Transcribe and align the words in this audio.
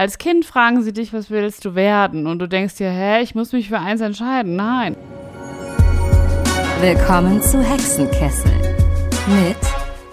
Als 0.00 0.16
Kind 0.16 0.46
fragen 0.46 0.82
sie 0.82 0.94
dich, 0.94 1.12
was 1.12 1.28
willst 1.28 1.62
du 1.66 1.74
werden? 1.74 2.26
Und 2.26 2.38
du 2.38 2.48
denkst 2.48 2.76
dir, 2.76 2.88
hä, 2.88 3.20
ich 3.20 3.34
muss 3.34 3.52
mich 3.52 3.68
für 3.68 3.78
eins 3.78 4.00
entscheiden. 4.00 4.56
Nein. 4.56 4.96
Willkommen 6.80 7.42
zu 7.42 7.62
Hexenkessel 7.62 8.50
mit 9.26 9.58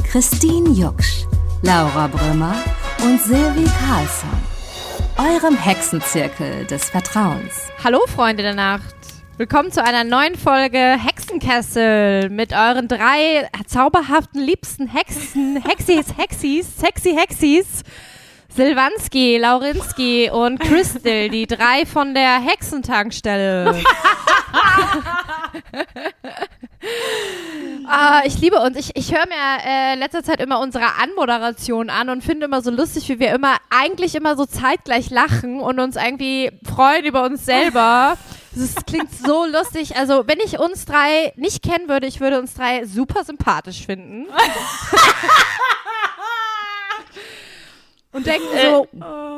Christine 0.06 0.72
Jucksch, 0.72 1.24
Laura 1.62 2.08
Brümmer 2.08 2.54
und 3.02 3.22
Silvi 3.22 3.64
Carlsson. 3.64 4.30
Eurem 5.18 5.56
Hexenzirkel 5.56 6.66
des 6.66 6.90
Vertrauens. 6.90 7.72
Hallo 7.82 8.02
Freunde 8.08 8.44
der 8.44 8.56
Nacht. 8.56 8.94
Willkommen 9.38 9.72
zu 9.72 9.82
einer 9.82 10.04
neuen 10.04 10.36
Folge 10.36 10.98
Hexenkessel 11.02 12.30
mit 12.30 12.52
euren 12.52 12.90
drei 12.90 13.48
zauberhaften 13.66 14.42
liebsten 14.42 14.88
Hexen, 14.88 15.64
Hexis, 15.64 16.08
Hexis, 16.18 16.78
sexy 16.78 17.16
Hexis. 17.16 17.84
Silvanski, 18.58 19.38
Laurinski 19.38 20.32
und 20.32 20.60
Crystal, 20.60 21.30
die 21.30 21.46
drei 21.46 21.86
von 21.86 22.16
der 22.16 22.40
Hexentankstelle. 22.40 23.76
ah, 27.88 28.22
ich 28.26 28.42
liebe 28.42 28.60
uns. 28.60 28.76
Ich, 28.78 28.96
ich 28.96 29.14
höre 29.14 29.28
mir 29.28 29.36
äh, 29.64 29.94
letzter 29.94 30.24
Zeit 30.24 30.42
immer 30.42 30.60
unsere 30.60 30.86
Anmoderation 31.00 31.92
an 31.92 32.10
und 32.10 32.24
finde 32.24 32.48
immer 32.48 32.64
so 32.64 32.72
lustig, 32.72 33.08
wie 33.10 33.20
wir 33.20 33.30
immer 33.36 33.58
eigentlich 33.70 34.16
immer 34.16 34.36
so 34.36 34.48
zeitgleich 34.48 35.12
lachen 35.12 35.60
und 35.60 35.80
uns 35.80 35.96
irgendwie 35.96 36.50
freuen 36.68 37.06
über 37.06 37.26
uns 37.26 37.46
selber. 37.46 38.18
Das 38.56 38.74
klingt 38.88 39.14
so 39.14 39.46
lustig. 39.52 39.98
Also, 39.98 40.24
wenn 40.26 40.40
ich 40.44 40.58
uns 40.58 40.86
drei 40.86 41.32
nicht 41.36 41.62
kennen 41.62 41.88
würde, 41.88 42.08
ich 42.08 42.20
würde 42.22 42.40
uns 42.40 42.56
drei 42.56 42.86
super 42.86 43.24
sympathisch 43.24 43.86
finden. 43.86 44.26
und 48.18 48.26
denken 48.26 48.48
so, 48.62 48.88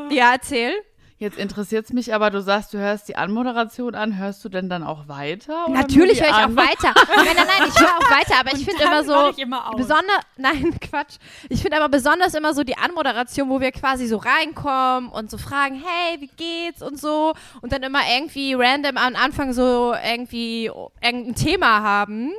ja, 0.09 0.31
erzähl. 0.33 0.73
Jetzt 1.21 1.38
interessiert 1.38 1.83
es 1.83 1.91
mich 1.91 2.13
aber, 2.15 2.29
du 2.29 2.41
sagst, 2.41 2.73
du 2.73 2.77
hörst 2.77 3.09
die 3.09 3.17
Anmoderation 3.17 3.93
an. 3.93 4.17
Hörst 4.17 4.41
du 4.45 4.47
denn 4.47 4.69
dann 4.69 4.83
auch 4.83 5.09
weiter? 5.09 5.66
Natürlich 5.69 6.22
höre 6.22 6.30
ich 6.30 6.33
auch 6.33 6.39
An- 6.44 6.55
weiter. 6.55 6.94
Nein, 7.13 7.25
nein, 7.35 7.45
nein, 7.45 7.67
ich 7.67 7.77
höre 7.77 7.89
auch 7.89 8.09
weiter, 8.09 8.39
aber 8.39 8.53
ich 8.55 8.63
finde 8.63 8.83
immer 8.85 9.03
so 9.03 9.41
immer 9.41 9.69
besonders, 9.75 10.19
nein, 10.38 10.80
Quatsch. 10.80 11.17
Ich 11.50 11.61
finde 11.61 11.75
aber 11.75 11.89
besonders 11.89 12.33
immer 12.35 12.53
so 12.53 12.63
die 12.63 12.77
Anmoderation, 12.77 13.50
wo 13.50 13.59
wir 13.59 13.73
quasi 13.73 14.07
so 14.07 14.16
reinkommen 14.16 15.09
und 15.09 15.30
so 15.30 15.38
fragen, 15.38 15.83
hey, 15.85 16.22
wie 16.22 16.30
geht's 16.38 16.81
und 16.81 16.97
so 16.97 17.33
und 17.61 17.73
dann 17.73 17.83
immer 17.83 18.00
irgendwie 18.16 18.53
random 18.53 18.95
am 18.95 19.17
Anfang 19.17 19.52
so 19.52 19.94
irgendwie 20.02 20.72
irgendein 21.03 21.35
Thema 21.35 21.81
haben. 21.81 22.31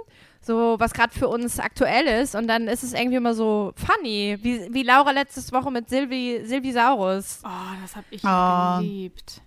So, 0.50 0.76
was 0.80 0.92
gerade 0.92 1.12
für 1.16 1.28
uns 1.28 1.60
aktuell 1.60 2.06
ist. 2.22 2.34
Und 2.34 2.48
dann 2.48 2.66
ist 2.66 2.82
es 2.82 2.92
irgendwie 2.92 3.16
immer 3.18 3.34
so 3.34 3.72
funny. 3.76 4.36
Wie, 4.42 4.66
wie 4.74 4.82
Laura 4.82 5.12
letztes 5.12 5.52
Woche 5.52 5.70
mit 5.70 5.88
Silvi, 5.88 6.40
Silvisaurus. 6.44 7.40
Oh, 7.44 7.48
das 7.80 7.94
hab 7.94 8.04
ich 8.10 8.20
Oh. 8.24 8.78
geliebt. 8.80 9.40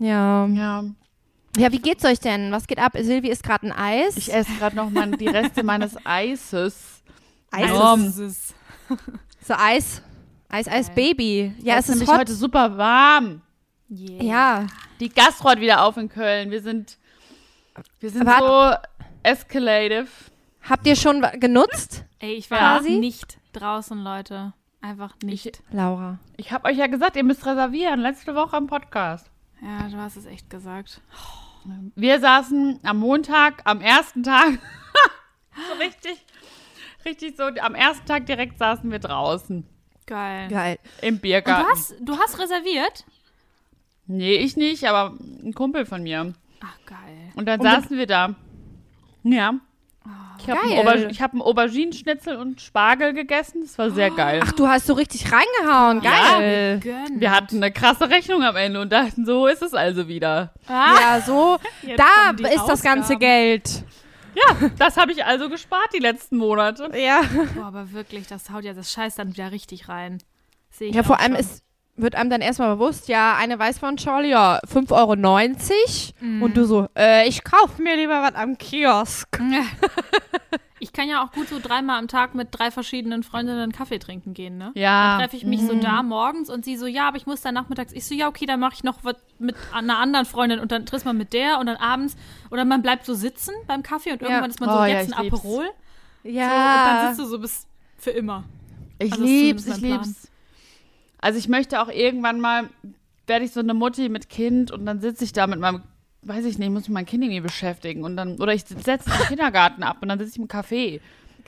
Ja. 0.00 0.46
Ja, 0.46 0.84
Ja, 1.56 1.70
wie 1.72 1.78
geht's 1.78 2.04
euch 2.04 2.18
denn? 2.18 2.50
Was 2.50 2.66
geht 2.66 2.78
ab? 2.80 2.92
Silvi 2.98 3.28
isst 3.28 3.44
gerade 3.44 3.66
ein 3.68 3.72
Eis. 3.72 4.16
ich 4.16 4.32
esse 4.34 4.52
gerade 4.58 4.74
noch 4.74 4.90
mal 4.90 5.10
die 5.12 5.28
Reste 5.28 5.62
meines 5.62 5.96
Eises. 6.04 7.02
Eis 7.52 7.70
Warum? 7.70 8.04
Das 8.06 8.18
ist 8.18 8.54
So 9.46 9.54
Eis. 9.56 10.02
Eis, 10.48 10.66
Eis, 10.66 10.90
Baby. 10.90 11.54
Ja, 11.62 11.76
es 11.76 11.84
ist 11.88 11.90
nämlich 11.90 12.08
hot. 12.08 12.18
heute 12.18 12.34
super 12.34 12.76
warm. 12.76 13.42
yeah. 13.90 14.22
Ja. 14.22 14.66
Die 14.98 15.08
Gastro 15.08 15.50
hat 15.50 15.60
wieder 15.60 15.84
auf 15.84 15.96
in 15.98 16.08
Köln. 16.08 16.50
Wir 16.50 16.60
sind, 16.62 16.98
wir 18.00 18.10
sind 18.10 18.28
so 18.28 18.72
escalative. 19.22 20.08
Habt 20.68 20.86
ihr 20.86 20.96
schon 20.96 21.22
genutzt? 21.40 22.04
Ey, 22.18 22.34
ich 22.34 22.50
war 22.50 22.58
Quasi? 22.58 22.98
nicht 22.98 23.38
draußen, 23.52 23.98
Leute. 24.02 24.52
Einfach 24.80 25.14
nicht. 25.22 25.62
Laura. 25.70 26.18
Ich 26.36 26.52
habe 26.52 26.68
euch 26.68 26.76
ja 26.76 26.86
gesagt, 26.86 27.16
ihr 27.16 27.24
müsst 27.24 27.44
reservieren. 27.46 28.00
Letzte 28.00 28.34
Woche 28.34 28.56
am 28.56 28.66
Podcast. 28.66 29.30
ja, 29.62 29.88
du 29.88 29.96
hast 29.96 30.16
es 30.16 30.26
echt 30.26 30.50
gesagt. 30.50 31.00
Wir 31.96 32.20
saßen 32.20 32.80
am 32.84 32.98
Montag, 32.98 33.62
am 33.64 33.80
ersten 33.80 34.22
Tag, 34.22 34.52
so 35.54 35.78
richtig, 35.80 36.24
richtig 37.04 37.36
so, 37.36 37.42
am 37.44 37.74
ersten 37.74 38.06
Tag 38.06 38.26
direkt 38.26 38.58
saßen 38.58 38.90
wir 38.90 39.00
draußen 39.00 39.66
Geil. 40.06 40.48
Geil. 40.48 40.78
im 41.02 41.18
Biergarten. 41.18 41.64
du 41.64 41.70
hast, 41.70 41.94
du 42.00 42.18
hast 42.18 42.38
reserviert? 42.38 43.04
Nee, 44.06 44.36
ich 44.36 44.56
nicht, 44.56 44.84
aber 44.88 45.14
ein 45.44 45.52
Kumpel 45.52 45.84
von 45.84 46.02
mir. 46.04 46.32
Ach, 46.60 46.78
geil. 46.86 47.32
Und 47.34 47.46
dann 47.46 47.60
Und 47.60 47.66
dann- 47.66 47.82
saßen 47.82 47.98
wir 47.98 48.06
da. 48.06 48.34
Ja. 49.24 49.54
Ich 50.40 50.48
habe 50.48 50.60
einen, 50.62 50.78
Auber 50.78 50.92
hab 51.20 51.32
einen 51.32 51.42
Auberginenschnitzel 51.42 52.36
und 52.36 52.60
Spargel 52.60 53.12
gegessen. 53.12 53.60
Das 53.62 53.76
war 53.76 53.90
sehr 53.90 54.10
geil. 54.10 54.40
Ach, 54.42 54.52
du 54.52 54.66
hast 54.68 54.86
so 54.86 54.94
richtig 54.94 55.26
reingehauen. 55.30 56.00
Geil. 56.00 56.80
Gönn. 56.80 57.20
Wir 57.20 57.32
hatten 57.32 57.56
eine 57.56 57.70
krasse 57.72 58.08
Rechnung 58.08 58.42
am 58.42 58.56
Ende 58.56 58.80
und 58.80 58.90
dachten, 58.92 59.26
so 59.26 59.46
ist 59.46 59.62
es 59.62 59.74
also 59.74 60.08
wieder. 60.08 60.54
Ja, 60.68 61.20
so. 61.24 61.58
Jetzt 61.82 61.98
Da 61.98 62.30
ist 62.48 62.66
das 62.66 62.82
ganze 62.82 63.02
Ausgaben. 63.14 63.20
Geld. 63.20 63.84
Ja, 64.34 64.68
das 64.78 64.96
habe 64.96 65.12
ich 65.12 65.24
also 65.24 65.48
gespart 65.48 65.88
die 65.94 65.98
letzten 65.98 66.36
Monate. 66.36 66.90
Ja. 66.96 67.22
Boah, 67.54 67.66
aber 67.66 67.92
wirklich, 67.92 68.26
das 68.28 68.50
haut 68.50 68.64
ja 68.64 68.72
das 68.72 68.92
Scheiß 68.92 69.16
dann 69.16 69.32
wieder 69.32 69.50
richtig 69.52 69.88
rein. 69.88 70.18
Sehe 70.70 70.90
ich 70.90 70.94
Ja, 70.94 71.02
vor 71.02 71.18
allem 71.18 71.32
schon. 71.32 71.40
ist, 71.40 71.62
wird 71.98 72.14
einem 72.14 72.30
dann 72.30 72.40
erstmal 72.40 72.74
bewusst, 72.76 73.08
ja, 73.08 73.36
eine 73.36 73.58
Weißweinschorle, 73.58 74.28
ja, 74.28 74.60
5,90 74.66 74.92
Euro. 74.92 76.44
Und 76.44 76.56
du 76.56 76.64
so, 76.64 76.88
äh, 76.96 77.28
ich 77.28 77.44
kauf 77.44 77.78
mir 77.78 77.96
lieber 77.96 78.22
was 78.22 78.34
am 78.34 78.56
Kiosk. 78.58 79.28
Ich 80.80 80.92
kann 80.92 81.08
ja 81.08 81.24
auch 81.24 81.32
gut 81.32 81.48
so 81.48 81.58
dreimal 81.60 81.98
am 81.98 82.06
Tag 82.06 82.36
mit 82.36 82.48
drei 82.52 82.70
verschiedenen 82.70 83.24
Freundinnen 83.24 83.72
Kaffee 83.72 83.98
trinken 83.98 84.32
gehen, 84.32 84.58
ne? 84.58 84.70
Ja. 84.76 85.10
Dann 85.18 85.20
treffe 85.22 85.36
ich 85.36 85.44
mich 85.44 85.60
so 85.66 85.74
da 85.74 86.04
morgens 86.04 86.48
und 86.48 86.64
sie 86.64 86.76
so, 86.76 86.86
ja, 86.86 87.08
aber 87.08 87.16
ich 87.16 87.26
muss 87.26 87.40
dann 87.40 87.54
nachmittags. 87.54 87.92
Ich 87.92 88.06
so, 88.06 88.14
ja, 88.14 88.28
okay, 88.28 88.46
dann 88.46 88.60
mache 88.60 88.74
ich 88.74 88.84
noch 88.84 89.02
was 89.02 89.16
mit 89.40 89.56
einer 89.72 89.98
anderen 89.98 90.24
Freundin 90.24 90.60
und 90.60 90.70
dann 90.70 90.86
trifft 90.86 91.04
man 91.04 91.16
mit 91.16 91.32
der 91.32 91.58
und 91.58 91.66
dann 91.66 91.78
abends. 91.78 92.14
Oder 92.52 92.64
man 92.64 92.80
bleibt 92.82 93.04
so 93.06 93.14
sitzen 93.14 93.52
beim 93.66 93.82
Kaffee 93.82 94.12
und 94.12 94.22
irgendwann 94.22 94.50
ist 94.50 94.60
man 94.60 94.70
so, 94.70 94.76
Oh, 94.76 94.82
ja, 94.82 95.00
jetzt 95.00 95.12
ein 95.12 95.18
ich 95.18 95.32
lieb's. 95.32 95.36
Aperol. 95.40 95.64
So, 96.22 96.30
und 96.30 96.32
Ja. 96.34 96.84
dann 96.84 97.06
sitzt 97.08 97.20
du 97.20 97.24
so 97.28 97.38
bis 97.40 97.66
für 97.96 98.10
immer. 98.10 98.44
Ich 99.00 99.10
Also 99.10 99.24
lieb's, 99.24 99.66
ich 99.66 99.80
lieb's. 99.80 100.27
Also 101.20 101.38
ich 101.38 101.48
möchte 101.48 101.80
auch 101.82 101.88
irgendwann 101.88 102.40
mal, 102.40 102.68
werde 103.26 103.44
ich 103.44 103.52
so 103.52 103.60
eine 103.60 103.74
Mutti 103.74 104.08
mit 104.08 104.28
Kind 104.28 104.70
und 104.70 104.86
dann 104.86 105.00
sitze 105.00 105.24
ich 105.24 105.32
da 105.32 105.46
mit 105.46 105.58
meinem, 105.60 105.82
weiß 106.22 106.44
ich 106.44 106.58
nicht, 106.58 106.70
muss 106.70 106.84
ich 106.84 106.88
mein 106.90 107.06
Kind 107.06 107.24
irgendwie 107.24 107.40
beschäftigen 107.40 108.04
und 108.04 108.16
dann, 108.16 108.36
oder 108.40 108.54
ich 108.54 108.64
setze 108.64 109.10
den 109.10 109.26
Kindergarten 109.28 109.82
ab 109.82 109.98
und 110.00 110.08
dann 110.08 110.18
sitze 110.18 110.32
ich 110.32 110.38
im 110.38 110.46
Café. 110.48 111.00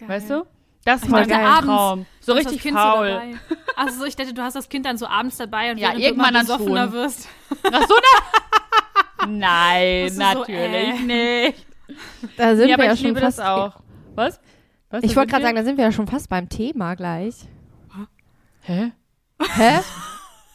Weißt 0.07 0.31
du? 0.31 0.47
Das 0.85 1.03
ist 1.03 1.05
Ich 1.05 1.11
mein. 1.11 1.29
Traum. 1.29 2.07
So 2.21 2.33
richtig 2.33 2.55
das 2.55 2.63
Kind 2.63 2.77
faul. 2.77 3.09
So 3.09 3.13
dabei. 3.13 3.35
also 3.77 4.05
ich 4.07 4.17
dachte, 4.17 4.33
du 4.33 4.43
hast 4.43 4.57
das 4.57 4.69
Kind 4.69 4.87
dann 4.87 4.97
so 4.97 5.07
abends 5.07 5.37
dabei 5.37 5.73
und 5.73 5.79
Ja, 5.79 5.89
während 5.89 6.01
irgendwann 6.05 6.35
du 6.35 6.41
dann 6.41 6.47
immer 6.47 6.57
besoffener 6.59 6.85
schon. 6.85 6.93
wirst. 6.95 7.29
Ach 7.71 7.83
so, 7.87 7.95
ne? 7.95 9.39
Nein, 9.39 10.07
du 10.09 10.13
so, 10.15 10.21
natürlich 10.23 11.01
äh. 11.01 11.49
nicht. 11.51 11.67
Da 12.39 12.57
sind 12.57 12.69
Ja, 12.69 12.77
aber 12.77 12.85
wir 12.85 12.87
ja 12.89 12.93
ich 12.95 13.01
schon 13.01 13.09
liebe 13.09 13.21
fast. 13.21 13.39
das 13.39 13.47
auch. 13.47 13.81
Was? 14.15 14.41
Was 14.89 15.03
Ich 15.05 15.15
wollte 15.17 15.31
gerade 15.33 15.45
sagen, 15.45 15.57
da 15.57 15.65
sind 15.65 15.77
wir 15.77 15.85
ja 15.85 15.93
schon 15.93 16.07
fast 16.07 16.29
beim 16.31 16.49
Thema 16.49 16.95
gleich. 16.95 17.35
Hä? 18.63 18.93
Hä? 19.55 19.81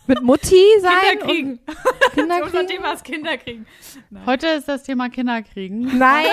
Mit 0.07 0.21
Mutti 0.21 0.63
sein? 0.81 0.93
Kinder 1.19 1.25
kriegen. 1.25 1.59
Und 1.67 2.13
Kinder 2.13 2.35
Unser? 2.43 2.67
Thema 2.67 2.91
ist 2.93 3.03
Kinder 3.03 3.37
kriegen. 3.37 3.65
Heute 4.25 4.47
ist 4.47 4.67
das 4.67 4.83
Thema 4.83 5.09
Kinderkriegen. 5.09 5.97
Nein, 5.97 6.25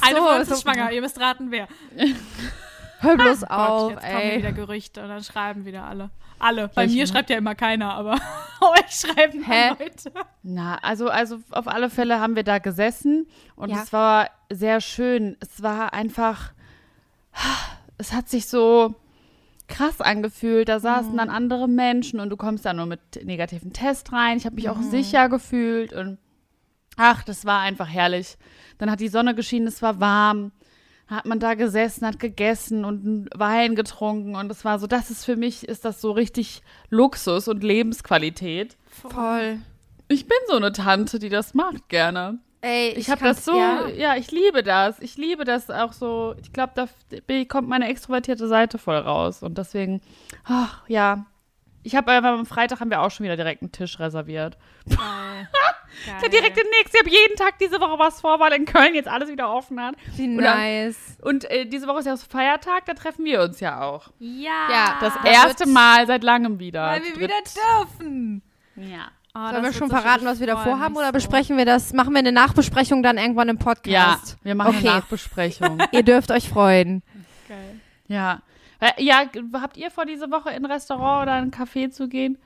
Eine 0.00 0.18
von 0.18 0.26
achso. 0.28 0.38
uns 0.40 0.48
So, 0.48 0.54
ist 0.54 0.62
schwanger. 0.62 0.92
Ihr 0.92 1.00
müsst 1.00 1.18
raten, 1.20 1.50
wer. 1.50 1.66
hör 3.00 3.16
bloß 3.16 3.40
Gott, 3.40 3.50
auf, 3.50 3.90
jetzt 3.92 4.00
kommen 4.02 4.36
wieder 4.36 4.48
ey. 4.48 4.52
Gerüchte 4.54 5.02
und 5.02 5.08
dann 5.08 5.24
schreiben 5.24 5.64
wieder 5.64 5.84
alle. 5.84 6.10
Alle. 6.38 6.68
Bei 6.68 6.82
Welche? 6.82 6.96
mir 6.96 7.06
schreibt 7.06 7.30
ja 7.30 7.38
immer 7.38 7.54
keiner, 7.54 7.94
aber 7.94 8.12
euch 8.60 8.90
schreiben 8.94 9.42
Hä? 9.42 9.70
Leute. 9.70 10.12
Na, 10.42 10.76
also, 10.82 11.08
also 11.08 11.38
auf 11.50 11.66
alle 11.66 11.90
Fälle 11.90 12.20
haben 12.20 12.36
wir 12.36 12.44
da 12.44 12.58
gesessen 12.58 13.26
und 13.56 13.70
Ja. 13.70 13.82
es 13.82 13.92
war 13.92 14.30
sehr 14.52 14.80
schön. 14.80 15.36
Es 15.40 15.62
war 15.62 15.92
einfach, 15.94 16.52
es 17.98 18.12
hat 18.12 18.28
sich 18.28 18.46
so 18.46 18.94
krass 19.68 20.00
angefühlt. 20.00 20.68
Da 20.68 20.80
saßen 20.80 21.12
Mhm. 21.12 21.16
dann 21.16 21.30
andere 21.30 21.68
Menschen 21.68 22.20
und 22.20 22.30
du 22.30 22.36
kommst 22.36 22.64
da 22.64 22.72
nur 22.72 22.86
mit 22.86 23.00
negativen 23.24 23.72
Test 23.72 24.12
rein. 24.12 24.36
Ich 24.38 24.46
habe 24.46 24.56
mich 24.56 24.68
auch 24.68 24.76
Mhm. 24.78 24.90
sicher 24.90 25.28
gefühlt 25.28 25.92
und 25.92 26.18
ach, 26.96 27.22
das 27.24 27.44
war 27.44 27.60
einfach 27.60 27.88
herrlich. 27.88 28.36
Dann 28.78 28.90
hat 28.90 29.00
die 29.00 29.08
Sonne 29.08 29.34
geschienen, 29.34 29.66
es 29.66 29.82
war 29.82 30.00
warm. 30.00 30.52
Hat 31.08 31.24
man 31.24 31.38
da 31.38 31.54
gesessen, 31.54 32.04
hat 32.04 32.18
gegessen 32.18 32.84
und 32.84 33.06
einen 33.06 33.28
Wein 33.32 33.76
getrunken 33.76 34.34
und 34.34 34.50
es 34.50 34.64
war 34.64 34.80
so, 34.80 34.88
das 34.88 35.08
ist 35.10 35.24
für 35.24 35.36
mich, 35.36 35.68
ist 35.68 35.84
das 35.84 36.00
so 36.00 36.10
richtig 36.10 36.62
Luxus 36.90 37.46
und 37.46 37.62
Lebensqualität. 37.62 38.76
Voll. 38.90 39.58
Ich 40.08 40.26
bin 40.26 40.36
so 40.48 40.56
eine 40.56 40.72
Tante, 40.72 41.18
die 41.20 41.28
das 41.28 41.54
macht 41.54 41.88
gerne. 41.88 42.38
Ey, 42.62 42.90
Ich, 42.96 43.10
habe 43.10 43.20
kann's- 43.20 43.36
das 43.38 43.44
so, 43.44 43.56
ja. 43.96 44.16
ich 44.16 44.30
liebe 44.30 44.62
das. 44.62 44.98
Ich 45.00 45.16
liebe 45.16 45.44
das 45.44 45.70
auch 45.70 45.92
so. 45.92 46.34
Ich 46.40 46.52
glaube, 46.52 46.72
da 46.74 46.86
kommt 47.48 47.68
meine 47.68 47.88
extrovertierte 47.88 48.48
Seite 48.48 48.78
voll 48.78 48.96
raus. 48.96 49.42
Und 49.42 49.58
deswegen, 49.58 50.00
ach, 50.44 50.82
ja. 50.88 51.26
Ich 51.82 51.94
habe 51.94 52.10
am 52.12 52.46
Freitag 52.46 52.80
haben 52.80 52.90
wir 52.90 53.00
auch 53.02 53.12
schon 53.12 53.22
wieder 53.24 53.36
direkt 53.36 53.62
einen 53.62 53.70
Tisch 53.72 53.98
reserviert. 54.00 54.56
Ich 56.04 56.12
habe 56.12 56.28
direkt 56.28 56.56
den 56.58 56.66
nächsten. 56.78 56.94
Ich 56.96 57.00
habe 57.00 57.10
jeden 57.10 57.36
Tag 57.36 57.58
diese 57.58 57.80
Woche 57.80 57.98
was 57.98 58.20
vor, 58.20 58.38
weil 58.38 58.52
in 58.52 58.66
Köln 58.66 58.94
jetzt 58.94 59.08
alles 59.08 59.30
wieder 59.30 59.50
offen 59.50 59.80
hat. 59.82 59.94
Wie 60.16 60.26
nice. 60.26 61.16
Und 61.22 61.50
äh, 61.50 61.64
diese 61.64 61.86
Woche 61.86 62.00
ist 62.00 62.06
ja 62.06 62.16
so 62.16 62.26
Feiertag, 62.28 62.84
da 62.84 62.92
treffen 62.92 63.24
wir 63.24 63.40
uns 63.40 63.60
ja 63.60 63.80
auch. 63.80 64.08
Ja. 64.18 64.68
Ja, 64.70 64.98
Das 65.00 65.14
Da 65.22 65.30
erste 65.30 65.66
Mal 65.66 66.06
seit 66.06 66.22
langem 66.22 66.58
wieder. 66.58 66.84
Weil 66.86 67.02
wir 67.02 67.16
wieder 67.16 67.34
dürfen. 67.78 68.42
Ja. 68.76 69.08
Ah, 69.38 69.50
Sollen 69.50 69.64
wir 69.64 69.72
schon 69.74 69.90
verraten, 69.90 70.24
was 70.24 70.40
wir 70.40 70.46
da 70.46 70.56
vorhaben 70.56 70.96
oder 70.96 71.06
so. 71.08 71.12
besprechen 71.12 71.58
wir 71.58 71.66
das? 71.66 71.92
Machen 71.92 72.12
wir 72.14 72.20
eine 72.20 72.32
Nachbesprechung 72.32 73.02
dann 73.02 73.18
irgendwann 73.18 73.50
im 73.50 73.58
Ja, 73.58 73.62
Podcast? 73.64 74.38
wir 74.42 74.54
machen 74.54 74.76
Okay. 74.76 74.88
eine 74.88 74.98
Nachbesprechung. 75.00 75.78
Ihr 75.92 76.02
dürft 76.02 76.30
euch 76.30 76.48
freuen. 76.48 77.02
Geil. 77.48 77.80
ja. 78.08 78.40
Äh, 78.80 78.92
Ja, 79.02 79.24
habt 79.60 79.76
ihr 79.76 79.90
vor, 79.90 80.06
diese 80.06 80.30
Woche 80.30 80.50
in 80.50 80.64
ein 80.64 80.70
Restaurant 80.70 81.22
oder 81.24 81.32
ein 81.34 81.50
Café 81.50 81.90
zu 81.90 82.08
gehen? 82.08 82.38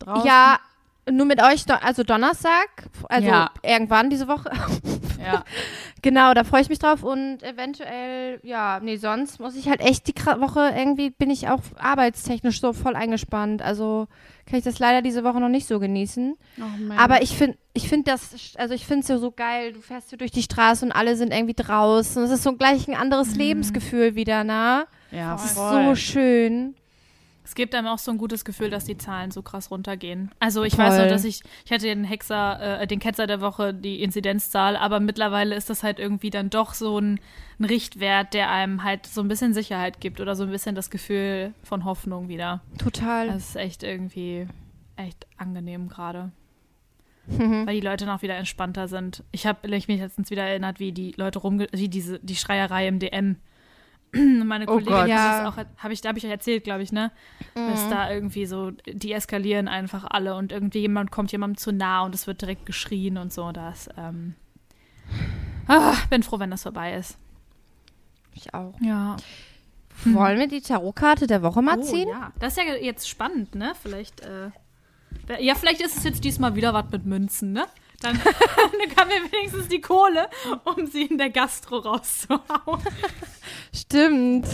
Draußen? 0.00 0.26
Ja, 0.26 0.58
nur 1.10 1.24
mit 1.26 1.42
euch, 1.42 1.64
also 1.82 2.02
Donnerstag, 2.02 2.68
also 3.08 3.28
Ja. 3.28 3.50
irgendwann 3.62 4.10
diese 4.10 4.28
Woche. 4.28 4.50
Ja. 5.22 5.44
genau, 6.02 6.34
da 6.34 6.44
freue 6.44 6.60
ich 6.62 6.68
mich 6.68 6.78
drauf 6.78 7.02
und 7.02 7.42
eventuell, 7.42 8.38
ja, 8.42 8.80
nee, 8.82 8.96
sonst 8.96 9.40
muss 9.40 9.56
ich 9.56 9.68
halt 9.68 9.80
echt 9.80 10.06
die 10.08 10.14
Woche 10.14 10.72
irgendwie, 10.76 11.10
bin 11.10 11.30
ich 11.30 11.48
auch 11.48 11.60
arbeitstechnisch 11.78 12.60
so 12.60 12.72
voll 12.72 12.96
eingespannt. 12.96 13.62
Also 13.62 14.08
kann 14.46 14.58
ich 14.58 14.64
das 14.64 14.78
leider 14.78 15.02
diese 15.02 15.24
Woche 15.24 15.40
noch 15.40 15.48
nicht 15.48 15.66
so 15.66 15.78
genießen. 15.78 16.36
Oh. 16.58 16.92
Aber 16.96 17.22
ich 17.22 17.36
finde, 17.36 17.56
ich 17.74 17.88
finde 17.88 18.10
das, 18.10 18.34
also 18.56 18.74
ich 18.74 18.86
finde 18.86 19.02
es 19.02 19.08
ja 19.08 19.18
so 19.18 19.30
geil. 19.30 19.72
Du 19.72 19.80
fährst 19.80 20.10
hier 20.10 20.18
durch 20.18 20.30
die 20.30 20.42
Straße 20.42 20.84
und 20.84 20.92
alle 20.92 21.16
sind 21.16 21.32
irgendwie 21.32 21.54
draußen. 21.54 22.22
Es 22.24 22.30
ist 22.30 22.42
so 22.42 22.54
gleich 22.56 22.88
ein 22.88 22.94
anderes 22.94 23.34
Lebensgefühl 23.36 24.14
wieder, 24.14 24.44
na? 24.44 24.86
ja, 25.10 25.32
Das 25.32 25.44
ist 25.46 25.54
voll. 25.54 25.84
so 25.84 25.94
schön. 25.94 26.74
Es 27.44 27.54
gibt 27.54 27.74
einem 27.74 27.88
auch 27.88 27.98
so 27.98 28.10
ein 28.10 28.18
gutes 28.18 28.44
Gefühl, 28.44 28.70
dass 28.70 28.84
die 28.84 28.96
Zahlen 28.96 29.30
so 29.30 29.42
krass 29.42 29.70
runtergehen. 29.70 30.30
Also 30.38 30.62
ich 30.62 30.76
Voll. 30.76 30.84
weiß 30.84 30.98
noch, 30.98 31.08
dass 31.08 31.24
ich, 31.24 31.42
ich 31.64 31.72
hatte 31.72 31.86
den 31.86 32.04
Hexer, 32.04 32.80
äh, 32.82 32.86
den 32.86 33.00
Ketzer 33.00 33.26
der 33.26 33.40
Woche, 33.40 33.74
die 33.74 34.02
Inzidenzzahl, 34.02 34.76
aber 34.76 35.00
mittlerweile 35.00 35.56
ist 35.56 35.68
das 35.68 35.82
halt 35.82 35.98
irgendwie 35.98 36.30
dann 36.30 36.50
doch 36.50 36.74
so 36.74 36.98
ein, 36.98 37.18
ein 37.58 37.64
Richtwert, 37.64 38.34
der 38.34 38.50
einem 38.50 38.84
halt 38.84 39.06
so 39.06 39.20
ein 39.20 39.28
bisschen 39.28 39.54
Sicherheit 39.54 40.00
gibt 40.00 40.20
oder 40.20 40.36
so 40.36 40.44
ein 40.44 40.50
bisschen 40.50 40.74
das 40.74 40.90
Gefühl 40.90 41.52
von 41.64 41.84
Hoffnung 41.84 42.28
wieder. 42.28 42.60
Total. 42.78 43.26
Das 43.26 43.50
ist 43.50 43.56
echt 43.56 43.82
irgendwie 43.82 44.46
echt 44.96 45.26
angenehm 45.36 45.88
gerade. 45.88 46.30
Mhm. 47.26 47.66
Weil 47.66 47.74
die 47.74 47.86
Leute 47.86 48.06
noch 48.06 48.22
wieder 48.22 48.36
entspannter 48.36 48.88
sind. 48.88 49.22
Ich 49.32 49.46
habe 49.46 49.68
mich 49.68 49.86
letztens 49.86 50.30
wieder 50.30 50.44
erinnert, 50.44 50.80
wie 50.80 50.92
die 50.92 51.12
Leute 51.16 51.38
rumge... 51.38 51.68
wie 51.72 51.88
diese, 51.88 52.18
die 52.20 52.36
Schreierei 52.36 52.88
im 52.88 52.98
DM. 52.98 53.36
Meine 54.14 54.64
Oh 54.66 54.74
Kollegin 54.74 55.06
Ja. 55.08 55.42
das 55.44 55.52
auch, 55.52 55.56
habe 55.82 55.92
ich, 55.94 56.02
hab 56.02 56.16
ich 56.16 56.24
euch 56.24 56.30
erzählt, 56.30 56.64
glaube 56.64 56.82
ich, 56.82 56.92
ne? 56.92 57.10
Dass 57.54 57.88
da 57.88 58.10
irgendwie 58.12 58.44
so, 58.46 58.70
die 58.86 59.12
eskalieren 59.12 59.68
einfach 59.68 60.04
alle 60.08 60.34
und 60.36 60.52
irgendwie 60.52 60.80
jemand 60.80 61.10
kommt 61.10 61.32
jemandem 61.32 61.56
zu 61.56 61.72
nah 61.72 62.02
und 62.04 62.14
es 62.14 62.26
wird 62.26 62.42
direkt 62.42 62.66
geschrien 62.66 63.16
und 63.16 63.32
so. 63.32 63.52
Das, 63.52 63.88
ähm, 63.96 64.34
ah, 65.66 65.94
bin 66.10 66.22
froh, 66.22 66.38
wenn 66.38 66.50
das 66.50 66.62
vorbei 66.62 66.94
ist. 66.94 67.16
Ich 68.34 68.52
auch. 68.54 68.74
Ja. 68.80 69.16
Wollen 70.04 70.38
wir 70.38 70.48
die 70.48 70.60
Tarotkarte 70.62 71.26
der 71.26 71.42
Woche 71.42 71.62
mal 71.62 71.78
Oh, 71.78 71.82
ziehen? 71.82 72.08
ja. 72.08 72.32
Das 72.38 72.56
ist 72.56 72.64
ja 72.64 72.74
jetzt 72.74 73.08
spannend, 73.08 73.54
ne? 73.54 73.72
Vielleicht, 73.80 74.20
äh, 74.22 74.50
ja, 75.40 75.54
vielleicht 75.54 75.80
ist 75.80 75.96
es 75.96 76.04
jetzt 76.04 76.24
diesmal 76.24 76.54
wieder 76.54 76.74
was 76.74 76.90
mit 76.90 77.06
Münzen, 77.06 77.52
ne? 77.52 77.64
Dann, 78.02 78.18
dann 78.24 78.96
haben 78.96 79.10
wir 79.10 79.32
wenigstens 79.32 79.68
die 79.68 79.80
Kohle, 79.80 80.28
um 80.64 80.86
sie 80.86 81.02
in 81.04 81.18
der 81.18 81.30
Gastro 81.30 81.78
rauszuhauen. 81.78 82.82
Stimmt. 83.72 84.46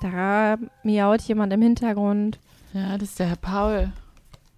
Da 0.00 0.56
miaut 0.84 1.22
jemand 1.22 1.52
im 1.52 1.62
Hintergrund. 1.62 2.38
Ja, 2.72 2.96
das 2.98 3.10
ist 3.10 3.18
der 3.18 3.28
Herr 3.28 3.36
Paul. 3.36 3.92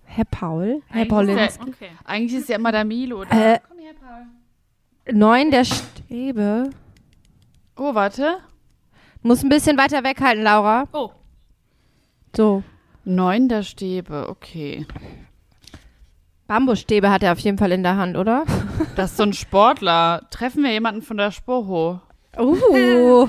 Herr 0.05 0.25
Paul? 0.25 0.82
Herr 0.88 0.97
Eigentlich 1.03 1.09
Paulinski. 1.09 1.44
ist 1.47 1.61
Okay. 1.61 1.91
Eigentlich 2.05 2.41
ist 2.41 2.49
ja 2.49 2.56
immer 2.56 2.73
der 2.73 2.85
Milo. 2.85 3.25
Da. 3.25 3.55
Äh, 3.55 3.61
Komm 3.69 3.79
her, 3.79 3.93
Paul. 4.00 5.15
neun 5.15 5.50
der 5.50 5.65
Stäbe. 5.65 6.71
Oh, 7.77 7.94
warte. 7.94 8.38
Muss 9.23 9.43
ein 9.43 9.49
bisschen 9.49 9.79
weiter 9.79 10.03
weghalten, 10.05 10.43
Laura. 10.43 10.85
Oh, 10.93 11.11
So. 12.37 12.62
Neun 13.05 13.49
der 13.49 13.62
Stäbe, 13.62 14.29
okay. 14.29 14.87
Bambusstäbe 16.47 17.11
hat 17.11 17.23
er 17.23 17.32
auf 17.32 17.38
jeden 17.38 17.58
Fall 17.58 17.73
in 17.73 17.82
der 17.82 17.97
Hand, 17.97 18.17
oder? 18.17 18.44
Das 18.97 19.12
ist 19.12 19.17
so 19.19 19.23
ein 19.23 19.32
Sportler. 19.32 20.26
Treffen 20.31 20.64
wir 20.64 20.73
jemanden 20.73 21.02
von 21.02 21.17
der 21.17 21.31
Spoho? 21.31 22.00
Uh. 22.37 23.29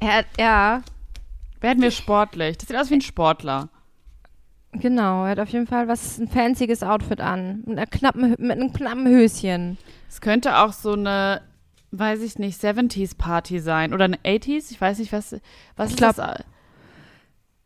er, 0.00 0.24
ja, 0.38 0.82
Werden 1.60 1.80
wir 1.82 1.90
sportlich? 1.90 2.58
Das 2.58 2.68
sieht 2.68 2.76
aus 2.76 2.90
wie 2.90 2.94
ein 2.94 3.00
Sportler. 3.00 3.68
genau. 4.72 5.24
Er 5.24 5.30
hat 5.30 5.40
auf 5.40 5.48
jeden 5.48 5.66
Fall 5.66 5.88
was, 5.88 6.18
ein 6.18 6.28
fancyes 6.28 6.82
Outfit 6.82 7.20
an. 7.20 7.62
Mit, 7.66 7.78
einer 7.78 7.86
knappen, 7.86 8.30
mit 8.38 8.50
einem 8.50 8.72
knappen 8.72 9.06
Höschen. 9.06 9.78
Es 10.08 10.20
könnte 10.20 10.58
auch 10.58 10.72
so 10.72 10.92
eine, 10.92 11.42
weiß 11.92 12.20
ich 12.22 12.38
nicht, 12.38 12.60
70s 12.60 13.16
Party 13.16 13.58
sein. 13.60 13.92
Oder 13.94 14.04
eine 14.06 14.18
80s? 14.18 14.70
Ich 14.70 14.80
weiß 14.80 14.98
nicht, 14.98 15.12
was, 15.12 15.32
was 15.76 15.88
Ich 15.90 15.94
ist 15.94 15.98
glaub- 15.98 16.16
das? 16.16 16.44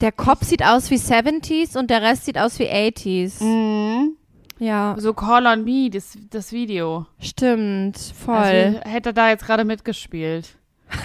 Der 0.02 0.12
Kopf 0.12 0.44
sieht 0.44 0.62
aus 0.62 0.90
wie 0.90 0.96
70s 0.99 1.78
und 1.78 1.88
der 1.88 2.02
Rest 2.02 2.26
sieht 2.26 2.37
aus 2.37 2.58
wie 2.58 2.69
80s. 2.69 3.43
Mhm. 3.43 4.17
Ja, 4.58 4.94
So 4.99 5.14
Call 5.14 5.46
on 5.46 5.64
Me, 5.64 5.88
das, 5.90 6.19
das 6.31 6.52
Video. 6.52 7.06
stimmt. 7.19 7.99
Voll. 7.99 8.34
Also 8.34 8.81
hätte 8.81 9.12
da 9.14 9.31
jetzt 9.31 9.44
gerade 9.46 9.64
mitgespielt. 9.64 10.56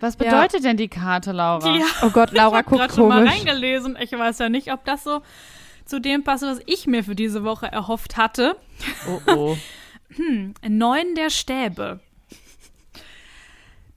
Was 0.00 0.16
Ja. 0.18 0.24
bedeutet 0.24 0.64
denn 0.64 0.76
die 0.78 0.88
Karte, 0.88 1.32
Laura? 1.32 1.76
ja. 1.76 1.84
oh 2.02 2.08
Gott, 2.10 2.32
Laura 2.32 2.60
ich 2.60 2.66
habe 2.66 2.68
guckt 2.68 2.80
gerade 2.80 2.94
schon 2.94 3.08
mal 3.08 3.18
komisch. 3.26 3.34
reingelesen. 3.46 3.98
Ich 4.00 4.12
weiß 4.12 4.38
ja 4.38 4.48
nicht, 4.48 4.72
ob 4.72 4.84
das 4.86 5.04
so 5.04 5.20
zu 5.84 6.00
dem 6.00 6.22
passt, 6.24 6.42
was 6.42 6.60
ich 6.66 6.86
mir 6.86 7.04
für 7.04 7.14
diese 7.14 7.44
Woche 7.44 7.66
erhofft 7.66 8.16
hatte. 8.16 8.56
Oh, 9.08 9.20
oh. 9.36 9.56
Neun 10.68 11.14
der 11.16 11.28
Stäbe. 11.30 12.00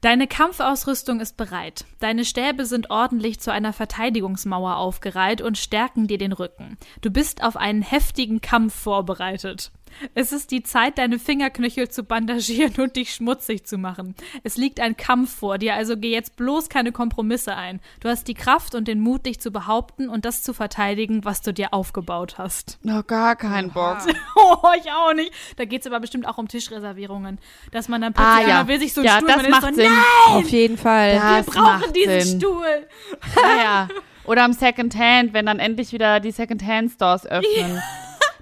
Deine 0.03 0.27
Kampfausrüstung 0.27 1.21
ist 1.21 1.37
bereit. 1.37 1.85
Deine 2.01 2.25
Stäbe 2.25 2.65
sind 2.65 2.89
ordentlich 2.89 3.39
zu 3.39 3.53
einer 3.53 3.71
Verteidigungsmauer 3.71 4.75
aufgereiht 4.75 5.41
und 5.41 5.57
stärken 5.57 6.07
dir 6.07 6.17
den 6.17 6.33
Rücken. 6.33 6.77
Du 6.99 7.09
bist 7.09 7.41
auf 7.41 7.55
einen 7.55 7.81
heftigen 7.81 8.41
Kampf 8.41 8.73
vorbereitet. 8.75 9.71
Es 10.15 10.31
ist 10.31 10.51
die 10.51 10.63
Zeit, 10.63 10.97
deine 10.97 11.19
Fingerknöchel 11.19 11.89
zu 11.89 12.03
bandagieren 12.03 12.73
und 12.77 12.95
dich 12.95 13.13
schmutzig 13.13 13.65
zu 13.65 13.77
machen. 13.77 14.15
Es 14.43 14.57
liegt 14.57 14.79
ein 14.79 14.97
Kampf 14.97 15.33
vor 15.35 15.57
dir, 15.57 15.75
also 15.75 15.95
geh 15.97 16.11
jetzt 16.11 16.35
bloß 16.35 16.69
keine 16.69 16.91
Kompromisse 16.91 17.55
ein. 17.55 17.79
Du 17.99 18.09
hast 18.09 18.27
die 18.27 18.33
Kraft 18.33 18.75
und 18.75 18.87
den 18.87 18.99
Mut, 18.99 19.25
dich 19.25 19.39
zu 19.39 19.51
behaupten 19.51 20.09
und 20.09 20.25
das 20.25 20.41
zu 20.41 20.53
verteidigen, 20.53 21.25
was 21.25 21.41
du 21.41 21.53
dir 21.53 21.73
aufgebaut 21.73 22.37
hast. 22.37 22.79
Noch 22.83 23.05
gar 23.07 23.35
keinen 23.35 23.71
Bock. 23.71 23.97
Oh, 24.35 24.67
ich 24.77 24.91
auch 24.91 25.13
nicht. 25.13 25.31
Da 25.57 25.65
geht 25.65 25.81
es 25.81 25.87
aber 25.87 25.99
bestimmt 25.99 26.27
auch 26.27 26.37
um 26.37 26.47
Tischreservierungen. 26.47 27.39
Dass 27.71 27.87
man 27.87 28.01
dann 28.01 28.13
plötzlich, 28.13 28.45
Ah, 28.45 28.49
ja. 28.61 28.67
will 28.67 28.79
sich 28.79 28.93
so 28.93 29.01
einen 29.01 29.07
Ja, 29.07 29.17
Stuhl, 29.17 29.27
das 29.29 29.47
macht 29.49 29.61
so, 29.67 29.73
Sinn. 29.75 29.91
nein, 29.91 30.35
Auf 30.37 30.49
jeden 30.49 30.77
Fall. 30.77 31.13
Das 31.15 31.47
wir 31.47 31.53
brauchen 31.53 31.63
macht 31.81 31.95
diesen 31.95 32.21
Sinn. 32.21 32.39
Stuhl. 32.41 32.87
Naja. 33.35 33.87
Oder 34.25 34.43
am 34.43 34.53
Secondhand, 34.53 35.33
wenn 35.33 35.45
dann 35.45 35.59
endlich 35.59 35.91
wieder 35.91 36.19
die 36.19 36.31
Secondhand-Stores 36.31 37.25
öffnen. 37.27 37.81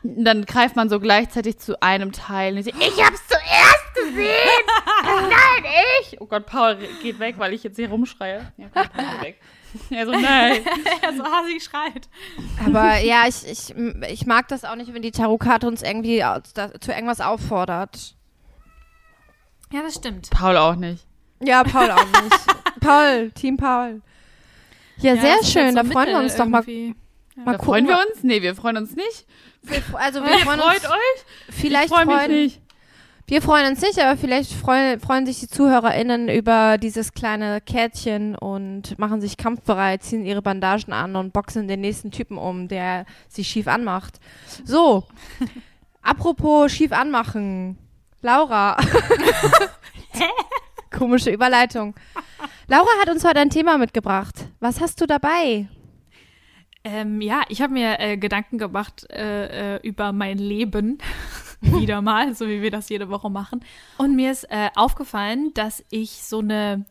Dann 0.03 0.45
greift 0.45 0.75
man 0.75 0.89
so 0.89 0.99
gleichzeitig 0.99 1.59
zu 1.59 1.81
einem 1.81 2.11
Teil. 2.11 2.53
Und 2.53 2.59
ich, 2.59 2.67
ich 2.67 3.05
hab's 3.05 3.21
zuerst 3.27 3.93
gesehen! 3.93 4.65
nein, 5.03 5.71
ich! 6.01 6.19
Oh 6.19 6.25
Gott, 6.25 6.45
Paul 6.45 6.77
geht 7.01 7.19
weg, 7.19 7.35
weil 7.37 7.53
ich 7.53 7.63
jetzt 7.63 7.75
hier 7.75 7.89
rumschreie. 7.89 8.51
Ja, 8.57 8.67
komm, 8.73 8.89
Paul, 8.89 9.21
weg. 9.21 9.39
Er 9.89 10.05
so, 10.05 10.11
nein. 10.11 10.61
Er 11.01 11.13
so 11.13 11.23
hasig 11.23 11.63
schreit. 11.63 12.09
Aber 12.65 12.97
ja, 12.99 13.25
ich, 13.27 13.47
ich, 13.47 13.75
ich 14.09 14.25
mag 14.25 14.47
das 14.47 14.65
auch 14.65 14.75
nicht, 14.75 14.93
wenn 14.93 15.01
die 15.01 15.11
Tarotkarte 15.11 15.67
uns 15.67 15.81
irgendwie 15.81 16.23
zu 16.79 16.91
irgendwas 16.91 17.21
auffordert. 17.21 18.15
Ja, 19.71 19.81
das 19.81 19.95
stimmt. 19.95 20.29
Paul 20.31 20.57
auch 20.57 20.75
nicht. 20.75 21.05
Ja, 21.39 21.63
Paul 21.63 21.89
auch 21.91 22.05
nicht. 22.05 22.81
Paul, 22.81 23.31
Team 23.31 23.57
Paul. 23.57 24.01
Ja, 24.97 25.15
sehr 25.15 25.35
das 25.37 25.47
ist 25.47 25.53
schön. 25.53 25.65
jetzt 25.67 25.77
Da 25.77 25.85
so 25.85 25.91
freuen 25.91 26.09
wir 26.09 26.19
uns 26.19 26.35
doch 26.35 26.45
mal. 26.45 26.59
irgendwie. 26.67 26.95
mal 27.35 27.57
Da 27.57 27.63
freuen 27.63 27.87
wir 27.87 27.97
uns? 27.97 28.23
Nee, 28.23 28.41
wir 28.41 28.55
freuen 28.55 28.77
uns 28.77 28.95
nicht. 28.95 29.25
Also 29.93 30.23
wir 30.23 30.31
Ihr 30.31 30.39
freuen 30.39 30.59
freut 30.59 30.83
uns. 30.83 30.85
euch? 30.85 31.25
Vielleicht 31.49 31.85
ich 31.85 31.91
freu 31.93 32.05
mich 32.05 32.15
freuen, 32.15 32.31
nicht. 32.31 32.61
wir 33.27 33.41
freuen 33.41 33.71
uns 33.71 33.81
nicht, 33.81 33.99
aber 33.99 34.17
vielleicht 34.17 34.53
freuen, 34.53 34.99
freuen 34.99 35.25
sich 35.25 35.39
die 35.39 35.47
ZuhörerInnen 35.47 36.29
über 36.29 36.77
dieses 36.77 37.13
kleine 37.13 37.61
Kärtchen 37.61 38.35
und 38.35 38.97
machen 38.97 39.21
sich 39.21 39.37
kampfbereit, 39.37 40.03
ziehen 40.03 40.25
ihre 40.25 40.41
Bandagen 40.41 40.93
an 40.93 41.15
und 41.15 41.33
boxen 41.33 41.67
den 41.67 41.81
nächsten 41.81 42.11
Typen 42.11 42.37
um, 42.37 42.67
der 42.67 43.05
sie 43.27 43.43
schief 43.43 43.67
anmacht. 43.67 44.19
So. 44.65 45.03
Apropos 46.01 46.71
schief 46.71 46.91
anmachen. 46.91 47.77
Laura. 48.23 48.77
Komische 50.91 51.29
Überleitung. 51.29 51.95
Laura 52.67 52.89
hat 52.99 53.09
uns 53.09 53.23
heute 53.23 53.39
ein 53.39 53.49
Thema 53.49 53.77
mitgebracht. 53.77 54.35
Was 54.59 54.81
hast 54.81 54.99
du 55.01 55.05
dabei? 55.05 55.67
Ähm, 56.83 57.21
ja, 57.21 57.43
ich 57.49 57.61
habe 57.61 57.73
mir 57.73 57.99
äh, 57.99 58.17
Gedanken 58.17 58.57
gemacht 58.57 59.07
äh, 59.11 59.75
äh, 59.75 59.79
über 59.83 60.13
mein 60.13 60.37
Leben. 60.37 60.97
Wieder 61.61 62.01
mal, 62.01 62.33
so 62.33 62.47
wie 62.47 62.61
wir 62.63 62.71
das 62.71 62.89
jede 62.89 63.09
Woche 63.09 63.29
machen. 63.29 63.63
Und 63.97 64.15
mir 64.15 64.31
ist 64.31 64.45
äh, 64.45 64.69
aufgefallen, 64.75 65.51
dass 65.53 65.83
ich 65.91 66.23
so 66.23 66.39
eine 66.39 66.85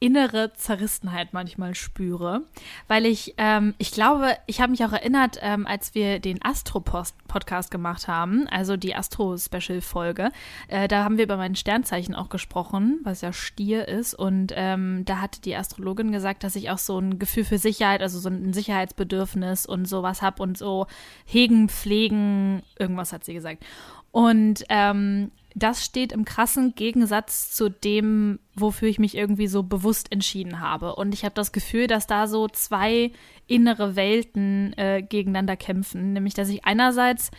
innere 0.00 0.52
Zerrissenheit 0.54 1.32
manchmal 1.32 1.74
spüre, 1.74 2.42
weil 2.86 3.04
ich, 3.04 3.34
ähm, 3.36 3.74
ich 3.78 3.90
glaube, 3.90 4.36
ich 4.46 4.60
habe 4.60 4.70
mich 4.70 4.84
auch 4.84 4.92
erinnert, 4.92 5.38
ähm, 5.42 5.66
als 5.66 5.94
wir 5.94 6.20
den 6.20 6.38
Astro-Podcast 6.42 7.70
gemacht 7.70 8.06
haben, 8.06 8.46
also 8.48 8.76
die 8.76 8.94
Astro-Special-Folge, 8.94 10.30
äh, 10.68 10.86
da 10.86 11.02
haben 11.02 11.16
wir 11.16 11.24
über 11.24 11.36
mein 11.36 11.56
Sternzeichen 11.56 12.14
auch 12.14 12.28
gesprochen, 12.28 13.00
was 13.02 13.22
ja 13.22 13.32
Stier 13.32 13.88
ist 13.88 14.14
und 14.14 14.52
ähm, 14.54 15.04
da 15.04 15.20
hatte 15.20 15.40
die 15.40 15.56
Astrologin 15.56 16.12
gesagt, 16.12 16.44
dass 16.44 16.54
ich 16.54 16.70
auch 16.70 16.78
so 16.78 16.98
ein 16.98 17.18
Gefühl 17.18 17.44
für 17.44 17.58
Sicherheit, 17.58 18.00
also 18.00 18.20
so 18.20 18.28
ein 18.28 18.52
Sicherheitsbedürfnis 18.52 19.66
und 19.66 19.86
sowas 19.86 20.22
habe 20.22 20.42
und 20.42 20.56
so 20.56 20.86
hegen, 21.24 21.68
pflegen, 21.68 22.62
irgendwas 22.78 23.12
hat 23.12 23.24
sie 23.24 23.34
gesagt. 23.34 23.64
Und 24.10 24.64
ähm, 24.68 25.30
das 25.54 25.84
steht 25.84 26.12
im 26.12 26.24
krassen 26.24 26.74
Gegensatz 26.74 27.50
zu 27.50 27.70
dem, 27.70 28.38
wofür 28.54 28.88
ich 28.88 28.98
mich 28.98 29.16
irgendwie 29.16 29.46
so 29.46 29.62
bewusst 29.62 30.12
entschieden 30.12 30.60
habe. 30.60 30.94
Und 30.94 31.14
ich 31.14 31.24
habe 31.24 31.34
das 31.34 31.52
Gefühl, 31.52 31.86
dass 31.86 32.06
da 32.06 32.26
so 32.26 32.48
zwei 32.48 33.12
innere 33.46 33.96
Welten 33.96 34.72
äh, 34.76 35.02
gegeneinander 35.02 35.56
kämpfen. 35.56 36.12
Nämlich, 36.12 36.34
dass 36.34 36.48
ich 36.48 36.64
einerseits 36.64 37.30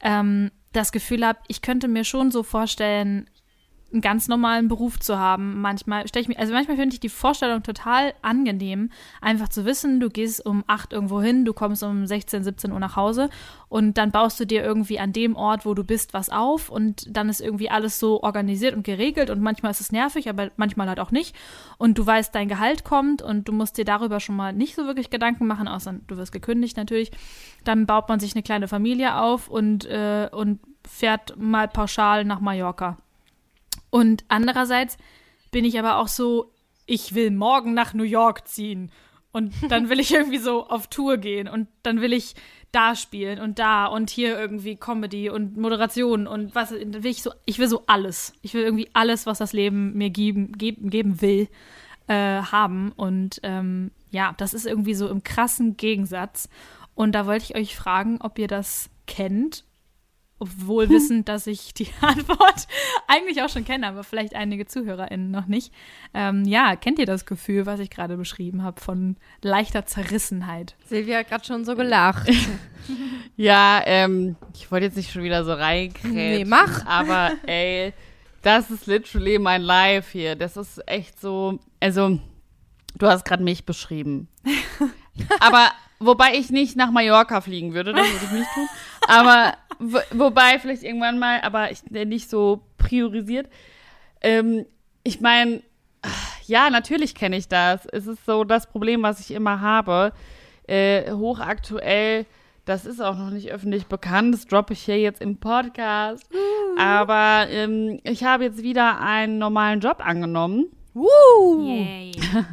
ähm, 0.00 0.50
das 0.72 0.92
Gefühl 0.92 1.26
habe, 1.26 1.40
ich 1.48 1.62
könnte 1.62 1.88
mir 1.88 2.04
schon 2.04 2.30
so 2.30 2.42
vorstellen, 2.42 3.28
einen 3.92 4.02
ganz 4.02 4.28
normalen 4.28 4.68
Beruf 4.68 5.00
zu 5.00 5.18
haben. 5.18 5.60
Manchmal 5.60 6.06
stelle 6.08 6.22
ich 6.22 6.28
mir, 6.28 6.38
also 6.38 6.52
manchmal 6.52 6.76
finde 6.76 6.94
ich 6.94 7.00
die 7.00 7.08
Vorstellung 7.08 7.62
total 7.62 8.12
angenehm, 8.22 8.90
einfach 9.20 9.48
zu 9.48 9.64
wissen, 9.64 9.98
du 10.00 10.10
gehst 10.10 10.44
um 10.44 10.62
acht 10.66 10.92
irgendwo 10.92 11.22
hin, 11.22 11.44
du 11.44 11.54
kommst 11.54 11.82
um 11.82 12.06
16, 12.06 12.44
17 12.44 12.72
Uhr 12.72 12.80
nach 12.80 12.96
Hause 12.96 13.30
und 13.68 13.96
dann 13.96 14.10
baust 14.10 14.38
du 14.40 14.46
dir 14.46 14.62
irgendwie 14.62 14.98
an 14.98 15.12
dem 15.12 15.36
Ort, 15.36 15.64
wo 15.64 15.74
du 15.74 15.84
bist, 15.84 16.12
was 16.12 16.28
auf 16.28 16.68
und 16.68 17.06
dann 17.16 17.28
ist 17.28 17.40
irgendwie 17.40 17.70
alles 17.70 17.98
so 17.98 18.22
organisiert 18.22 18.74
und 18.74 18.84
geregelt 18.84 19.30
und 19.30 19.40
manchmal 19.40 19.70
ist 19.70 19.80
es 19.80 19.92
nervig, 19.92 20.28
aber 20.28 20.50
manchmal 20.56 20.88
halt 20.88 21.00
auch 21.00 21.10
nicht 21.10 21.34
und 21.78 21.96
du 21.96 22.06
weißt, 22.06 22.34
dein 22.34 22.48
Gehalt 22.48 22.84
kommt 22.84 23.22
und 23.22 23.48
du 23.48 23.52
musst 23.52 23.78
dir 23.78 23.84
darüber 23.84 24.20
schon 24.20 24.36
mal 24.36 24.52
nicht 24.52 24.74
so 24.74 24.86
wirklich 24.86 25.08
Gedanken 25.08 25.46
machen, 25.46 25.66
außer 25.66 25.94
du 26.06 26.16
wirst 26.16 26.32
gekündigt 26.32 26.76
natürlich. 26.76 27.10
Dann 27.64 27.86
baut 27.86 28.08
man 28.08 28.20
sich 28.20 28.34
eine 28.34 28.42
kleine 28.42 28.68
Familie 28.68 29.16
auf 29.20 29.48
und, 29.48 29.86
äh, 29.86 30.28
und 30.30 30.60
fährt 30.86 31.36
mal 31.38 31.68
pauschal 31.68 32.24
nach 32.24 32.40
Mallorca. 32.40 32.98
Und 33.90 34.24
andererseits 34.28 34.96
bin 35.50 35.64
ich 35.64 35.78
aber 35.78 35.98
auch 35.98 36.08
so, 36.08 36.52
ich 36.86 37.14
will 37.14 37.30
morgen 37.30 37.74
nach 37.74 37.94
New 37.94 38.04
York 38.04 38.48
ziehen. 38.48 38.90
Und 39.30 39.52
dann 39.68 39.88
will 39.88 40.00
ich 40.00 40.12
irgendwie 40.12 40.38
so 40.38 40.66
auf 40.66 40.88
Tour 40.88 41.18
gehen 41.18 41.48
und 41.48 41.68
dann 41.82 42.00
will 42.00 42.12
ich 42.12 42.34
da 42.72 42.94
spielen 42.94 43.40
und 43.40 43.58
da 43.58 43.86
und 43.86 44.10
hier 44.10 44.38
irgendwie 44.38 44.76
Comedy 44.76 45.30
und 45.30 45.56
Moderation 45.56 46.26
und 46.26 46.54
was 46.54 46.70
will 46.70 47.06
ich 47.06 47.22
so, 47.22 47.30
ich 47.46 47.58
will 47.58 47.68
so 47.68 47.84
alles. 47.86 48.34
Ich 48.42 48.52
will 48.52 48.62
irgendwie 48.62 48.90
alles, 48.92 49.26
was 49.26 49.38
das 49.38 49.52
Leben 49.52 49.94
mir 49.94 50.10
geben, 50.10 50.52
geben, 50.52 50.90
geben 50.90 51.20
will, 51.20 51.48
äh, 52.08 52.42
haben. 52.42 52.92
Und 52.92 53.40
ähm, 53.42 53.90
ja, 54.10 54.34
das 54.36 54.54
ist 54.54 54.66
irgendwie 54.66 54.94
so 54.94 55.08
im 55.08 55.22
krassen 55.22 55.76
Gegensatz. 55.76 56.48
Und 56.94 57.12
da 57.12 57.26
wollte 57.26 57.44
ich 57.44 57.56
euch 57.56 57.76
fragen, 57.76 58.18
ob 58.20 58.38
ihr 58.38 58.48
das 58.48 58.90
kennt 59.06 59.64
obwohl 60.38 60.88
wissend, 60.88 61.28
dass 61.28 61.46
ich 61.46 61.74
die 61.74 61.88
Antwort 62.00 62.66
eigentlich 63.06 63.42
auch 63.42 63.48
schon 63.48 63.64
kenne, 63.64 63.86
aber 63.86 64.04
vielleicht 64.04 64.34
einige 64.34 64.66
ZuhörerInnen 64.66 65.30
noch 65.30 65.46
nicht. 65.46 65.72
Ähm, 66.14 66.44
ja, 66.44 66.76
kennt 66.76 66.98
ihr 66.98 67.06
das 67.06 67.26
Gefühl, 67.26 67.66
was 67.66 67.80
ich 67.80 67.90
gerade 67.90 68.16
beschrieben 68.16 68.62
habe, 68.62 68.80
von 68.80 69.16
leichter 69.42 69.86
Zerrissenheit? 69.86 70.76
Silvia 70.86 71.18
hat 71.18 71.28
gerade 71.28 71.44
schon 71.44 71.64
so 71.64 71.74
gelacht. 71.74 72.30
ja, 73.36 73.82
ähm, 73.84 74.36
ich 74.54 74.70
wollte 74.70 74.86
jetzt 74.86 74.96
nicht 74.96 75.10
schon 75.10 75.24
wieder 75.24 75.44
so 75.44 75.52
reinkrätschen. 75.52 76.14
Nee, 76.14 76.44
mach. 76.44 76.86
Aber 76.86 77.32
ey, 77.46 77.92
das 78.42 78.70
ist 78.70 78.86
literally 78.86 79.38
mein 79.38 79.62
Life 79.62 80.12
hier. 80.12 80.36
Das 80.36 80.56
ist 80.56 80.86
echt 80.86 81.20
so, 81.20 81.58
also, 81.80 82.20
du 82.96 83.06
hast 83.06 83.24
gerade 83.24 83.42
mich 83.42 83.64
beschrieben. 83.64 84.28
aber 85.40 85.72
wobei 85.98 86.34
ich 86.34 86.50
nicht 86.50 86.76
nach 86.76 86.90
Mallorca 86.90 87.40
fliegen 87.40 87.74
würde, 87.74 87.92
das 87.92 88.06
würde 88.06 88.24
ich 88.24 88.32
nicht 88.32 88.50
tun. 88.54 88.68
Aber 89.06 89.54
wobei 90.12 90.58
vielleicht 90.58 90.82
irgendwann 90.82 91.18
mal, 91.18 91.40
aber 91.42 91.70
ich, 91.70 91.82
nicht 91.90 92.28
so 92.28 92.62
priorisiert. 92.76 93.48
Ähm, 94.20 94.66
ich 95.02 95.20
meine, 95.20 95.62
ja, 96.46 96.70
natürlich 96.70 97.14
kenne 97.14 97.36
ich 97.36 97.48
das. 97.48 97.86
Es 97.86 98.06
ist 98.06 98.24
so 98.24 98.44
das 98.44 98.66
Problem, 98.66 99.02
was 99.02 99.20
ich 99.20 99.30
immer 99.30 99.60
habe. 99.60 100.12
Äh, 100.66 101.12
hochaktuell, 101.12 102.26
das 102.64 102.84
ist 102.84 103.00
auch 103.00 103.16
noch 103.16 103.30
nicht 103.30 103.50
öffentlich 103.50 103.86
bekannt, 103.86 104.34
das 104.34 104.46
droppe 104.46 104.74
ich 104.74 104.80
hier 104.80 104.98
jetzt 104.98 105.22
im 105.22 105.38
Podcast. 105.38 106.26
Uh. 106.30 106.78
Aber 106.78 107.46
ähm, 107.48 108.00
ich 108.04 108.24
habe 108.24 108.44
jetzt 108.44 108.62
wieder 108.62 109.00
einen 109.00 109.38
normalen 109.38 109.80
Job 109.80 110.04
angenommen. 110.04 110.66
Uh. 110.94 111.62
Yay. 111.62 112.12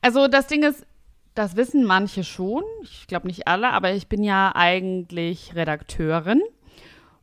Also 0.00 0.28
das 0.28 0.48
Ding 0.48 0.62
ist, 0.64 0.86
das 1.34 1.56
wissen 1.56 1.84
manche 1.84 2.24
schon, 2.24 2.62
ich 2.82 3.06
glaube 3.06 3.26
nicht 3.26 3.48
alle, 3.48 3.72
aber 3.72 3.92
ich 3.92 4.08
bin 4.08 4.22
ja 4.22 4.52
eigentlich 4.54 5.54
Redakteurin. 5.54 6.40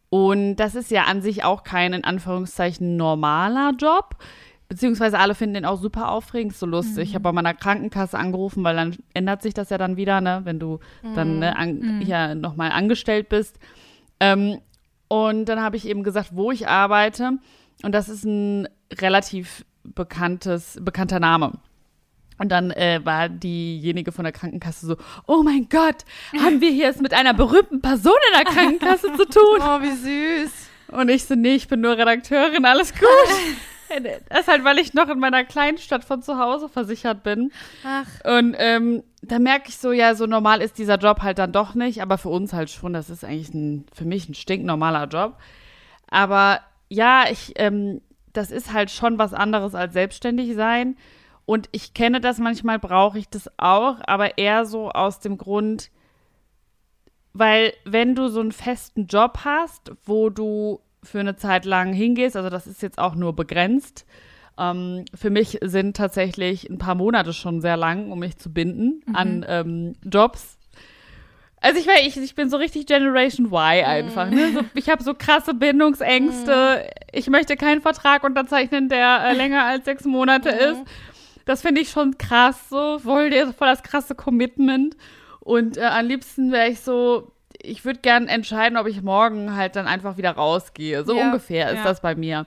Und 0.10 0.58
das 0.58 0.75
ist 0.75 0.91
ja 0.91 1.06
an 1.06 1.22
sich 1.22 1.46
auch 1.46 1.63
kein 1.63 1.94
in 1.94 2.03
Anführungszeichen 2.03 2.98
normaler 2.98 3.72
Job. 3.80 4.18
Beziehungsweise 4.68 5.20
alle 5.20 5.36
finden 5.36 5.56
den 5.56 5.65
auch 5.65 5.82
super 5.82 6.12
aufregend, 6.12 6.56
so 6.56 6.65
lustig. 6.65 6.96
Mhm. 6.96 7.01
Ich 7.03 7.13
habe 7.15 7.24
bei 7.24 7.32
meiner 7.32 7.53
Krankenkasse 7.53 8.18
angerufen, 8.18 8.63
weil 8.63 8.75
dann 8.75 8.98
ändert 9.13 9.41
sich 9.41 9.53
das 9.53 9.70
ja 9.70 9.77
dann 9.77 9.98
wieder, 9.98 10.20
ne, 10.20 10.41
wenn 10.44 10.60
du 10.60 10.80
mhm. 11.01 11.15
dann 11.15 11.39
ne, 11.39 11.56
an, 11.56 11.80
mhm. 11.80 12.01
ja 12.01 12.36
nochmal 12.36 12.72
angestellt 12.72 13.30
bist. 13.30 13.58
Ähm, 14.20 14.60
und 15.08 15.46
dann 15.46 15.62
habe 15.62 15.77
ich 15.77 15.88
eben 15.88 16.03
gesagt, 16.03 16.32
wo 16.34 16.51
ich 16.51 16.68
arbeite. 16.68 17.34
Und 17.84 17.94
das 17.94 18.10
ist 18.10 18.25
ein 18.25 18.68
relativ 18.94 19.65
bekanntes, 19.84 20.77
bekannter 20.82 21.20
Name. 21.20 21.53
Und 22.41 22.50
dann 22.50 22.71
äh, 22.71 23.00
war 23.03 23.29
diejenige 23.29 24.12
von 24.12 24.24
der 24.24 24.31
Krankenkasse 24.31 24.88
so, 24.88 24.98
oh 25.27 25.43
mein 25.43 25.69
Gott, 25.69 25.98
haben 26.43 26.60
wir 26.60 26.71
hier 26.71 26.89
es 26.89 27.00
mit 27.00 27.13
einer 27.13 27.36
berühmten 27.36 27.81
Person 27.81 28.15
in 28.31 28.43
der 28.43 28.51
Krankenkasse 28.51 29.13
zu 29.13 29.25
tun? 29.25 29.41
Oh, 29.62 29.79
wie 29.83 29.91
süß. 29.91 30.51
Und 30.88 31.10
ich 31.10 31.25
so, 31.25 31.36
nee, 31.36 31.53
ich 31.53 31.67
bin 31.67 31.81
nur 31.81 31.95
Redakteurin, 31.95 32.65
alles 32.65 32.93
gut. 32.93 33.07
das 34.29 34.39
ist 34.39 34.48
halt, 34.48 34.63
weil 34.63 34.79
ich 34.79 34.95
noch 34.95 35.07
in 35.10 35.19
meiner 35.19 35.43
kleinen 35.43 35.77
Stadt 35.77 36.03
von 36.03 36.24
zu 36.24 36.39
Hause 36.39 36.67
versichert 36.67 37.21
bin. 37.21 37.51
Ach. 37.86 38.07
Und 38.24 38.55
ähm, 38.57 39.03
da 39.21 39.38
merke 39.38 39.69
ich 39.69 39.77
so, 39.77 39.91
ja, 39.91 40.15
so 40.15 40.25
normal 40.25 40.63
ist 40.63 40.79
dieser 40.79 40.98
Job 40.98 41.21
halt 41.21 41.38
dann 41.38 41.51
doch 41.51 41.75
nicht, 41.75 42.01
aber 42.01 42.17
für 42.17 42.29
uns 42.29 42.53
halt 42.53 42.71
schon. 42.71 42.93
Das 42.93 43.12
ist 43.12 43.24
eigentlich 43.24 43.53
ein, 43.53 43.86
für 43.93 44.05
mich 44.05 44.27
ein 44.27 44.33
stinknormaler 44.33 45.07
Job. 45.10 45.38
Aber 46.07 46.62
ja, 46.89 47.25
ich, 47.29 47.53
ähm, 47.57 48.01
das 48.33 48.50
ist 48.50 48.74
halt 48.74 48.89
schon 48.89 49.19
was 49.19 49.36
anderes 49.36 49.75
als 49.75 49.93
selbstständig 49.93 50.55
sein. 50.55 50.95
Und 51.51 51.67
ich 51.74 51.93
kenne 51.93 52.22
das, 52.22 52.38
manchmal 52.38 52.79
brauche 52.79 53.20
ich 53.20 53.27
das 53.27 53.50
auch, 53.58 53.98
aber 54.08 54.38
eher 54.38 54.65
so 54.65 54.89
aus 54.89 55.20
dem 55.20 55.38
Grund, 55.38 55.91
weil 57.34 57.74
wenn 57.84 58.15
du 58.15 58.29
so 58.29 58.39
einen 58.39 58.53
festen 58.53 59.08
Job 59.08 59.39
hast, 59.43 59.91
wo 60.05 60.29
du 60.29 60.79
für 61.03 61.20
eine 61.20 61.36
Zeit 61.36 61.65
lang 61.65 61.91
hingehst, 61.91 62.38
also 62.38 62.50
das 62.50 62.67
ist 62.67 62.81
jetzt 62.81 63.00
auch 63.00 63.15
nur 63.15 63.36
begrenzt, 63.36 64.05
ähm, 64.58 65.03
für 65.13 65.29
mich 65.29 65.58
sind 65.62 65.98
tatsächlich 65.98 66.70
ein 66.70 66.77
paar 66.77 66.96
Monate 66.96 67.34
schon 67.34 67.60
sehr 67.60 67.75
lang, 67.75 68.13
um 68.13 68.20
mich 68.20 68.38
zu 68.38 68.53
binden 68.53 69.03
mhm. 69.05 69.15
an 69.17 69.46
ähm, 69.46 69.93
Jobs. 70.10 70.58
Also 71.60 71.81
ich, 71.81 71.88
ich, 72.08 72.15
ich 72.15 72.34
bin 72.34 72.50
so 72.50 72.55
richtig 72.55 72.86
Generation 72.86 73.48
Y 73.48 73.84
einfach. 73.84 74.29
Mhm. 74.29 74.36
Ne? 74.36 74.51
So, 74.53 74.60
ich 74.74 74.89
habe 74.89 75.03
so 75.03 75.13
krasse 75.15 75.53
Bindungsängste. 75.53 76.81
Mhm. 76.81 76.89
Ich 77.12 77.27
möchte 77.27 77.58
keinen 77.58 77.81
Vertrag 77.81 78.24
unterzeichnen, 78.24 78.88
der 78.88 79.25
äh, 79.25 79.34
länger 79.34 79.65
als 79.65 79.84
sechs 79.84 80.05
Monate 80.05 80.53
mhm. 80.53 80.58
ist. 80.60 80.91
Das 81.45 81.62
finde 81.62 81.81
ich 81.81 81.89
schon 81.89 82.17
krass, 82.17 82.69
so 82.69 83.00
voll, 83.00 83.31
voll 83.53 83.67
das 83.67 83.83
krasse 83.83 84.15
Commitment. 84.15 84.95
Und 85.39 85.77
äh, 85.77 85.81
am 85.81 86.05
liebsten 86.05 86.51
wäre 86.51 86.69
ich 86.69 86.81
so, 86.81 87.31
ich 87.62 87.86
würde 87.86 88.00
gern 88.00 88.27
entscheiden, 88.27 88.77
ob 88.77 88.88
ich 88.88 89.01
morgen 89.01 89.55
halt 89.55 89.75
dann 89.75 89.88
einfach 89.88 90.17
wieder 90.17 90.31
rausgehe. 90.31 91.03
So 91.03 91.15
ja, 91.15 91.25
ungefähr 91.25 91.71
ist 91.71 91.77
ja. 91.77 91.83
das 91.83 92.01
bei 92.01 92.15
mir. 92.15 92.45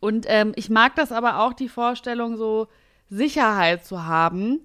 Und 0.00 0.26
ähm, 0.28 0.52
ich 0.56 0.70
mag 0.70 0.96
das 0.96 1.12
aber 1.12 1.40
auch, 1.40 1.52
die 1.52 1.68
Vorstellung, 1.68 2.36
so 2.36 2.68
Sicherheit 3.08 3.84
zu 3.84 4.04
haben. 4.04 4.60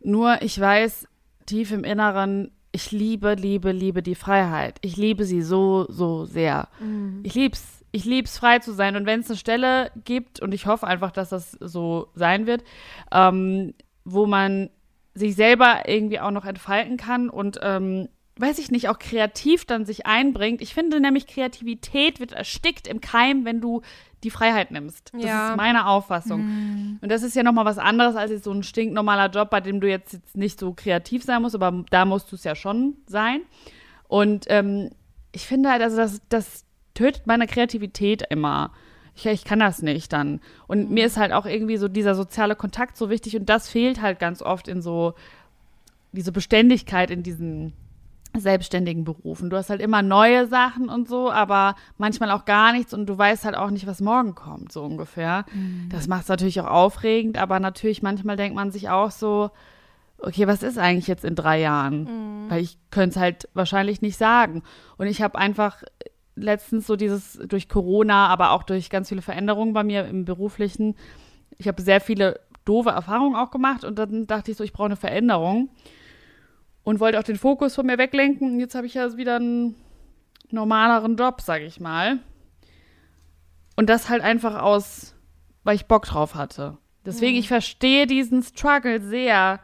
Nur 0.00 0.42
ich 0.42 0.58
weiß 0.58 1.06
tief 1.46 1.72
im 1.72 1.84
Inneren, 1.84 2.50
ich 2.72 2.90
liebe, 2.90 3.34
liebe, 3.34 3.70
liebe 3.72 4.02
die 4.02 4.14
Freiheit. 4.14 4.78
Ich 4.80 4.96
liebe 4.96 5.24
sie 5.24 5.42
so, 5.42 5.86
so 5.88 6.24
sehr. 6.24 6.68
Mhm. 6.80 7.20
Ich 7.22 7.34
lieb's 7.34 7.81
ich 7.92 8.04
liebe 8.04 8.26
es, 8.26 8.38
frei 8.38 8.58
zu 8.58 8.72
sein. 8.72 8.96
Und 8.96 9.06
wenn 9.06 9.20
es 9.20 9.28
eine 9.28 9.36
Stelle 9.36 9.90
gibt, 10.04 10.40
und 10.40 10.52
ich 10.52 10.66
hoffe 10.66 10.86
einfach, 10.86 11.12
dass 11.12 11.28
das 11.28 11.52
so 11.52 12.08
sein 12.14 12.46
wird, 12.46 12.64
ähm, 13.12 13.74
wo 14.04 14.26
man 14.26 14.70
sich 15.14 15.36
selber 15.36 15.82
irgendwie 15.86 16.18
auch 16.18 16.30
noch 16.30 16.46
entfalten 16.46 16.96
kann 16.96 17.28
und, 17.28 17.60
ähm, 17.62 18.08
weiß 18.36 18.58
ich 18.58 18.70
nicht, 18.70 18.88
auch 18.88 18.98
kreativ 18.98 19.66
dann 19.66 19.84
sich 19.84 20.06
einbringt. 20.06 20.62
Ich 20.62 20.72
finde 20.72 21.00
nämlich, 21.00 21.26
Kreativität 21.26 22.18
wird 22.18 22.32
erstickt 22.32 22.88
im 22.88 23.02
Keim, 23.02 23.44
wenn 23.44 23.60
du 23.60 23.82
die 24.24 24.30
Freiheit 24.30 24.70
nimmst. 24.70 25.10
Das 25.12 25.22
ja. 25.22 25.50
ist 25.50 25.56
meine 25.56 25.86
Auffassung. 25.86 26.40
Mhm. 26.40 26.98
Und 27.02 27.12
das 27.12 27.22
ist 27.22 27.36
ja 27.36 27.42
nochmal 27.42 27.66
was 27.66 27.78
anderes 27.78 28.16
als 28.16 28.30
jetzt 28.30 28.44
so 28.44 28.52
ein 28.52 28.62
stinknormaler 28.62 29.30
Job, 29.30 29.50
bei 29.50 29.60
dem 29.60 29.80
du 29.80 29.88
jetzt, 29.88 30.14
jetzt 30.14 30.36
nicht 30.36 30.58
so 30.58 30.72
kreativ 30.72 31.24
sein 31.24 31.42
musst, 31.42 31.54
aber 31.54 31.84
da 31.90 32.04
musst 32.06 32.32
du 32.32 32.36
es 32.36 32.44
ja 32.44 32.54
schon 32.54 32.96
sein. 33.06 33.42
Und 34.08 34.46
ähm, 34.48 34.90
ich 35.32 35.46
finde 35.46 35.70
halt, 35.70 35.82
also, 35.82 35.96
dass, 35.96 36.20
dass 36.28 36.64
tötet 36.94 37.26
meine 37.26 37.46
Kreativität 37.46 38.22
immer. 38.30 38.70
ich, 39.14 39.26
ich 39.26 39.44
kann 39.44 39.58
das 39.58 39.82
nicht 39.82 40.12
dann. 40.12 40.40
Und 40.66 40.90
mir 40.90 41.06
ist 41.06 41.16
halt 41.16 41.32
auch 41.32 41.46
irgendwie 41.46 41.76
so 41.76 41.88
dieser 41.88 42.14
soziale 42.14 42.56
Kontakt 42.56 42.96
so 42.96 43.10
wichtig 43.10 43.36
und 43.36 43.48
das 43.48 43.68
fehlt 43.68 44.00
halt 44.00 44.18
ganz 44.18 44.42
oft 44.42 44.68
in 44.68 44.82
so 44.82 45.14
diese 46.12 46.32
Beständigkeit 46.32 47.10
in 47.10 47.22
diesen 47.22 47.72
selbstständigen 48.34 49.04
Berufen. 49.04 49.50
Du 49.50 49.56
hast 49.58 49.68
halt 49.68 49.82
immer 49.82 50.00
neue 50.00 50.46
Sachen 50.46 50.88
und 50.88 51.06
so, 51.06 51.30
aber 51.30 51.74
manchmal 51.98 52.30
auch 52.30 52.46
gar 52.46 52.72
nichts 52.72 52.94
und 52.94 53.06
du 53.06 53.16
weißt 53.18 53.44
halt 53.44 53.56
auch 53.56 53.70
nicht, 53.70 53.86
was 53.86 54.00
morgen 54.00 54.34
kommt, 54.34 54.72
so 54.72 54.82
ungefähr. 54.82 55.44
Das 55.90 56.08
macht 56.08 56.22
es 56.22 56.28
natürlich 56.28 56.60
auch 56.62 56.66
aufregend, 56.66 57.36
aber 57.36 57.60
natürlich 57.60 58.02
manchmal 58.02 58.36
denkt 58.36 58.56
man 58.56 58.70
sich 58.70 58.88
auch 58.88 59.10
so, 59.10 59.50
okay, 60.16 60.46
was 60.46 60.62
ist 60.62 60.78
eigentlich 60.78 61.08
jetzt 61.08 61.24
in 61.26 61.34
drei 61.34 61.60
Jahren? 61.60 62.06
Weil 62.48 62.62
ich 62.62 62.78
könnte 62.90 63.10
es 63.10 63.16
halt 63.16 63.48
wahrscheinlich 63.52 64.00
nicht 64.00 64.16
sagen. 64.16 64.62
Und 64.96 65.08
ich 65.08 65.20
habe 65.20 65.36
einfach 65.36 65.82
letztens 66.34 66.86
so 66.86 66.96
dieses 66.96 67.38
durch 67.46 67.68
Corona, 67.68 68.28
aber 68.28 68.52
auch 68.52 68.62
durch 68.62 68.90
ganz 68.90 69.08
viele 69.08 69.22
Veränderungen 69.22 69.72
bei 69.72 69.84
mir 69.84 70.06
im 70.06 70.24
beruflichen, 70.24 70.96
ich 71.58 71.68
habe 71.68 71.82
sehr 71.82 72.00
viele 72.00 72.40
doofe 72.64 72.90
Erfahrungen 72.90 73.36
auch 73.36 73.50
gemacht 73.50 73.84
und 73.84 73.98
dann 73.98 74.26
dachte 74.26 74.50
ich 74.50 74.56
so, 74.56 74.64
ich 74.64 74.72
brauche 74.72 74.86
eine 74.86 74.96
Veränderung 74.96 75.70
und 76.84 77.00
wollte 77.00 77.18
auch 77.18 77.24
den 77.24 77.36
Fokus 77.36 77.74
von 77.74 77.86
mir 77.86 77.98
weglenken. 77.98 78.52
Und 78.52 78.60
jetzt 78.60 78.74
habe 78.74 78.86
ich 78.86 78.94
ja 78.94 79.16
wieder 79.16 79.36
einen 79.36 79.76
normaleren 80.50 81.16
Job, 81.16 81.40
sage 81.40 81.64
ich 81.64 81.80
mal. 81.80 82.18
Und 83.76 83.88
das 83.88 84.08
halt 84.08 84.22
einfach 84.22 84.60
aus, 84.60 85.14
weil 85.64 85.76
ich 85.76 85.86
Bock 85.86 86.04
drauf 86.04 86.34
hatte. 86.34 86.78
Deswegen, 87.04 87.36
ich 87.36 87.48
verstehe 87.48 88.06
diesen 88.06 88.42
Struggle 88.42 89.00
sehr. 89.00 89.60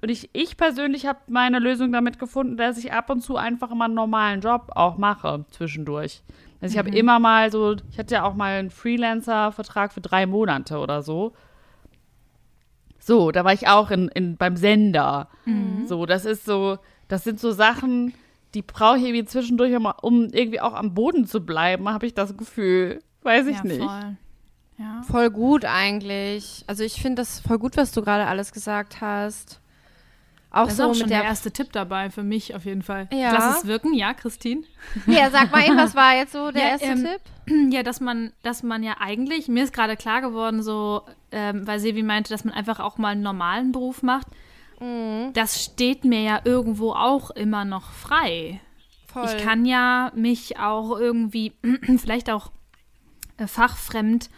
Und 0.00 0.10
ich, 0.10 0.30
ich 0.32 0.56
persönlich 0.56 1.06
habe 1.06 1.18
meine 1.28 1.58
Lösung 1.58 1.92
damit 1.92 2.18
gefunden, 2.18 2.56
dass 2.56 2.78
ich 2.78 2.92
ab 2.92 3.10
und 3.10 3.20
zu 3.20 3.36
einfach 3.36 3.70
immer 3.70 3.86
einen 3.86 3.94
normalen 3.94 4.40
Job 4.40 4.70
auch 4.74 4.96
mache 4.96 5.44
zwischendurch. 5.50 6.22
Also 6.60 6.72
ich 6.72 6.78
habe 6.78 6.90
immer 6.90 7.18
mal 7.18 7.50
so, 7.52 7.76
ich 7.90 7.98
hatte 7.98 8.14
ja 8.14 8.24
auch 8.24 8.34
mal 8.34 8.58
einen 8.58 8.70
Freelancer-Vertrag 8.70 9.92
für 9.92 10.00
drei 10.00 10.26
Monate 10.26 10.78
oder 10.78 11.02
so. 11.02 11.32
So, 12.98 13.30
da 13.30 13.44
war 13.44 13.52
ich 13.52 13.68
auch 13.68 13.90
in, 13.90 14.08
in, 14.08 14.36
beim 14.36 14.56
Sender. 14.56 15.28
So, 15.86 16.04
das 16.04 16.24
ist 16.24 16.44
so, 16.44 16.78
das 17.06 17.24
sind 17.24 17.40
so 17.40 17.52
Sachen, 17.52 18.12
die 18.54 18.62
brauche 18.62 18.98
ich 18.98 19.04
irgendwie 19.04 19.24
zwischendurch, 19.24 19.74
um, 19.74 19.86
um 20.02 20.24
irgendwie 20.32 20.60
auch 20.60 20.74
am 20.74 20.94
Boden 20.94 21.26
zu 21.26 21.40
bleiben, 21.40 21.88
habe 21.88 22.06
ich 22.06 22.14
das 22.14 22.36
Gefühl. 22.36 23.02
Weiß 23.22 23.46
ich 23.46 23.56
ja, 23.58 23.64
nicht. 23.64 23.82
Voll. 23.82 24.16
Ja. 24.78 25.02
Voll 25.02 25.30
gut 25.30 25.64
eigentlich. 25.64 26.64
Also 26.66 26.84
ich 26.84 27.00
finde 27.00 27.22
das 27.22 27.40
voll 27.40 27.58
gut, 27.58 27.76
was 27.76 27.92
du 27.92 28.02
gerade 28.02 28.26
alles 28.26 28.52
gesagt 28.52 29.00
hast. 29.00 29.60
Auch 30.50 30.64
Das 30.64 30.72
ist 30.72 30.76
so 30.78 30.84
auch 30.84 30.94
schon 30.94 31.08
der. 31.08 31.20
der 31.20 31.28
erste 31.28 31.50
Tipp 31.50 31.72
dabei 31.72 32.08
für 32.10 32.22
mich 32.22 32.54
auf 32.54 32.64
jeden 32.64 32.82
Fall. 32.82 33.08
Ja. 33.12 33.32
Lass 33.32 33.58
es 33.58 33.66
wirken, 33.66 33.92
ja, 33.92 34.14
Christine? 34.14 34.62
Ja, 35.06 35.30
sag 35.30 35.52
mal 35.52 35.64
eben, 35.66 35.76
was 35.76 35.94
war 35.94 36.14
jetzt 36.16 36.32
so 36.32 36.50
der 36.50 36.62
Ja, 36.62 36.68
erste 36.70 36.86
ähm, 36.86 37.04
Tipp? 37.04 37.70
Ja, 37.72 37.82
dass 37.82 38.00
man, 38.00 38.32
dass 38.42 38.62
man 38.62 38.82
ja 38.82 38.96
eigentlich, 39.00 39.48
mir 39.48 39.64
ist 39.64 39.72
gerade 39.72 39.96
klar 39.96 40.20
geworden, 40.20 40.62
so, 40.62 41.02
ähm, 41.32 41.66
weil 41.66 41.80
Sevi 41.80 42.02
meinte, 42.02 42.30
dass 42.30 42.44
man 42.44 42.54
einfach 42.54 42.78
auch 42.80 42.98
mal 42.98 43.08
einen 43.10 43.22
normalen 43.22 43.72
Beruf 43.72 44.02
macht. 44.02 44.26
Mhm. 44.80 45.32
Das 45.34 45.62
steht 45.62 46.04
mir 46.04 46.22
ja 46.22 46.40
irgendwo 46.44 46.92
auch 46.92 47.30
immer 47.30 47.64
noch 47.64 47.92
frei. 47.92 48.60
Voll. 49.12 49.24
Ich 49.26 49.42
kann 49.44 49.64
ja 49.64 50.12
mich 50.14 50.58
auch 50.58 50.98
irgendwie, 50.98 51.52
vielleicht 51.98 52.30
auch 52.30 52.50
äh, 53.38 53.46
fachfremd, 53.46 54.30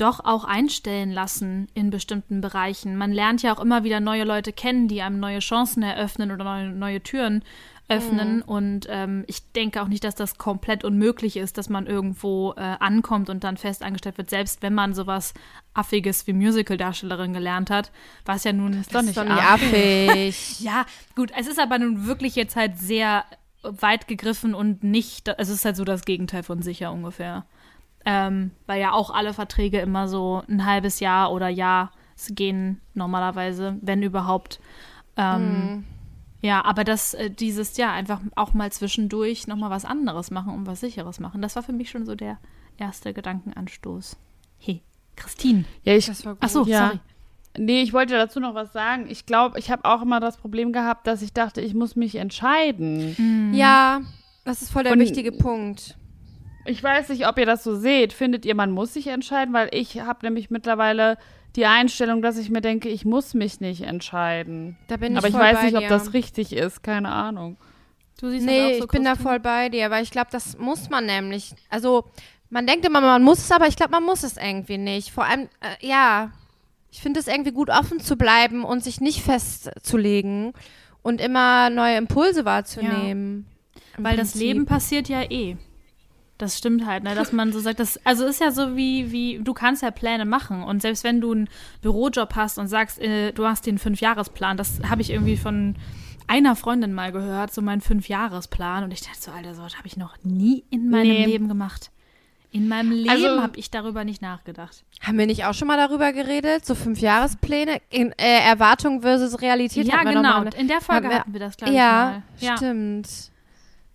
doch 0.00 0.20
auch 0.20 0.44
einstellen 0.44 1.10
lassen 1.10 1.68
in 1.74 1.90
bestimmten 1.90 2.40
Bereichen. 2.40 2.96
Man 2.96 3.12
lernt 3.12 3.42
ja 3.42 3.54
auch 3.54 3.60
immer 3.60 3.84
wieder 3.84 4.00
neue 4.00 4.24
Leute 4.24 4.52
kennen, 4.52 4.88
die 4.88 5.02
einem 5.02 5.20
neue 5.20 5.40
Chancen 5.40 5.82
eröffnen 5.82 6.32
oder 6.32 6.44
neue, 6.44 6.68
neue 6.70 7.02
Türen 7.02 7.44
öffnen. 7.90 8.40
Und 8.42 8.86
ähm, 8.88 9.24
ich 9.26 9.52
denke 9.52 9.82
auch 9.82 9.88
nicht, 9.88 10.04
dass 10.04 10.14
das 10.14 10.38
komplett 10.38 10.84
unmöglich 10.84 11.36
ist, 11.36 11.58
dass 11.58 11.68
man 11.68 11.86
irgendwo 11.86 12.52
äh, 12.56 12.60
ankommt 12.60 13.28
und 13.28 13.44
dann 13.44 13.56
fest 13.56 13.82
angestellt 13.82 14.16
wird, 14.16 14.30
selbst 14.30 14.62
wenn 14.62 14.74
man 14.74 14.94
sowas 14.94 15.34
Affiges 15.74 16.26
wie 16.26 16.32
Musical-Darstellerin 16.32 17.32
gelernt 17.32 17.68
hat, 17.68 17.90
was 18.24 18.44
ja 18.44 18.52
nun 18.52 18.72
doch 18.92 19.02
nicht 19.02 19.10
Ist 19.10 19.16
doch 19.16 19.24
nicht 19.24 19.42
affig. 19.42 20.60
ja, 20.60 20.86
gut, 21.16 21.32
es 21.36 21.46
ist 21.46 21.58
aber 21.58 21.78
nun 21.78 22.06
wirklich 22.06 22.36
jetzt 22.36 22.56
halt 22.56 22.78
sehr 22.78 23.24
weit 23.62 24.08
gegriffen 24.08 24.54
und 24.54 24.82
nicht, 24.82 25.28
also 25.28 25.52
es 25.52 25.58
ist 25.58 25.64
halt 25.64 25.76
so 25.76 25.84
das 25.84 26.04
Gegenteil 26.04 26.42
von 26.42 26.62
sicher 26.62 26.92
ungefähr. 26.92 27.44
Ähm, 28.04 28.50
weil 28.66 28.80
ja 28.80 28.92
auch 28.92 29.10
alle 29.10 29.34
Verträge 29.34 29.78
immer 29.80 30.08
so 30.08 30.42
ein 30.48 30.64
halbes 30.64 31.00
Jahr 31.00 31.32
oder 31.32 31.48
Jahr 31.48 31.92
gehen 32.30 32.80
normalerweise, 32.94 33.76
wenn 33.82 34.02
überhaupt. 34.02 34.60
Ähm, 35.16 35.84
Ja, 36.42 36.64
aber 36.64 36.84
das, 36.84 37.12
äh, 37.12 37.30
dieses 37.30 37.76
Jahr 37.76 37.92
einfach 37.92 38.20
auch 38.34 38.54
mal 38.54 38.72
zwischendurch 38.72 39.46
nochmal 39.46 39.68
was 39.68 39.84
anderes 39.84 40.30
machen 40.30 40.54
und 40.54 40.66
was 40.66 40.80
Sicheres 40.80 41.20
machen. 41.20 41.42
Das 41.42 41.54
war 41.56 41.62
für 41.62 41.74
mich 41.74 41.90
schon 41.90 42.06
so 42.06 42.14
der 42.14 42.38
erste 42.78 43.12
Gedankenanstoß. 43.12 44.16
Hey, 44.58 44.80
Christine. 45.16 45.64
Ja, 45.84 45.94
ich, 45.94 46.06
Das 46.06 46.24
war 46.24 46.32
gut. 46.34 46.42
Ach 46.42 46.48
so, 46.48 46.64
Ja. 46.64 46.86
sorry. 46.86 47.00
Nee, 47.58 47.82
ich 47.82 47.92
wollte 47.92 48.14
dazu 48.14 48.40
noch 48.40 48.54
was 48.54 48.72
sagen. 48.72 49.04
Ich 49.10 49.26
glaube, 49.26 49.58
ich 49.58 49.70
habe 49.70 49.84
auch 49.84 50.00
immer 50.00 50.18
das 50.20 50.38
Problem 50.38 50.72
gehabt, 50.72 51.06
dass 51.06 51.20
ich 51.20 51.34
dachte, 51.34 51.60
ich 51.60 51.74
muss 51.74 51.94
mich 51.96 52.14
entscheiden. 52.14 53.52
Ja, 53.52 54.00
das 54.46 54.62
ist 54.62 54.70
voll 54.70 54.84
der 54.84 54.92
Und- 54.92 55.00
wichtige 55.00 55.32
Punkt. 55.32 55.96
Ich 56.66 56.82
weiß 56.82 57.08
nicht, 57.08 57.26
ob 57.26 57.38
ihr 57.38 57.46
das 57.46 57.64
so 57.64 57.74
seht. 57.74 58.12
Findet 58.12 58.44
ihr, 58.44 58.54
man 58.54 58.70
muss 58.70 58.94
sich 58.94 59.06
entscheiden? 59.06 59.54
Weil 59.54 59.68
ich 59.72 60.00
habe 60.00 60.26
nämlich 60.26 60.50
mittlerweile 60.50 61.16
die 61.56 61.66
Einstellung, 61.66 62.22
dass 62.22 62.38
ich 62.38 62.50
mir 62.50 62.60
denke, 62.60 62.88
ich 62.88 63.04
muss 63.04 63.34
mich 63.34 63.60
nicht 63.60 63.82
entscheiden. 63.82 64.76
Da 64.88 64.96
bin 64.98 65.12
ich 65.12 65.18
Aber 65.18 65.28
ich 65.28 65.32
voll 65.34 65.42
weiß 65.42 65.62
nicht, 65.62 65.76
ob 65.76 65.88
das 65.88 66.12
richtig 66.12 66.52
ist. 66.52 66.82
Keine 66.82 67.10
Ahnung. 67.10 67.56
Du 68.20 68.28
siehst 68.30 68.46
das 68.46 68.52
Nee, 68.52 68.60
auch 68.74 68.78
so, 68.78 68.84
ich 68.84 68.90
bin 68.90 69.04
da 69.04 69.10
Christine? 69.12 69.28
voll 69.30 69.40
bei 69.40 69.68
dir, 69.70 69.90
weil 69.90 70.02
ich 70.02 70.10
glaube, 70.10 70.28
das 70.30 70.58
muss 70.58 70.90
man 70.90 71.06
nämlich. 71.06 71.52
Also, 71.70 72.04
man 72.50 72.66
denkt 72.66 72.84
immer, 72.86 73.00
man 73.00 73.22
muss 73.22 73.38
es, 73.38 73.50
aber 73.50 73.66
ich 73.66 73.76
glaube, 73.76 73.92
man 73.92 74.04
muss 74.04 74.22
es 74.22 74.36
irgendwie 74.36 74.78
nicht. 74.78 75.10
Vor 75.10 75.24
allem, 75.24 75.48
äh, 75.60 75.86
ja, 75.86 76.30
ich 76.92 77.00
finde 77.00 77.20
es 77.20 77.26
irgendwie 77.28 77.52
gut, 77.52 77.70
offen 77.70 78.00
zu 78.00 78.16
bleiben 78.16 78.64
und 78.64 78.84
sich 78.84 79.00
nicht 79.00 79.22
festzulegen 79.22 80.52
und 81.02 81.20
immer 81.20 81.70
neue 81.70 81.96
Impulse 81.96 82.44
wahrzunehmen. 82.44 83.46
Im 83.96 84.04
Weil 84.04 84.16
das 84.16 84.32
Prinzip. 84.32 84.40
Leben 84.48 84.66
passiert 84.66 85.08
ja 85.08 85.22
eh. 85.22 85.56
Das 86.40 86.56
stimmt 86.56 86.86
halt, 86.86 87.04
ne? 87.04 87.14
dass 87.14 87.32
man 87.32 87.52
so 87.52 87.60
sagt, 87.60 87.80
das, 87.80 88.00
also 88.06 88.24
ist 88.24 88.40
ja 88.40 88.50
so 88.50 88.74
wie, 88.76 89.12
wie, 89.12 89.38
du 89.42 89.52
kannst 89.52 89.82
ja 89.82 89.90
Pläne 89.90 90.24
machen 90.24 90.62
und 90.62 90.80
selbst 90.80 91.04
wenn 91.04 91.20
du 91.20 91.32
einen 91.32 91.48
Bürojob 91.82 92.34
hast 92.34 92.58
und 92.58 92.66
sagst, 92.66 92.98
äh, 92.98 93.32
du 93.32 93.46
hast 93.46 93.66
den 93.66 93.76
Fünfjahresplan, 93.78 94.56
das 94.56 94.80
habe 94.88 95.02
ich 95.02 95.10
irgendwie 95.10 95.36
von 95.36 95.76
einer 96.26 96.56
Freundin 96.56 96.94
mal 96.94 97.12
gehört, 97.12 97.52
so 97.52 97.60
mein 97.60 97.82
Fünfjahresplan 97.82 98.84
und 98.84 98.92
ich 98.92 99.02
dachte 99.02 99.20
so, 99.20 99.30
Alter, 99.32 99.54
so 99.54 99.62
was 99.62 99.76
habe 99.76 99.86
ich 99.86 99.98
noch 99.98 100.16
nie 100.22 100.64
in 100.70 100.88
meinem 100.88 101.08
Nee. 101.08 101.26
Leben 101.26 101.48
gemacht. 101.48 101.90
In 102.52 102.66
meinem 102.68 102.90
Leben 102.90 103.10
Also- 103.10 103.42
habe 103.42 103.58
ich 103.58 103.70
darüber 103.70 104.04
nicht 104.04 104.22
nachgedacht. 104.22 104.82
Haben 105.02 105.18
wir 105.18 105.26
nicht 105.26 105.44
auch 105.44 105.54
schon 105.54 105.68
mal 105.68 105.76
darüber 105.76 106.12
geredet? 106.12 106.64
So 106.64 106.74
fünf 106.74 107.00
Jahrespläne? 107.00 107.80
In, 107.90 108.12
äh, 108.12 108.40
Erwartung 108.48 109.02
versus 109.02 109.40
Realität? 109.42 109.86
ja, 109.86 110.02
genau. 110.04 110.42
In 110.56 110.68
der 110.68 110.80
Folge 110.80 111.08
hatten 111.10 111.32
wir 111.32 111.40
das, 111.40 111.56
glaube 111.56 111.72
ich, 111.72 111.78
Ja, 111.78 111.92
mal. 111.92 112.22
Ja, 112.40 112.56
stimmt. 112.56 113.08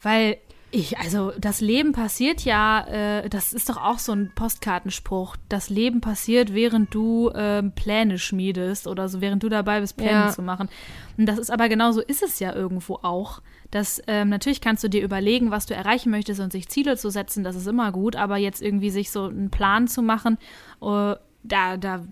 Weil 0.02 0.38
ich, 0.76 0.98
also 1.00 1.32
das 1.40 1.62
Leben 1.62 1.92
passiert 1.94 2.42
ja, 2.46 2.86
äh, 2.88 3.30
das 3.30 3.54
ist 3.54 3.70
doch 3.70 3.78
auch 3.78 4.00
so 4.00 4.12
ein 4.12 4.32
Postkartenspruch. 4.36 5.36
Das 5.50 5.70
Leben 5.70 6.02
passiert, 6.02 6.54
während 6.54 6.94
du 6.94 7.32
ähm, 7.34 7.72
Pläne 7.72 8.20
schmiedest 8.20 8.86
oder 8.88 9.08
so, 9.10 9.22
während 9.22 9.42
du 9.44 9.50
dabei 9.50 9.80
bist, 9.80 9.98
Pläne 9.98 10.12
Ja. 10.12 10.32
zu 10.32 10.42
machen. 10.42 10.70
Und 11.18 11.26
das 11.28 11.40
ist 11.40 11.50
aber 11.50 11.70
genauso 11.70 12.02
ist 12.02 12.22
es 12.24 12.40
ja 12.40 12.54
irgendwo 12.54 12.96
auch. 13.02 13.42
Dass 13.72 14.02
ähm, 14.08 14.30
natürlich 14.30 14.62
kannst 14.62 14.84
du 14.84 14.90
dir 14.90 15.02
überlegen, 15.04 15.50
was 15.52 15.66
du 15.66 15.74
erreichen 15.74 16.12
möchtest 16.12 16.40
und 16.40 16.52
sich 16.52 16.70
Ziele 16.70 16.98
zu 16.98 17.10
setzen, 17.10 17.44
das 17.44 17.56
ist 17.56 17.68
immer 17.68 17.92
gut, 17.92 18.16
aber 18.16 18.38
jetzt 18.38 18.62
irgendwie 18.62 18.90
sich 18.90 19.12
so 19.12 19.24
einen 19.26 19.50
Plan 19.50 19.88
zu 19.88 20.02
machen, 20.02 20.38
äh, 20.82 21.16
da, 21.44 21.78
da 21.78 22.04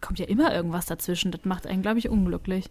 kommt 0.00 0.18
ja 0.18 0.26
immer 0.26 0.54
irgendwas 0.54 0.86
dazwischen. 0.86 1.30
Das 1.32 1.44
macht 1.44 1.66
einen, 1.66 1.82
glaube 1.82 1.98
ich, 1.98 2.08
unglücklich. 2.08 2.66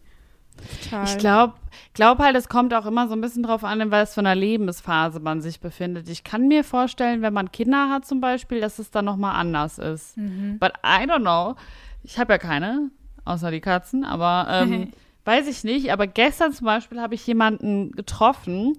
Total. 0.83 1.05
Ich 1.05 1.17
glaube 1.17 1.53
glaub 1.93 2.19
halt, 2.19 2.35
es 2.35 2.49
kommt 2.49 2.73
auch 2.73 2.85
immer 2.85 3.07
so 3.07 3.13
ein 3.13 3.21
bisschen 3.21 3.43
drauf 3.43 3.63
an, 3.63 3.81
in 3.81 3.91
was 3.91 4.13
für 4.13 4.21
einer 4.21 4.35
Lebensphase 4.35 5.19
man 5.19 5.41
sich 5.41 5.59
befindet. 5.59 6.09
Ich 6.09 6.23
kann 6.23 6.47
mir 6.47 6.63
vorstellen, 6.63 7.21
wenn 7.21 7.33
man 7.33 7.51
Kinder 7.51 7.89
hat 7.89 8.05
zum 8.05 8.21
Beispiel, 8.21 8.61
dass 8.61 8.79
es 8.79 8.91
dann 8.91 9.05
nochmal 9.05 9.35
anders 9.35 9.77
ist. 9.77 10.15
But 10.59 10.73
I 10.85 11.05
don't 11.05 11.21
know. 11.21 11.55
Ich 12.03 12.17
habe 12.19 12.33
ja 12.33 12.37
keine, 12.37 12.89
außer 13.25 13.51
die 13.51 13.61
Katzen, 13.61 14.05
aber 14.05 14.47
ähm, 14.49 14.91
weiß 15.25 15.47
ich 15.47 15.63
nicht. 15.63 15.91
Aber 15.91 16.07
gestern 16.07 16.53
zum 16.53 16.65
Beispiel 16.65 16.99
habe 16.99 17.15
ich 17.15 17.25
jemanden 17.27 17.91
getroffen, 17.91 18.77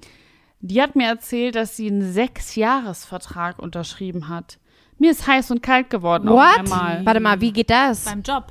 die 0.60 0.80
hat 0.80 0.96
mir 0.96 1.08
erzählt, 1.08 1.56
dass 1.56 1.76
sie 1.76 1.88
einen 1.88 2.12
Sechsjahresvertrag 2.12 3.58
unterschrieben 3.58 4.28
hat. 4.28 4.58
Mir 4.98 5.10
ist 5.10 5.26
heiß 5.26 5.50
und 5.50 5.62
kalt 5.62 5.90
geworden 5.90 6.28
auf 6.28 6.36
What? 6.36 6.58
einmal. 6.60 7.04
Warte 7.04 7.20
mal, 7.20 7.40
wie 7.40 7.52
geht 7.52 7.70
das? 7.70 8.04
Beim 8.04 8.22
Job. 8.22 8.46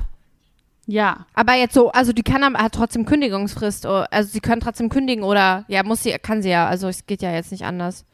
Ja. 0.92 1.26
Aber 1.34 1.54
jetzt 1.56 1.74
so, 1.74 1.90
also 1.92 2.12
die 2.12 2.22
kann 2.24 2.44
aber- 2.44 2.60
hat 2.60 2.74
trotzdem 2.74 3.06
Kündigungsfrist. 3.06 3.86
oh, 3.86 4.04
Also 4.12 4.30
sie 4.32 4.42
können 4.42 4.60
trotzdem 4.60 4.90
kündigen 4.90 5.24
oder 5.24 5.64
ja, 5.70 5.84
muss 5.84 6.04
sie, 6.04 6.12
kann 6.22 6.42
sie 6.42 6.50
ja. 6.50 6.68
Also 6.68 6.90
es 6.90 7.06
geht 7.06 7.22
ja 7.22 7.32
jetzt 7.32 7.52
nicht 7.52 7.64
anders. 7.64 8.06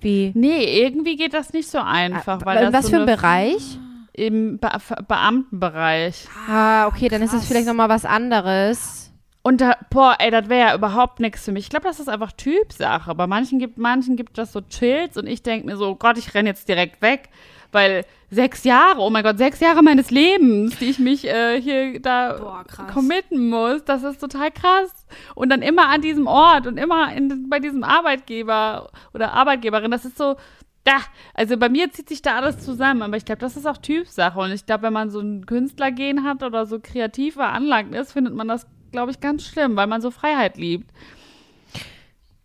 Wie? 0.00 0.32
Nee, 0.34 0.82
irgendwie 0.82 1.16
geht 1.16 1.34
das 1.34 1.52
nicht 1.52 1.68
so 1.68 1.78
einfach. 1.78 2.44
weil 2.46 2.58
In 2.64 2.72
das 2.72 2.72
was 2.72 2.84
so 2.86 2.90
für 2.96 3.00
ein 3.00 3.06
Bereich? 3.06 3.78
Im 4.14 4.58
Be 4.58 4.70
Beamtenbereich. 5.06 6.26
Ah, 6.48 6.86
okay, 6.86 7.08
dann 7.08 7.20
ist 7.22 7.32
es 7.32 7.40
krass. 7.40 7.48
vielleicht 7.48 7.66
nochmal 7.66 7.88
was 7.88 8.04
anderes. 8.04 9.12
Und 9.42 9.60
da, 9.60 9.76
boah, 9.90 10.16
ey, 10.20 10.30
das 10.30 10.48
wäre 10.48 10.68
ja 10.68 10.74
überhaupt 10.74 11.20
nichts 11.20 11.44
für 11.44 11.52
mich. 11.52 11.64
Ich 11.64 11.70
glaube, 11.70 11.86
das 11.86 12.00
ist 12.00 12.08
einfach 12.08 12.32
Typsache. 12.32 13.14
Bei 13.14 13.26
manchen 13.26 13.58
gibt, 13.58 13.76
manchen 13.76 14.16
gibt 14.16 14.38
das 14.38 14.52
so 14.52 14.62
Chills 14.62 15.18
und 15.18 15.26
ich 15.26 15.42
denke 15.42 15.66
mir 15.66 15.76
so, 15.76 15.88
oh 15.90 15.94
Gott, 15.96 16.16
ich 16.16 16.32
renne 16.32 16.48
jetzt 16.48 16.68
direkt 16.68 17.02
weg, 17.02 17.28
weil 17.74 18.04
sechs 18.30 18.64
Jahre, 18.64 19.00
oh 19.00 19.10
mein 19.10 19.22
Gott, 19.22 19.38
sechs 19.38 19.60
Jahre 19.60 19.82
meines 19.82 20.10
Lebens, 20.10 20.78
die 20.78 20.86
ich 20.86 20.98
mich 20.98 21.26
äh, 21.26 21.60
hier 21.60 22.00
da 22.00 22.36
Boah, 22.38 22.64
committen 22.92 23.48
muss, 23.48 23.84
das 23.84 24.02
ist 24.02 24.20
total 24.20 24.50
krass. 24.50 24.90
Und 25.34 25.50
dann 25.50 25.62
immer 25.62 25.88
an 25.88 26.00
diesem 26.00 26.26
Ort 26.26 26.66
und 26.66 26.78
immer 26.78 27.14
in, 27.14 27.48
bei 27.48 27.58
diesem 27.58 27.84
Arbeitgeber 27.84 28.90
oder 29.12 29.32
Arbeitgeberin, 29.32 29.90
das 29.90 30.04
ist 30.04 30.18
so, 30.18 30.36
da, 30.84 30.98
also 31.32 31.56
bei 31.56 31.68
mir 31.68 31.90
zieht 31.90 32.08
sich 32.08 32.22
da 32.22 32.36
alles 32.36 32.58
zusammen, 32.58 33.02
aber 33.02 33.16
ich 33.16 33.24
glaube, 33.24 33.40
das 33.40 33.56
ist 33.56 33.66
auch 33.66 33.78
Typsache. 33.78 34.38
Und 34.38 34.52
ich 34.52 34.66
glaube, 34.66 34.84
wenn 34.84 34.92
man 34.92 35.10
so 35.10 35.20
ein 35.20 35.46
Künstlergen 35.46 36.24
hat 36.24 36.42
oder 36.42 36.66
so 36.66 36.78
kreativ 36.78 37.34
veranlagt 37.34 37.94
ist, 37.94 38.12
findet 38.12 38.34
man 38.34 38.48
das, 38.48 38.66
glaube 38.92 39.10
ich, 39.10 39.20
ganz 39.20 39.44
schlimm, 39.44 39.76
weil 39.76 39.86
man 39.86 40.02
so 40.02 40.10
Freiheit 40.10 40.56
liebt. 40.58 40.90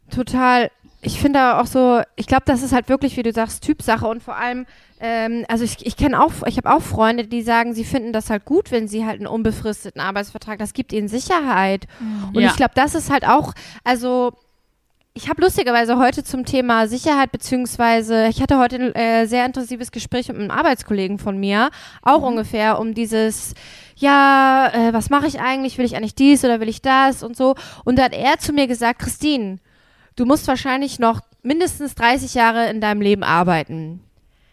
Total. 0.10 0.72
Ich 1.02 1.20
finde 1.20 1.58
auch 1.60 1.66
so, 1.66 2.02
ich 2.18 2.28
glaube, 2.28 2.44
das 2.46 2.62
ist 2.62 2.74
halt 2.74 2.90
wirklich, 2.90 3.16
wie 3.16 3.24
du 3.24 3.32
sagst, 3.32 3.64
Typsache 3.64 4.06
und 4.06 4.22
vor 4.22 4.36
allem, 4.36 4.66
ähm, 5.00 5.46
also 5.48 5.64
ich, 5.64 5.86
ich 5.86 5.96
kenne 5.96 6.22
auch, 6.22 6.32
ich 6.46 6.58
habe 6.58 6.74
auch 6.74 6.82
Freunde, 6.82 7.26
die 7.26 7.42
sagen, 7.42 7.74
sie 7.74 7.86
finden 7.86 8.12
das 8.12 8.30
halt 8.30 8.44
gut, 8.44 8.70
wenn 8.72 8.88
sie 8.90 9.06
halt 9.06 9.18
einen 9.18 9.28
unbefristeten 9.28 10.02
Arbeitsvertrag, 10.02 10.60
das 10.60 10.74
gibt 10.74 10.92
ihnen 10.92 11.08
Sicherheit. 11.08 11.88
Und 12.34 12.42
Ja. 12.42 12.50
ich 12.50 12.58
glaube, 12.58 12.74
das 12.76 12.96
ist 12.96 13.10
halt 13.10 13.26
auch, 13.26 13.54
also 13.86 14.34
ich 15.14 15.30
habe 15.30 15.42
lustigerweise 15.42 15.98
heute 15.98 16.24
zum 16.24 16.46
Thema 16.46 16.88
Sicherheit, 16.88 17.32
beziehungsweise 17.32 18.28
ich 18.28 18.42
hatte 18.42 18.60
heute 18.60 18.76
ein 18.78 18.96
äh, 18.96 19.26
sehr 19.26 19.46
intensives 19.46 19.92
Gespräch 19.92 20.28
mit 20.28 20.38
einem 20.38 20.52
Arbeitskollegen 20.52 21.18
von 21.18 21.38
mir, 21.38 21.72
auch 22.02 22.22
ungefähr 22.22 22.80
um 22.80 22.94
dieses, 22.94 23.54
ja, 23.96 24.70
äh, 24.74 24.94
was 24.94 25.10
mache 25.10 25.28
ich 25.28 25.40
eigentlich? 25.40 25.78
Will 25.78 25.86
ich 25.86 25.96
eigentlich 25.96 26.16
dies 26.16 26.44
oder 26.46 26.60
will 26.60 26.70
ich 26.70 26.82
das 26.82 27.24
und 27.24 27.36
so? 27.36 27.56
Und 27.86 27.98
da 27.98 28.04
hat 28.04 28.14
er 28.14 28.38
zu 28.38 28.54
mir 28.54 28.68
gesagt, 28.68 29.00
Christine, 29.00 29.58
du 30.20 30.26
musst 30.26 30.48
wahrscheinlich 30.48 31.00
noch 31.00 31.22
mindestens 31.44 31.96
30 31.96 32.34
Jahre 32.34 32.70
in 32.70 32.82
deinem 32.82 33.02
Leben 33.02 33.24
arbeiten. 33.24 34.02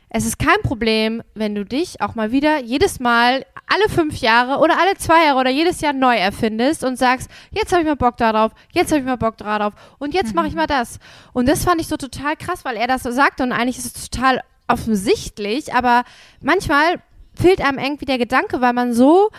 Es 0.09 0.25
ist 0.25 0.39
kein 0.39 0.63
Problem, 0.63 1.23
wenn 1.35 1.57
du 1.57 1.65
dich 1.65 2.01
auch 2.01 2.15
mal 2.15 2.31
wieder 2.31 2.61
jedes 2.63 3.01
Mal 3.01 3.45
alle 3.67 3.89
fünf 3.89 4.19
Jahre 4.19 4.61
oder 4.61 4.79
alle 4.81 4.97
zwei 4.97 5.25
Jahre 5.25 5.41
oder 5.41 5.51
jedes 5.51 5.81
Jahr 5.81 5.93
neu 5.93 6.15
erfindest 6.15 6.85
und 6.85 6.97
sagst, 6.97 7.29
jetzt 7.51 7.73
habe 7.73 7.83
ich 7.83 7.89
mal 7.89 7.97
Bock 7.97 8.17
darauf, 8.17 8.53
jetzt 8.73 8.93
habe 8.93 9.01
ich 9.01 9.07
mal 9.07 9.17
Bock 9.17 9.37
darauf 9.37 9.75
und 9.99 10.15
jetzt 10.15 10.35
mache 10.35 10.47
ich 10.47 10.55
mal 10.55 10.69
das. 10.69 11.01
Und 11.33 11.49
das 11.49 11.65
fand 11.65 11.81
ich 11.81 11.89
so 11.89 11.97
total 11.97 12.37
krass, 12.37 12.65
weil 12.65 12.77
er 12.77 12.87
das 12.87 13.03
so 13.03 13.11
sagte 13.11 13.43
und 13.43 13.51
eigentlich 13.51 13.79
ist 13.79 13.97
es 13.97 14.09
total 14.09 14.43
offensichtlich, 14.69 15.75
aber 15.75 16.05
manchmal 16.41 17.03
fehlt 17.35 17.61
einem 17.61 17.79
irgendwie 17.79 18.07
der 18.07 18.19
Gedanke, 18.19 18.61
weil 18.61 18.73
man 18.73 18.95
so 18.95 19.31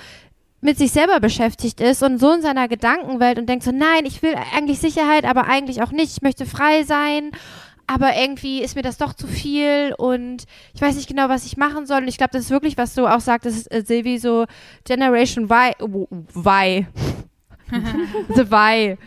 mit 0.67 0.77
sich 0.77 0.91
selber 0.91 1.21
beschäftigt 1.21 1.80
ist 1.80 2.03
und 2.03 2.19
so 2.19 2.34
in 2.34 2.41
seiner 2.41 2.67
Gedankenwelt 2.67 3.39
und 3.39 3.47
denkt 3.47 3.63
so, 3.63 3.71
nein, 3.71 4.03
ich 4.03 4.21
will 4.21 4.36
eigentlich 4.53 4.80
Sicherheit, 4.80 5.23
aber 5.23 5.45
eigentlich 5.45 5.82
auch 5.82 5.91
nicht, 5.91 6.12
ich 6.12 6.21
möchte 6.21 6.45
frei 6.45 6.84
sein, 6.84 7.32
aber 7.88 8.17
irgendwie 8.17 8.62
ist 8.62 8.75
mir 8.75 8.82
das 8.82 8.97
doch 8.97 9.13
zu 9.13 9.27
viel 9.27 9.95
und 9.97 10.43
ich 10.73 10.82
weiß 10.82 10.97
nicht 10.97 11.08
genau, 11.08 11.30
was 11.30 11.45
ich 11.45 11.56
machen 11.56 11.86
soll. 11.86 12.01
Und 12.01 12.10
ich 12.10 12.17
glaube, 12.17 12.32
das 12.34 12.43
ist 12.43 12.49
wirklich, 12.49 12.77
was 12.77 12.95
du 12.95 13.08
auch 13.08 13.21
sagtest, 13.21 13.71
äh, 13.71 13.82
Silvi, 13.82 14.17
so 14.17 14.45
Generation 14.84 15.45
Y, 15.45 15.73
Y, 16.36 16.88
The 18.36 18.41
Y, 18.41 18.97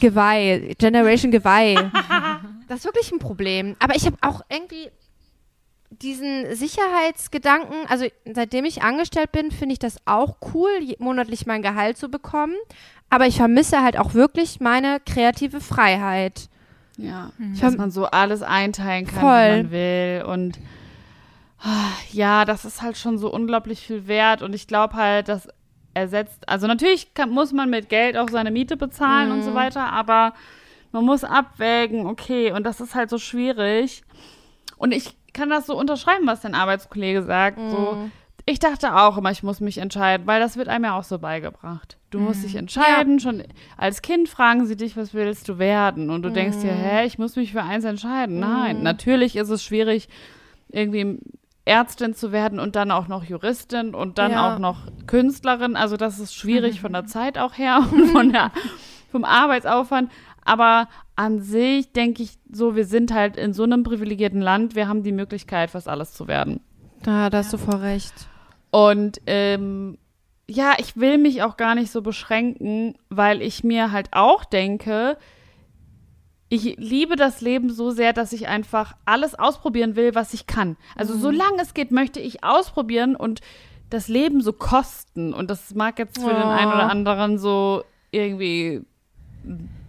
Geweih, 0.00 0.74
Generation 0.78 1.30
Geweih. 1.30 1.76
Das 2.68 2.80
ist 2.80 2.84
wirklich 2.84 3.12
ein 3.12 3.20
Problem. 3.20 3.76
Aber 3.78 3.94
ich 3.94 4.06
habe 4.06 4.16
auch 4.22 4.40
irgendwie 4.48 4.90
diesen 5.90 6.54
Sicherheitsgedanken, 6.54 7.86
also 7.88 8.06
seitdem 8.24 8.64
ich 8.64 8.82
angestellt 8.82 9.32
bin, 9.32 9.50
finde 9.50 9.74
ich 9.74 9.78
das 9.78 9.98
auch 10.04 10.36
cool, 10.54 10.70
monatlich 10.98 11.46
mein 11.46 11.62
Gehalt 11.62 11.96
zu 11.96 12.08
bekommen. 12.08 12.54
Aber 13.08 13.26
ich 13.26 13.36
vermisse 13.36 13.82
halt 13.82 13.98
auch 13.98 14.14
wirklich 14.14 14.60
meine 14.60 15.00
kreative 15.00 15.60
Freiheit. 15.60 16.48
Ja, 16.96 17.30
Ich 17.52 17.60
dass 17.60 17.76
man 17.76 17.90
so 17.90 18.06
alles 18.06 18.42
einteilen 18.42 19.06
kann, 19.06 19.20
Voll. 19.20 19.52
wie 19.52 19.62
man 19.62 19.70
will. 19.70 20.24
Und 20.26 20.58
ah, 21.60 21.92
ja, 22.10 22.44
das 22.44 22.64
ist 22.64 22.82
halt 22.82 22.96
schon 22.96 23.18
so 23.18 23.32
unglaublich 23.32 23.80
viel 23.86 24.06
wert. 24.06 24.42
Und 24.42 24.54
ich 24.54 24.66
glaube 24.66 24.94
halt, 24.94 25.28
das 25.28 25.48
ersetzt, 25.94 26.48
also 26.48 26.66
natürlich 26.66 27.14
kann, 27.14 27.30
muss 27.30 27.52
man 27.52 27.70
mit 27.70 27.88
Geld 27.88 28.16
auch 28.16 28.28
seine 28.28 28.50
Miete 28.50 28.76
bezahlen 28.76 29.30
und 29.30 29.42
so 29.42 29.54
weiter, 29.54 29.92
aber 29.92 30.34
man 30.92 31.04
muss 31.04 31.24
abwägen, 31.24 32.06
okay, 32.06 32.52
und 32.52 32.64
das 32.64 32.80
ist 32.80 32.94
halt 32.94 33.08
so 33.08 33.18
schwierig. 33.18 34.02
Und 34.76 34.92
ich 34.92 35.16
kann 35.36 35.50
das 35.50 35.66
so 35.66 35.78
unterschreiben, 35.78 36.26
was 36.26 36.40
dein 36.40 36.54
Arbeitskollege 36.54 37.22
sagt. 37.22 37.58
So, 37.70 37.98
ich 38.46 38.58
dachte 38.58 38.96
auch 38.96 39.18
immer, 39.18 39.30
ich 39.30 39.42
muss 39.42 39.60
mich 39.60 39.78
entscheiden, 39.78 40.26
weil 40.26 40.40
das 40.40 40.56
wird 40.56 40.68
einem 40.68 40.84
ja 40.84 40.98
auch 40.98 41.04
so 41.04 41.18
beigebracht. 41.18 41.96
Du 42.10 42.18
musst 42.20 42.42
dich 42.44 42.54
entscheiden. 42.56 43.20
Schon 43.20 43.42
als 43.76 44.02
Kind 44.02 44.28
fragen 44.28 44.66
sie 44.66 44.76
dich, 44.76 44.96
was 44.96 45.12
willst 45.14 45.48
du 45.48 45.58
werden? 45.58 46.10
Und 46.10 46.22
du 46.22 46.30
denkst 46.30 46.60
dir, 46.60 46.72
hä, 46.72 47.04
ich 47.04 47.18
muss 47.18 47.36
mich 47.36 47.52
für 47.52 47.62
eins 47.62 47.84
entscheiden. 47.84 48.38
Nein, 48.40 48.82
natürlich 48.82 49.36
ist 49.36 49.50
es 49.50 49.62
schwierig, 49.62 50.08
irgendwie 50.68 51.18
Ärztin 51.64 52.14
zu 52.14 52.30
werden 52.30 52.60
und 52.60 52.76
dann 52.76 52.90
auch 52.92 53.08
noch 53.08 53.24
Juristin 53.24 53.94
und 53.94 54.18
dann 54.18 54.32
Ja. 54.32 54.54
auch 54.54 54.58
noch 54.58 54.78
Künstlerin. 55.08 55.74
Also 55.76 55.96
das 55.96 56.20
ist 56.20 56.34
schwierig 56.34 56.80
von 56.80 56.92
der 56.92 57.06
Zeit 57.06 57.38
auch 57.38 57.58
her 57.58 57.80
und 57.92 58.06
von 58.10 58.32
der, 58.32 58.52
vom 59.10 59.24
Arbeitsaufwand. 59.24 60.10
Aber 60.44 60.88
an 61.16 61.40
sich 61.40 61.92
denke 61.92 62.22
ich 62.22 62.38
so, 62.52 62.76
wir 62.76 62.84
sind 62.84 63.12
halt 63.12 63.36
in 63.36 63.52
so 63.52 63.64
einem 63.64 63.82
privilegierten 63.82 64.40
Land, 64.40 64.74
wir 64.74 64.86
haben 64.86 65.02
die 65.02 65.12
Möglichkeit, 65.12 65.70
fast 65.70 65.88
alles 65.88 66.12
zu 66.12 66.28
werden. 66.28 66.60
Da, 67.02 67.30
da 67.30 67.38
hast 67.38 67.52
du 67.52 67.58
voll 67.58 67.80
recht. 67.80 68.14
Und 68.70 69.20
ähm, 69.26 69.96
ja, 70.48 70.74
ich 70.78 70.96
will 70.96 71.18
mich 71.18 71.42
auch 71.42 71.56
gar 71.56 71.74
nicht 71.74 71.90
so 71.90 72.02
beschränken, 72.02 72.94
weil 73.08 73.42
ich 73.42 73.64
mir 73.64 73.90
halt 73.92 74.08
auch 74.12 74.44
denke, 74.44 75.16
ich 76.48 76.76
liebe 76.76 77.16
das 77.16 77.40
Leben 77.40 77.70
so 77.70 77.90
sehr, 77.90 78.12
dass 78.12 78.32
ich 78.32 78.46
einfach 78.46 78.94
alles 79.04 79.34
ausprobieren 79.34 79.96
will, 79.96 80.14
was 80.14 80.34
ich 80.34 80.46
kann. 80.46 80.76
Also 80.94 81.16
solange 81.16 81.60
es 81.60 81.74
geht, 81.74 81.90
möchte 81.90 82.20
ich 82.20 82.44
ausprobieren 82.44 83.16
und 83.16 83.40
das 83.90 84.08
Leben 84.08 84.40
so 84.40 84.52
kosten. 84.52 85.32
Und 85.32 85.50
das 85.50 85.74
mag 85.74 85.98
jetzt 85.98 86.20
für 86.20 86.28
den 86.28 86.36
einen 86.36 86.72
oder 86.72 86.90
anderen 86.90 87.38
so 87.38 87.82
irgendwie 88.10 88.82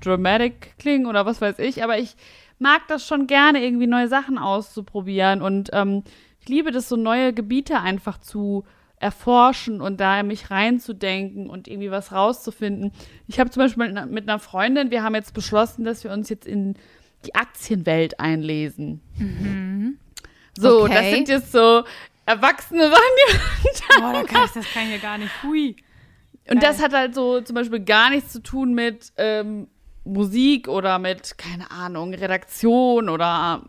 dramatic 0.01 0.75
klingen 0.79 1.05
oder 1.05 1.25
was 1.25 1.41
weiß 1.41 1.59
ich, 1.59 1.83
aber 1.83 1.97
ich 1.99 2.15
mag 2.59 2.87
das 2.87 3.05
schon 3.05 3.27
gerne, 3.27 3.63
irgendwie 3.63 3.87
neue 3.87 4.07
Sachen 4.07 4.37
auszuprobieren 4.37 5.41
und 5.41 5.69
ähm, 5.73 6.03
ich 6.41 6.49
liebe 6.49 6.71
das, 6.71 6.89
so 6.89 6.95
neue 6.95 7.33
Gebiete 7.33 7.79
einfach 7.81 8.17
zu 8.19 8.65
erforschen 8.99 9.79
und 9.79 9.99
da 9.99 10.23
mich 10.23 10.49
reinzudenken 10.49 11.49
und 11.49 11.67
irgendwie 11.67 11.91
was 11.91 12.11
rauszufinden. 12.11 12.91
Ich 13.27 13.39
habe 13.39 13.49
zum 13.51 13.61
Beispiel 13.63 13.89
mit 14.09 14.27
einer- 14.27 14.39
Freundin, 14.39 14.89
wir 14.89 15.03
haben 15.03 15.13
jetzt 15.13 15.33
beschlossen, 15.35 15.83
dass 15.85 16.03
wir 16.03 16.11
uns 16.11 16.29
jetzt 16.29 16.47
in 16.47 16.75
die 17.25 17.35
Aktienwelt 17.35 18.19
einlesen. 18.19 19.01
So, 20.55 20.83
Okay. 20.83 20.93
das 20.93 21.09
sind 21.11 21.29
jetzt 21.29 21.51
so 21.51 21.83
erwachsene 22.25 22.89
die 22.89 24.01
Boah, 24.01 24.13
da 24.13 24.23
kann 24.23 24.45
ich, 24.45 24.51
das 24.51 24.65
kann 24.73 24.83
ich 24.85 24.91
ja 24.91 24.97
gar 24.97 25.17
nicht. 25.19 25.31
Hui. 25.43 25.75
Und 26.49 26.59
Geil. 26.59 26.69
das 26.71 26.81
hat 26.81 26.93
halt 26.93 27.13
so 27.13 27.41
zum 27.41 27.53
Beispiel 27.55 27.81
gar 27.81 28.09
nichts 28.09 28.31
zu 28.31 28.41
tun 28.41 28.73
mit 28.73 29.11
ähm, 29.17 29.67
Musik 30.07 30.67
oder 30.67 30.99
mit, 30.99 31.37
keine 31.37 31.71
Ahnung, 31.71 32.13
Redaktion 32.13 33.09
oder 33.09 33.63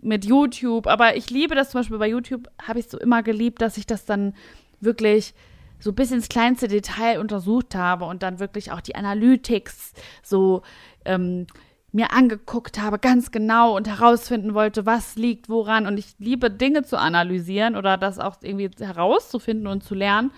mit 0.00 0.24
YouTube. 0.24 0.86
Aber 0.86 1.16
ich 1.16 1.30
liebe 1.30 1.54
das 1.54 1.70
zum 1.70 1.80
Beispiel 1.80 1.98
bei 1.98 2.08
YouTube, 2.08 2.48
habe 2.62 2.78
ich 2.78 2.88
so 2.88 2.98
immer 2.98 3.22
geliebt, 3.22 3.62
dass 3.62 3.76
ich 3.76 3.86
das 3.86 4.04
dann 4.04 4.34
wirklich 4.80 5.34
so 5.80 5.92
bis 5.92 6.10
ins 6.10 6.28
kleinste 6.28 6.68
Detail 6.68 7.20
untersucht 7.20 7.74
habe 7.74 8.04
und 8.04 8.22
dann 8.22 8.40
wirklich 8.40 8.72
auch 8.72 8.80
die 8.80 8.96
Analytics 8.96 9.92
so 10.22 10.62
ähm, 11.04 11.46
mir 11.92 12.12
angeguckt 12.12 12.80
habe, 12.80 12.98
ganz 12.98 13.30
genau 13.30 13.76
und 13.76 13.88
herausfinden 13.88 14.54
wollte, 14.54 14.86
was 14.86 15.16
liegt 15.16 15.48
woran. 15.48 15.86
Und 15.86 15.98
ich 15.98 16.14
liebe 16.18 16.50
Dinge 16.50 16.82
zu 16.82 16.98
analysieren 16.98 17.76
oder 17.76 17.96
das 17.96 18.18
auch 18.18 18.36
irgendwie 18.42 18.70
herauszufinden 18.84 19.66
und 19.66 19.82
zu 19.82 19.94
lernen. 19.94 20.32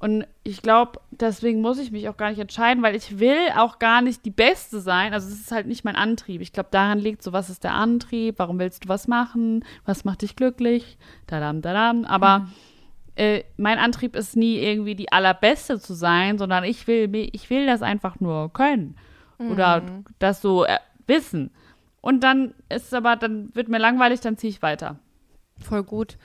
Und 0.00 0.26
ich 0.44 0.62
glaube, 0.62 1.00
deswegen 1.10 1.60
muss 1.60 1.78
ich 1.78 1.90
mich 1.90 2.08
auch 2.08 2.16
gar 2.16 2.30
nicht 2.30 2.38
entscheiden, 2.38 2.82
weil 2.84 2.94
ich 2.94 3.18
will 3.18 3.48
auch 3.56 3.80
gar 3.80 4.00
nicht 4.00 4.24
die 4.24 4.30
Beste 4.30 4.80
sein. 4.80 5.12
Also 5.12 5.28
es 5.28 5.40
ist 5.40 5.50
halt 5.50 5.66
nicht 5.66 5.84
mein 5.84 5.96
Antrieb. 5.96 6.40
Ich 6.40 6.52
glaube, 6.52 6.68
daran 6.70 7.00
liegt 7.00 7.22
so, 7.22 7.32
was 7.32 7.50
ist 7.50 7.64
der 7.64 7.74
Antrieb? 7.74 8.38
Warum 8.38 8.60
willst 8.60 8.84
du 8.84 8.88
was 8.88 9.08
machen? 9.08 9.64
Was 9.84 10.04
macht 10.04 10.22
dich 10.22 10.36
glücklich? 10.36 10.98
Dadam, 11.26 11.62
dadam. 11.62 12.04
Aber 12.04 12.46
äh, 13.16 13.42
mein 13.56 13.78
Antrieb 13.78 14.14
ist 14.14 14.36
nie 14.36 14.58
irgendwie 14.58 14.94
die 14.94 15.10
allerbeste 15.10 15.80
zu 15.80 15.94
sein, 15.94 16.38
sondern 16.38 16.62
ich 16.62 16.86
will, 16.86 17.10
ich 17.32 17.50
will 17.50 17.66
das 17.66 17.82
einfach 17.82 18.20
nur 18.20 18.52
können. 18.52 18.96
Oder 19.40 19.82
das 20.18 20.42
so 20.42 20.64
äh, 20.64 20.78
wissen. 21.06 21.50
Und 22.00 22.22
dann 22.24 22.54
ist 22.68 22.86
es 22.86 22.94
aber, 22.94 23.16
dann 23.16 23.54
wird 23.54 23.68
mir 23.68 23.78
langweilig, 23.78 24.20
dann 24.20 24.36
ziehe 24.36 24.50
ich 24.50 24.62
weiter. 24.62 24.98
Voll 25.58 25.82
gut. 25.82 26.16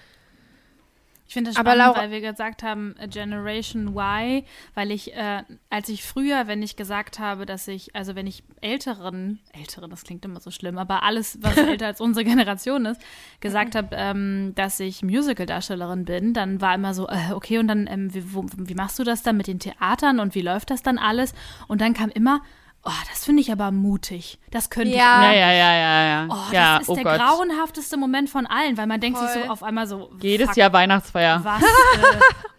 Ich 1.33 1.35
finde 1.35 1.49
Aber 1.55 1.71
spannend, 1.71 1.77
Laura- 1.79 1.99
weil 1.99 2.11
wir 2.11 2.21
gesagt 2.21 2.61
haben, 2.61 2.93
äh, 2.99 3.07
Generation 3.07 3.87
Y, 3.97 4.43
weil 4.75 4.91
ich, 4.91 5.15
äh, 5.15 5.41
als 5.71 5.89
ich 5.89 6.03
früher, 6.03 6.45
wenn 6.45 6.61
ich 6.61 6.75
gesagt 6.75 7.17
habe, 7.17 7.47
dass 7.47 7.67
ich, 7.67 7.95
also 7.95 8.13
wenn 8.13 8.27
ich 8.27 8.43
Älteren, 8.61 9.39
Älteren, 9.51 9.89
das 9.89 10.03
klingt 10.03 10.23
immer 10.25 10.39
so 10.41 10.51
schlimm, 10.51 10.77
aber 10.77 11.01
alles, 11.01 11.39
was 11.41 11.57
älter 11.57 11.87
als 11.87 12.01
unsere 12.01 12.23
Generation 12.23 12.85
ist, 12.85 13.01
gesagt 13.39 13.73
habe, 13.73 13.87
ähm, 13.93 14.51
dass 14.53 14.79
ich 14.79 15.01
Musical-Darstellerin 15.01 16.05
bin, 16.05 16.35
dann 16.35 16.61
war 16.61 16.75
immer 16.75 16.93
so, 16.93 17.07
äh, 17.07 17.31
okay, 17.33 17.57
und 17.57 17.67
dann, 17.67 17.87
ähm, 17.87 18.13
wie, 18.13 18.31
wo, 18.35 18.45
wie 18.55 18.75
machst 18.75 18.99
du 18.99 19.03
das 19.03 19.23
dann 19.23 19.35
mit 19.35 19.47
den 19.47 19.57
Theatern 19.57 20.19
und 20.19 20.35
wie 20.35 20.41
läuft 20.41 20.69
das 20.69 20.83
dann 20.83 20.99
alles? 20.99 21.33
Und 21.67 21.81
dann 21.81 21.95
kam 21.95 22.09
immer, 22.09 22.41
Oh, 22.85 22.91
das 23.09 23.23
finde 23.23 23.41
ich 23.41 23.49
aber 23.49 23.71
mutig. 23.71 24.39
Das 24.51 24.69
könnte 24.69 24.93
Ja. 24.93 25.31
Ja, 25.31 25.31
ja, 25.31 25.53
ja, 25.53 25.73
ja, 25.73 26.03
ja. 26.03 26.25
ich. 26.25 26.31
Oh, 26.31 26.53
ja, 26.53 26.73
das 26.73 26.81
ist 26.83 26.89
oh 26.89 26.95
der 26.95 27.03
Gott. 27.05 27.17
grauenhafteste 27.17 27.95
Moment 27.95 28.29
von 28.29 28.45
allen, 28.45 28.77
weil 28.77 28.87
man 28.87 28.99
denkt 28.99 29.19
sich 29.19 29.29
Voll. 29.29 29.43
so 29.43 29.49
auf 29.49 29.63
einmal 29.63 29.87
so. 29.87 30.11
Jedes 30.21 30.47
fuck, 30.47 30.57
Jahr 30.57 30.73
Weihnachtsfeier. 30.73 31.39
Was? 31.45 31.61
äh, 31.63 31.65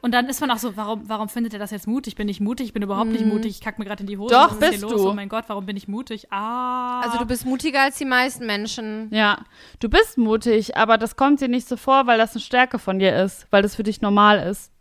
und 0.00 0.12
dann 0.12 0.26
ist 0.26 0.40
man 0.40 0.50
auch 0.50 0.56
so, 0.56 0.78
warum, 0.78 1.06
warum 1.10 1.28
findet 1.28 1.52
ihr 1.52 1.58
das 1.58 1.72
jetzt 1.72 1.86
mutig? 1.86 2.14
Bin 2.14 2.26
ich 2.30 2.40
mutig? 2.40 2.68
Ich 2.68 2.72
bin 2.72 2.82
überhaupt 2.82 3.10
nicht 3.10 3.26
mutig. 3.26 3.50
Ich 3.50 3.60
kacke 3.60 3.78
mir 3.78 3.84
gerade 3.84 4.02
in 4.02 4.06
die 4.06 4.16
Hose. 4.16 4.34
Doch, 4.34 4.46
Was 4.46 4.52
ist 4.52 4.60
hier 4.60 4.70
bist 4.70 4.82
los? 4.82 4.92
du. 4.92 5.10
Oh 5.10 5.12
mein 5.12 5.28
Gott, 5.28 5.44
warum 5.48 5.66
bin 5.66 5.76
ich 5.76 5.88
mutig? 5.88 6.32
Ah. 6.32 7.02
Also 7.02 7.18
du 7.18 7.26
bist 7.26 7.44
mutiger 7.44 7.82
als 7.82 7.98
die 7.98 8.06
meisten 8.06 8.46
Menschen. 8.46 9.08
Ja, 9.12 9.44
du 9.80 9.90
bist 9.90 10.16
mutig, 10.16 10.74
aber 10.74 10.96
das 10.96 11.16
kommt 11.16 11.42
dir 11.42 11.48
nicht 11.48 11.68
so 11.68 11.76
vor, 11.76 12.06
weil 12.06 12.16
das 12.16 12.32
eine 12.32 12.40
Stärke 12.40 12.78
von 12.78 12.98
dir 12.98 13.14
ist, 13.14 13.46
weil 13.50 13.60
das 13.62 13.76
für 13.76 13.82
dich 13.82 14.00
normal 14.00 14.38
ist. 14.38 14.72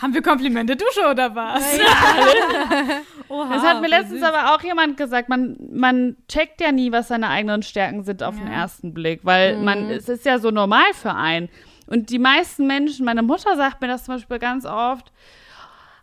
Haben 0.00 0.12
wir 0.14 0.22
Komplimente 0.22 0.76
Dusche 0.76 1.08
oder 1.10 1.34
was? 1.34 1.62
Oha, 3.28 3.54
Das 3.54 3.62
hat 3.62 3.80
mir 3.80 3.88
letztens 3.88 4.20
süß. 4.20 4.22
aber 4.28 4.54
auch 4.54 4.62
jemand 4.62 4.96
gesagt, 4.96 5.28
man, 5.28 5.56
man 5.72 6.16
checkt 6.28 6.60
ja 6.60 6.72
nie, 6.72 6.92
was 6.92 7.08
seine 7.08 7.28
eigenen 7.28 7.62
Stärken 7.62 8.02
sind 8.04 8.22
auf 8.22 8.36
den 8.36 8.48
ersten 8.48 8.92
Blick, 8.92 9.20
weil 9.24 9.56
man, 9.58 9.90
es 9.90 10.08
ist 10.08 10.24
ja 10.24 10.38
so 10.38 10.50
normal 10.50 10.92
für 10.94 11.14
einen. 11.14 11.48
Und 11.86 12.10
die 12.10 12.18
meisten 12.18 12.66
Menschen, 12.66 13.04
meine 13.04 13.22
Mutter 13.22 13.56
sagt 13.56 13.80
mir 13.80 13.88
das 13.88 14.04
zum 14.04 14.14
Beispiel 14.14 14.38
ganz 14.38 14.64
oft, 14.66 15.12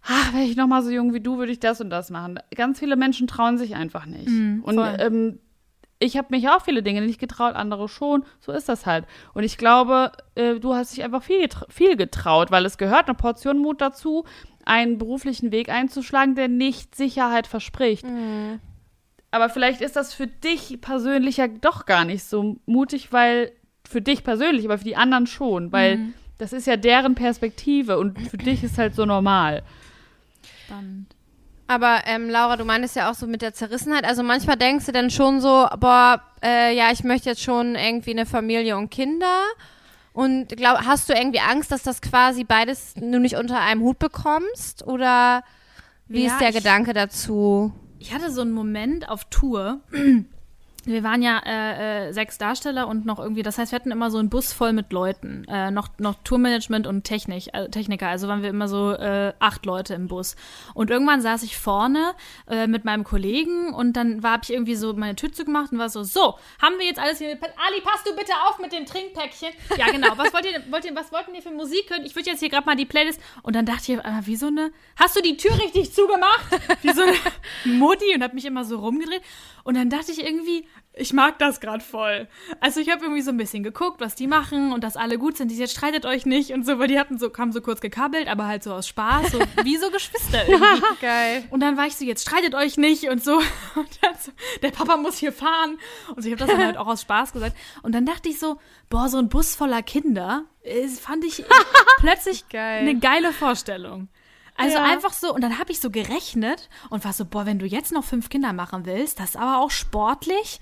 ach, 0.04 0.34
wäre 0.34 0.44
ich 0.44 0.56
noch 0.56 0.68
mal 0.68 0.82
so 0.84 0.90
jung 0.90 1.14
wie 1.14 1.20
du, 1.22 1.38
würde 1.38 1.52
ich 1.52 1.60
das 1.60 1.82
und 1.82 1.90
das 1.90 2.10
machen. 2.10 2.40
Ganz 2.56 2.80
viele 2.80 2.96
Menschen 2.96 3.28
trauen 3.28 3.58
sich 3.58 3.76
einfach 3.76 4.06
nicht. 4.06 4.28
und 4.28 4.76
voll. 4.76 4.98
ähm, 5.00 5.40
ich 6.02 6.18
habe 6.18 6.30
mich 6.32 6.50
auch 6.50 6.62
viele 6.64 6.82
Dinge 6.82 7.02
nicht 7.02 7.20
getraut, 7.20 7.56
andere 7.56 7.88
schon. 7.88 8.26
So 8.40 8.52
ist 8.52 8.68
das 8.68 8.86
halt. 8.86 9.06
Und 9.34 9.44
ich 9.44 9.58
glaube, 9.58 10.12
äh, 10.36 10.56
du 10.56 10.74
hast 10.74 10.96
dich 10.96 11.04
einfach 11.04 11.22
viel, 11.22 11.42
getra 11.42 11.66
viel 11.70 11.96
getraut, 11.96 12.50
weil 12.50 12.66
es 12.66 12.78
gehört 12.78 13.08
eine 13.08 13.16
Portion 13.16 13.60
Mut 13.60 13.82
dazu, 13.82 14.26
einen 14.66 14.98
beruflichen 14.98 15.52
Weg 15.52 15.70
einzuschlagen, 15.70 16.36
der 16.36 16.48
nicht 16.48 16.96
Sicherheit 16.96 17.46
verspricht. 17.48 18.06
Aber 19.30 19.50
vielleicht 19.50 19.82
ist 19.82 19.96
das 19.96 20.14
für 20.14 20.28
dich 20.28 20.82
persönlich 20.82 21.38
ja 21.38 21.48
doch 21.48 21.86
gar 21.86 22.04
nicht 22.04 22.24
so 22.24 22.58
mutig, 22.66 23.14
weil 23.14 23.52
für 23.88 24.02
dich 24.02 24.24
persönlich, 24.24 24.66
aber 24.66 24.78
für 24.78 24.84
die 24.84 24.98
anderen 24.98 25.28
schon, 25.28 25.72
weil 25.72 26.00
das 26.38 26.52
ist 26.52 26.66
ja 26.66 26.78
deren 26.78 27.14
Perspektive 27.14 28.00
und 28.00 28.20
für 28.28 28.38
dich 28.38 28.64
ist 28.64 28.78
halt 28.78 28.96
so 28.96 29.06
normal. 29.06 29.62
Spannend. 30.66 31.16
Aber 31.74 32.02
ähm, 32.06 32.30
Laura, 32.30 32.58
du 32.58 32.66
meintest 32.66 32.98
ja 32.98 33.10
auch 33.10 33.14
so 33.16 33.28
mit 33.28 33.42
der 33.42 33.54
Zerrissenheit. 33.54 34.04
Also 34.04 34.24
manchmal 34.24 34.58
denkst 34.58 34.88
du 34.88 34.92
dann 34.92 35.10
schon 35.10 35.40
so, 35.40 35.68
boah, 35.80 36.22
äh, 36.44 36.76
ja, 36.76 36.92
ich 36.92 37.06
möchte 37.06 37.30
jetzt 37.30 37.42
schon 37.42 37.76
irgendwie 37.76 38.12
eine 38.12 38.26
Familie 38.26 38.76
und 38.76 38.90
Kinder. 38.90 39.42
Und 40.12 40.50
glaub, 40.58 40.80
hast 40.86 41.08
du 41.08 41.14
irgendwie 41.14 41.40
Angst, 41.40 41.72
dass 41.72 41.84
das 41.84 42.02
quasi 42.02 42.44
beides 42.44 42.94
du 42.96 43.20
nicht 43.20 43.38
unter 43.38 43.60
einem 43.62 43.82
Hut 43.84 44.00
bekommst? 44.00 44.86
Oder 44.86 45.44
wie 46.10 46.26
Ja, 46.26 46.32
ist 46.34 46.42
der 46.42 46.50
ich- 46.50 46.56
Gedanke 46.56 46.92
dazu? 46.92 47.72
Ich 48.00 48.14
hatte 48.14 48.32
so 48.32 48.42
einen 48.42 48.52
Moment 48.52 49.08
auf 49.08 49.24
Tour. 49.30 49.80
Wir 50.84 51.04
waren 51.04 51.22
ja 51.22 51.40
äh, 51.46 52.08
äh, 52.08 52.12
sechs 52.12 52.40
Darsteller 52.40 52.88
und 52.88 53.06
noch 53.06 53.20
irgendwie, 53.20 53.44
das 53.44 53.60
heißt, 53.60 53.72
wir 53.72 53.76
hatten 53.76 53.92
immer 53.92 54.10
so 54.10 54.18
einen 54.18 54.30
Bus 54.30 54.52
voll 54.52 54.74
mit 54.74 54.92
Leuten, 54.92 55.46
äh, 55.48 55.70
noch, 55.70 55.90
noch 56.00 56.16
Tourmanagement 56.24 56.88
und 56.88 57.04
Technik, 57.04 57.54
äh, 57.54 57.70
Techniker, 57.70 58.08
also 58.08 58.28
waren 58.28 58.42
wir 58.42 58.50
immer 58.50 58.68
so 58.68 58.92
äh, 58.94 59.34
acht 59.38 59.66
Leute 59.68 59.94
im 59.94 60.08
Bus. 60.08 60.36
Und 60.74 60.90
irgendwann 60.90 61.22
saß 61.22 61.44
ich 61.44 61.58
vorne 61.58 62.14
äh, 62.50 62.66
mit 62.66 62.84
meinem 62.84 63.04
Kollegen 63.04 63.74
und 63.76 63.94
dann 63.94 64.24
war 64.24 64.32
hab 64.34 64.44
ich 64.44 64.54
irgendwie 64.54 64.74
so 64.74 64.94
meine 64.94 65.16
Tüte 65.16 65.46
gemacht 65.46 65.72
und 65.72 65.78
war 65.78 65.90
so, 65.90 66.02
so, 66.02 66.40
haben 66.60 66.80
wir 66.80 66.88
jetzt 66.88 67.00
alles 67.00 67.20
hier, 67.20 67.30
Ali, 67.30 67.82
passt 67.84 68.08
du 68.08 68.16
bitte 68.16 68.34
auf 68.48 68.58
mit 68.58 68.74
dem 68.74 68.88
Trinkpäckchen? 68.88 69.50
Ja, 69.78 69.92
genau, 69.92 70.14
was 70.16 70.34
wollt 70.34 70.46
ihr, 70.46 70.64
wollt 70.72 70.86
ihr, 70.86 70.96
was 70.96 71.12
wollten 71.12 71.36
ihr 71.36 71.44
für 71.44 71.52
Musik 71.52 71.92
hören? 71.92 72.06
Ich 72.06 72.16
würde 72.16 72.32
jetzt 72.32 72.40
hier 72.40 72.50
gerade 72.50 72.66
mal 72.66 72.76
die 72.76 72.86
Playlist 72.86 73.22
und 73.44 73.56
dann 73.56 73.68
dachte 73.68 73.92
ich 73.92 74.04
einmal, 74.04 74.26
wie 74.26 74.36
so 74.36 74.48
eine, 74.48 74.72
hast 74.96 75.16
du 75.16 75.22
die 75.22 75.38
Tür 75.38 75.54
richtig 75.60 75.94
zugemacht? 75.94 76.46
Wie 76.82 76.92
so 76.92 77.04
eine 77.04 77.14
Mutti 77.66 78.16
und 78.16 78.24
hab 78.24 78.34
mich 78.34 78.46
immer 78.46 78.66
so 78.66 78.80
rumgedreht 78.80 79.22
und 79.64 79.76
dann 79.76 79.90
dachte 79.90 80.12
ich 80.12 80.24
irgendwie, 80.24 80.66
ich 80.94 81.14
mag 81.14 81.40
das 81.40 81.62
gerade 81.62 81.84
voll. 81.84 82.28
Also 82.60 82.80
ich 82.80 82.90
habe 82.90 83.04
irgendwie 83.04 83.22
so 83.22 83.32
ein 83.32 83.38
bisschen 83.38 83.64
geguckt, 83.64 84.02
was 84.02 84.16
die 84.16 84.28
machen 84.28 84.74
und 84.74 84.84
dass 84.84 84.98
alle 84.98 85.18
gut 85.18 85.38
sind. 85.38 85.50
Die 85.50 85.58
jetzt 85.58 85.72
streitet 85.72 86.06
euch 86.06 86.26
nicht 86.26 86.52
und 86.52 86.66
so, 86.66 86.80
weil 86.80 86.88
die 86.88 87.00
hatten 87.00 87.18
so, 87.18 87.32
haben 87.38 87.52
so 87.54 87.62
kurz 87.62 87.80
gekabbelt, 87.80 88.28
aber 88.28 88.48
halt 88.48 88.64
so 88.64 88.74
aus 88.74 88.88
Spaß, 88.88 89.32
so 89.32 89.40
wie 89.64 89.78
so 89.78 89.90
Geschwister 89.90 90.48
irgendwie. 90.48 90.82
Geil. 91.02 91.46
Und 91.50 91.62
dann 91.62 91.78
war 91.78 91.88
ich 91.88 91.96
so, 91.96 92.04
jetzt 92.04 92.24
streitet 92.24 92.56
euch 92.56 92.78
nicht 92.78 93.10
und 93.10 93.24
so. 93.24 93.38
Und 93.76 94.00
dann 94.02 94.16
so, 94.20 94.32
der 94.62 94.72
Papa 94.72 94.98
muss 94.98 95.18
hier 95.18 95.32
fahren. 95.32 95.78
Und 96.14 96.22
so, 96.22 96.28
ich 96.28 96.34
habe 96.34 96.46
das 96.46 96.50
dann 96.50 96.66
halt 96.66 96.78
auch 96.78 96.88
aus 96.88 97.02
Spaß 97.02 97.32
gesagt. 97.32 97.56
Und 97.84 97.94
dann 97.96 98.06
dachte 98.06 98.30
ich 98.30 98.38
so, 98.38 98.58
boah, 98.90 99.08
so 99.08 99.18
ein 99.18 99.30
Bus 99.30 99.56
voller 99.56 99.82
Kinder, 99.82 100.44
äh, 100.64 100.88
fand 100.88 101.24
ich 101.24 101.46
plötzlich 101.98 102.50
Geil. 102.50 102.82
eine 102.82 103.00
geile 103.00 103.32
Vorstellung. 103.32 104.10
Also 104.62 104.78
Ja. 104.78 104.84
einfach 104.84 105.14
so, 105.14 105.34
und 105.34 105.42
dann 105.42 105.58
habe 105.60 105.72
ich 105.72 105.80
so 105.80 105.90
gerechnet 105.90 106.70
und 106.90 107.04
war 107.06 107.14
so, 107.14 107.26
boah, 107.26 107.46
wenn 107.46 107.60
du 107.60 107.66
jetzt 107.66 107.92
noch 107.92 108.04
fünf 108.04 108.30
Kinder 108.30 108.54
machen 108.54 108.86
willst, 108.86 109.20
das 109.20 109.32
ist 109.32 109.36
aber 109.38 109.60
auch 109.60 109.72
sportlich, 109.72 110.60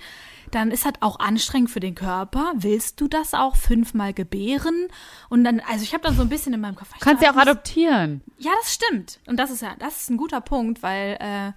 dann 0.51 0.71
ist 0.71 0.85
das 0.85 0.93
auch 1.01 1.19
anstrengend 1.19 1.69
für 1.69 1.79
den 1.79 1.93
Körper. 1.95 2.53
Willst 2.55 2.99
du 3.01 3.07
das 3.07 3.33
auch 3.33 3.55
fünfmal 3.55 4.13
gebären? 4.13 4.87
Und 5.29 5.43
dann, 5.43 5.59
also 5.59 5.83
ich 5.83 5.93
habe 5.93 6.03
dann 6.03 6.15
so 6.15 6.21
ein 6.23 6.29
bisschen 6.29 6.53
in 6.53 6.61
meinem 6.61 6.75
Kopf. 6.75 6.89
Kannst 6.99 7.21
ja 7.23 7.31
auch 7.31 7.37
adoptieren. 7.37 8.21
ja, 8.39 8.51
das 8.61 8.73
stimmt. 8.73 9.19
Und 9.27 9.37
das 9.37 9.51
ist 9.51 9.61
ja, 9.61 9.75
das 9.77 10.01
ist 10.01 10.09
ein 10.09 10.17
guter 10.17 10.41
Punkt, 10.41 10.81
weil 10.81 11.17
äh, 11.19 11.51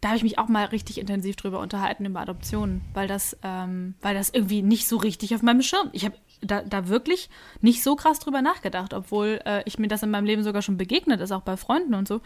da 0.00 0.08
habe 0.08 0.16
ich 0.18 0.22
mich 0.24 0.38
auch 0.38 0.48
mal 0.48 0.66
richtig 0.66 0.98
intensiv 0.98 1.36
drüber 1.36 1.58
unterhalten 1.60 2.04
über 2.04 2.20
Adoptionen, 2.20 2.82
weil 2.94 3.08
das, 3.08 3.36
ähm, 3.42 3.94
weil 4.02 4.14
das 4.14 4.30
irgendwie 4.30 4.62
nicht 4.62 4.88
so 4.88 4.96
richtig 4.98 5.34
auf 5.34 5.42
meinem 5.42 5.62
Schirm. 5.62 5.88
Ich 5.92 6.04
habe 6.04 6.16
da, 6.40 6.62
da 6.62 6.88
wirklich 6.88 7.28
nicht 7.60 7.82
so 7.82 7.96
krass 7.96 8.18
drüber 8.18 8.42
nachgedacht, 8.42 8.94
obwohl 8.94 9.40
äh, 9.44 9.62
ich 9.64 9.78
mir 9.78 9.88
das 9.88 10.02
in 10.02 10.10
meinem 10.10 10.26
Leben 10.26 10.42
sogar 10.42 10.62
schon 10.62 10.76
begegnet 10.76 11.20
ist, 11.20 11.32
auch 11.32 11.42
bei 11.42 11.56
Freunden 11.56 11.94
und 11.94 12.08
so. 12.08 12.20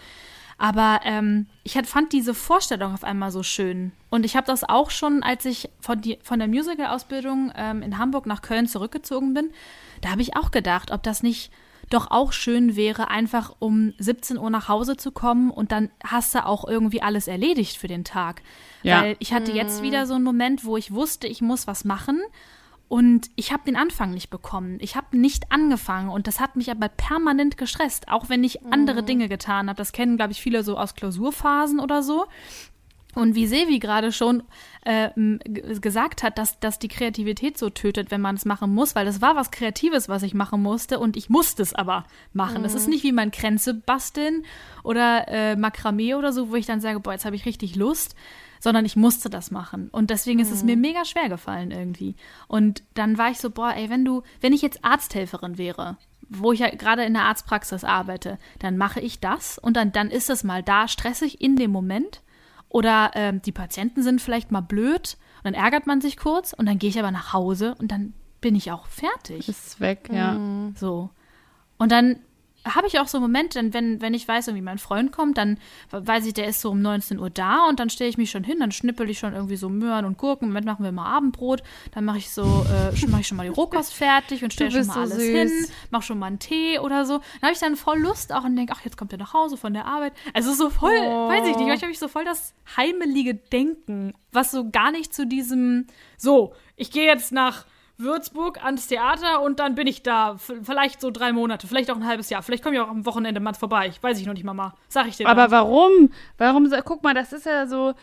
Aber 0.59 1.01
ähm, 1.05 1.47
ich 1.63 1.79
hat, 1.79 1.87
fand 1.87 2.13
diese 2.13 2.35
Vorstellung 2.35 2.93
auf 2.93 3.03
einmal 3.03 3.31
so 3.31 3.43
schön. 3.43 3.93
Und 4.11 4.27
ich 4.27 4.37
habe 4.37 4.47
das 4.47 4.63
auch 4.63 4.91
schon, 4.91 5.23
als 5.23 5.47
ich 5.47 5.71
von, 5.81 6.03
die, 6.03 6.19
von 6.23 6.39
der 6.39 6.49
Musical-Ausbildung 6.49 7.51
ähm, 7.57 7.81
in 7.81 7.97
Hamburg 7.97 8.27
nach 8.27 8.43
Köln 8.43 8.67
zurückgezogen 8.67 9.33
bin, 9.33 9.51
da 10.03 10.11
habe 10.11 10.21
ich 10.21 10.37
auch 10.37 10.51
gedacht, 10.51 10.91
ob 10.91 11.03
das 11.03 11.23
nicht 11.23 11.51
doch 11.89 12.11
auch 12.11 12.33
schön 12.33 12.77
wäre, 12.77 13.09
einfach 13.09 13.57
um 13.59 13.95
17 13.99 14.39
Uhr 14.39 14.51
nach 14.51 14.69
Hause 14.69 14.97
zu 14.97 15.11
kommen 15.11 15.51
und 15.51 15.73
dann 15.73 15.91
hast 16.05 16.35
du 16.35 16.45
auch 16.45 16.67
irgendwie 16.67 17.03
alles 17.03 17.27
erledigt 17.27 17.79
für 17.79 17.89
den 17.89 18.05
Tag. 18.05 18.43
Ja. 18.83 19.03
Weil 19.03 19.17
ich 19.19 19.33
hatte 19.33 19.53
jetzt 19.53 19.83
wieder 19.83 20.07
so 20.07 20.15
einen 20.15 20.25
Moment, 20.25 20.65
wo 20.65 20.77
ich 20.77 20.93
wusste, 20.93 21.27
ich 21.27 21.41
muss 21.41 21.67
was 21.67 21.85
machen. 21.85 22.21
Und 22.91 23.31
ich 23.37 23.53
habe 23.53 23.63
den 23.65 23.77
Anfang 23.77 24.11
nicht 24.11 24.31
bekommen. 24.31 24.79
Ich 24.81 24.97
habe 24.97 25.17
nicht 25.17 25.53
angefangen 25.53 26.09
und 26.09 26.27
das 26.27 26.41
hat 26.41 26.57
mich 26.57 26.73
aber 26.73 26.89
permanent 26.89 27.57
gestresst, 27.57 28.09
auch 28.09 28.29
wenn 28.29 28.43
ich 28.43 28.65
andere 28.65 29.05
Dinge 29.05 29.29
getan 29.29 29.69
habe. 29.69 29.77
Das 29.77 29.93
kennen, 29.93 30.17
glaube 30.17 30.33
ich, 30.33 30.41
viele 30.41 30.65
so 30.65 30.77
aus 30.77 30.97
Klausurphasen 30.97 31.79
oder 31.79 32.03
so. 32.03 32.27
Und 33.15 33.37
wie 33.37 33.47
Sevi 33.47 33.79
gerade 33.79 34.11
schon 34.11 34.43
äh, 34.85 35.11
gesagt 35.47 36.25
hat, 36.25 36.37
dass, 36.37 36.59
dass 36.59 36.81
die 36.81 36.89
Kreativität 36.89 37.57
so 37.57 37.71
tötet, 37.71 38.11
wenn 38.11 38.21
man 38.21 38.35
es 38.35 38.45
machen 38.45 38.75
muss, 38.75 38.97
weil 38.97 39.07
das 39.07 39.21
war 39.21 39.37
was 39.37 39.53
Kreatives, 39.53 40.09
was 40.09 40.25
ich 40.25 40.35
machen 40.35 40.61
musste 40.61 40.99
und 40.99 41.17
ich 41.17 41.31
musste 41.31 41.63
es 41.63 41.73
aber 41.73 42.07
machen. 42.33 42.65
Es 42.65 42.75
ist 42.75 42.89
nicht 42.89 43.05
wie 43.05 43.13
mein 43.13 43.31
Kränze 43.31 43.75
basteln 43.75 44.45
oder 44.83 45.29
äh, 45.29 45.55
Makramee 45.55 46.15
oder 46.15 46.33
so, 46.33 46.51
wo 46.51 46.57
ich 46.57 46.67
dann 46.67 46.81
sage, 46.81 46.99
boah, 46.99 47.13
jetzt 47.13 47.25
habe 47.25 47.37
ich 47.37 47.47
richtig 47.47 47.77
Lust, 47.77 48.17
sondern 48.61 48.85
ich 48.85 48.95
musste 48.95 49.29
das 49.29 49.51
machen. 49.51 49.89
Und 49.91 50.11
deswegen 50.11 50.39
ist 50.39 50.53
es 50.53 50.63
mir 50.63 50.77
mega 50.77 51.05
schwer 51.05 51.29
gefallen 51.29 51.73
irgendwie. 51.73 52.15
Und 52.47 52.85
dann 52.95 53.19
war 53.19 53.31
ich 53.31 53.39
so, 53.39 53.51
boah, 53.51 53.75
ey, 53.75 53.91
wenn 53.91 54.05
du, 54.05 54.23
wenn 54.41 54.53
ich 54.53 54.63
jetzt 54.63 54.85
Arzthelferin 54.85 55.59
wäre, 55.59 55.97
wo 56.29 56.53
ich 56.53 56.61
ja 56.61 56.69
gerade 56.71 57.05
in 57.05 57.15
der 57.15 57.25
Arztpraxis 57.25 57.83
arbeite, 57.83 58.39
dann 58.61 58.77
mache 58.77 59.01
ich 59.01 59.19
das 59.19 59.59
und 59.59 59.77
dann, 59.77 59.91
dann 59.91 60.11
ist 60.11 60.31
es 60.31 60.45
mal 60.45 60.63
da 60.63 60.87
stressig 60.87 61.41
in 61.41 61.57
dem 61.57 61.73
Moment. 61.73 62.23
Oder 62.69 63.11
ähm, 63.15 63.43
die 63.43 63.51
Patienten 63.51 64.05
sind 64.05 64.21
vielleicht 64.21 64.53
mal 64.53 64.61
blöd 64.61 65.17
und 65.39 65.47
dann 65.47 65.55
ärgert 65.55 65.89
man 65.89 66.01
sich 66.01 66.17
kurz 66.17 66.53
und 66.53 66.67
dann 66.67 66.79
gehe 66.79 66.91
ich 66.91 67.01
aber 67.01 67.11
nach 67.11 67.33
Hause 67.33 67.75
und 67.81 67.91
dann 67.91 68.15
bin 68.41 68.55
ich 68.55 68.71
auch 68.71 68.87
fertig. 68.87 69.49
Ist 69.49 69.81
weg, 69.81 70.09
ja. 70.13 70.39
So. 70.77 71.11
Und 71.79 71.91
dann 71.91 72.21
habe 72.65 72.87
ich 72.87 72.99
auch 73.01 73.09
so 73.09 73.21
Momente, 73.21 73.59
denn 73.59 73.73
wenn, 73.73 74.01
wenn 74.03 74.13
ich 74.15 74.29
weiß, 74.29 74.49
irgendwie 74.49 74.63
mein 74.65 74.79
Freund 74.79 75.13
kommt, 75.13 75.39
dann 75.39 75.59
weiß 75.91 76.27
ich, 76.27 76.35
der 76.35 76.47
ist 76.47 76.61
so 76.61 76.71
um 76.71 76.83
19 76.83 77.19
Uhr 77.19 77.31
da 77.31 77.67
und 77.69 77.81
dann 77.81 77.89
stelle 77.89 78.11
ich 78.11 78.19
mich 78.19 78.31
schon 78.31 78.45
hin, 78.45 78.59
dann 78.61 78.71
schnippel 78.71 79.09
ich 79.09 79.19
schon 79.19 79.33
irgendwie 79.33 79.57
so 79.57 79.69
Möhren 79.69 80.05
und 80.05 80.19
Gurken. 80.19 80.45
Im 80.47 80.51
Moment 80.51 80.67
machen 80.67 80.85
wir 80.85 80.93
mal 80.93 81.07
Abendbrot, 81.07 81.63
dann 81.93 82.05
mache 82.05 82.19
ich 82.19 82.31
so, 82.31 82.43
äh, 82.45 82.95
schon- 82.97 83.11
mache 83.11 83.23
ich 83.23 83.27
schon 83.29 83.37
mal 83.39 83.45
die 83.45 83.49
Rohkost 83.55 83.95
fertig 83.95 84.45
und 84.45 84.53
stelle 84.53 84.71
schon 84.71 84.87
mal 84.87 84.95
so 84.95 85.01
alles 85.01 85.15
süß. 85.17 85.27
hin, 85.27 85.67
mache 85.91 86.03
schon 86.03 86.19
mal 86.19 86.27
einen 86.27 86.39
Tee 86.39 86.79
oder 86.79 87.07
so. 87.07 87.15
Dann 87.15 87.43
habe 87.43 87.53
ich 87.53 87.59
dann 87.61 87.77
voll 87.77 87.99
Lust 87.99 88.33
auch 88.33 88.45
und 88.45 88.57
denke, 88.57 88.75
ach, 88.77 88.85
jetzt 88.85 88.97
kommt 88.99 89.13
er 89.13 89.19
nach 89.19 89.33
Hause 89.33 89.57
von 89.57 89.73
der 89.73 89.87
Arbeit. 89.87 90.13
Also 90.35 90.53
so 90.53 90.69
voll, 90.71 90.91
weiß 90.91 91.41
ich 91.49 91.57
nicht, 91.57 91.67
manchmal 91.67 91.79
habe 91.81 91.93
ich 91.93 91.99
so 91.99 92.09
voll 92.09 92.25
das 92.25 92.53
heimelige 92.77 93.35
Denken, 93.35 94.13
was 94.33 94.51
so 94.51 94.69
gar 94.71 94.91
nicht 94.93 95.15
zu 95.15 95.27
diesem, 95.27 95.87
so, 96.19 96.53
ich 96.77 96.91
gehe 96.91 97.07
jetzt 97.07 97.33
nach 97.33 97.65
Würzburg 98.01 98.65
ans 98.65 98.87
Theater 98.87 99.43
und 99.43 99.61
dann 99.61 99.75
bin 99.75 99.87
ich 99.87 100.03
da. 100.03 100.37
Vielleicht 100.39 101.01
so 101.01 101.11
drei 101.11 101.33
Monate, 101.33 101.67
vielleicht 101.67 101.91
auch 101.91 101.97
ein 101.97 102.07
halbes 102.07 102.31
Jahr. 102.31 102.43
Vielleicht 102.43 102.63
komme 102.63 102.77
ich 102.77 102.81
auch 102.81 102.89
am 102.89 103.07
Wochenende 103.07 103.41
mal 103.41 103.55
vorbei. 103.55 103.89
Ich 103.89 104.03
weiß 104.03 104.19
ich 104.21 104.27
noch 104.27 104.35
nicht, 104.35 104.45
Mama. 104.45 104.75
Sag 104.89 105.07
ich 105.09 105.17
dir. 105.17 105.29
Aber 105.29 105.43
dann. 105.43 105.51
warum? 105.53 106.11
Warum? 106.39 106.71
Guck 106.85 107.03
mal, 107.03 107.15
das 107.15 107.33
ist 107.33 107.47
ja 107.47 107.67
so. 107.67 107.95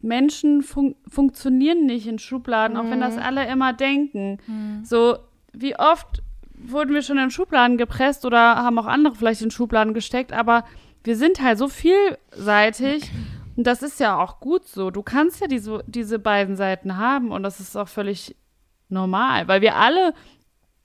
Menschen 0.00 0.62
fun 0.62 0.94
funktionieren 1.08 1.84
nicht 1.84 2.06
in 2.06 2.20
Schubladen, 2.20 2.76
auch 2.76 2.84
wenn 2.88 3.00
das 3.00 3.16
Mhm. 3.16 3.22
alle 3.22 3.46
immer 3.48 3.72
denken. 3.72 4.38
So, 4.84 5.18
wie 5.52 5.76
oft 5.76 6.22
wurden 6.54 6.94
wir 6.94 7.02
schon 7.02 7.18
in 7.18 7.30
Schubladen 7.32 7.78
gepresst 7.78 8.24
oder 8.24 8.38
haben 8.56 8.78
auch 8.78 8.86
andere 8.86 9.16
vielleicht 9.16 9.42
in 9.42 9.50
Schubladen 9.50 9.94
gesteckt, 9.94 10.32
aber 10.32 10.64
wir 11.02 11.16
sind 11.16 11.40
halt 11.40 11.58
so 11.58 11.68
vielseitig 11.68 13.10
Und 13.56 13.66
das 13.66 13.82
ist 13.82 13.98
ja 13.98 14.16
auch 14.22 14.38
gut 14.38 14.68
so. 14.68 14.92
Du 14.92 15.02
kannst 15.02 15.40
ja 15.40 15.48
diese, 15.48 15.82
diese 15.88 16.20
beiden 16.20 16.54
Seiten 16.54 16.96
haben 16.96 17.32
und 17.32 17.42
das 17.42 17.58
ist 17.58 17.74
auch 17.76 17.88
völlig 17.88 18.36
normal, 18.88 19.48
weil 19.48 19.60
wir 19.60 19.76
alle 19.76 20.14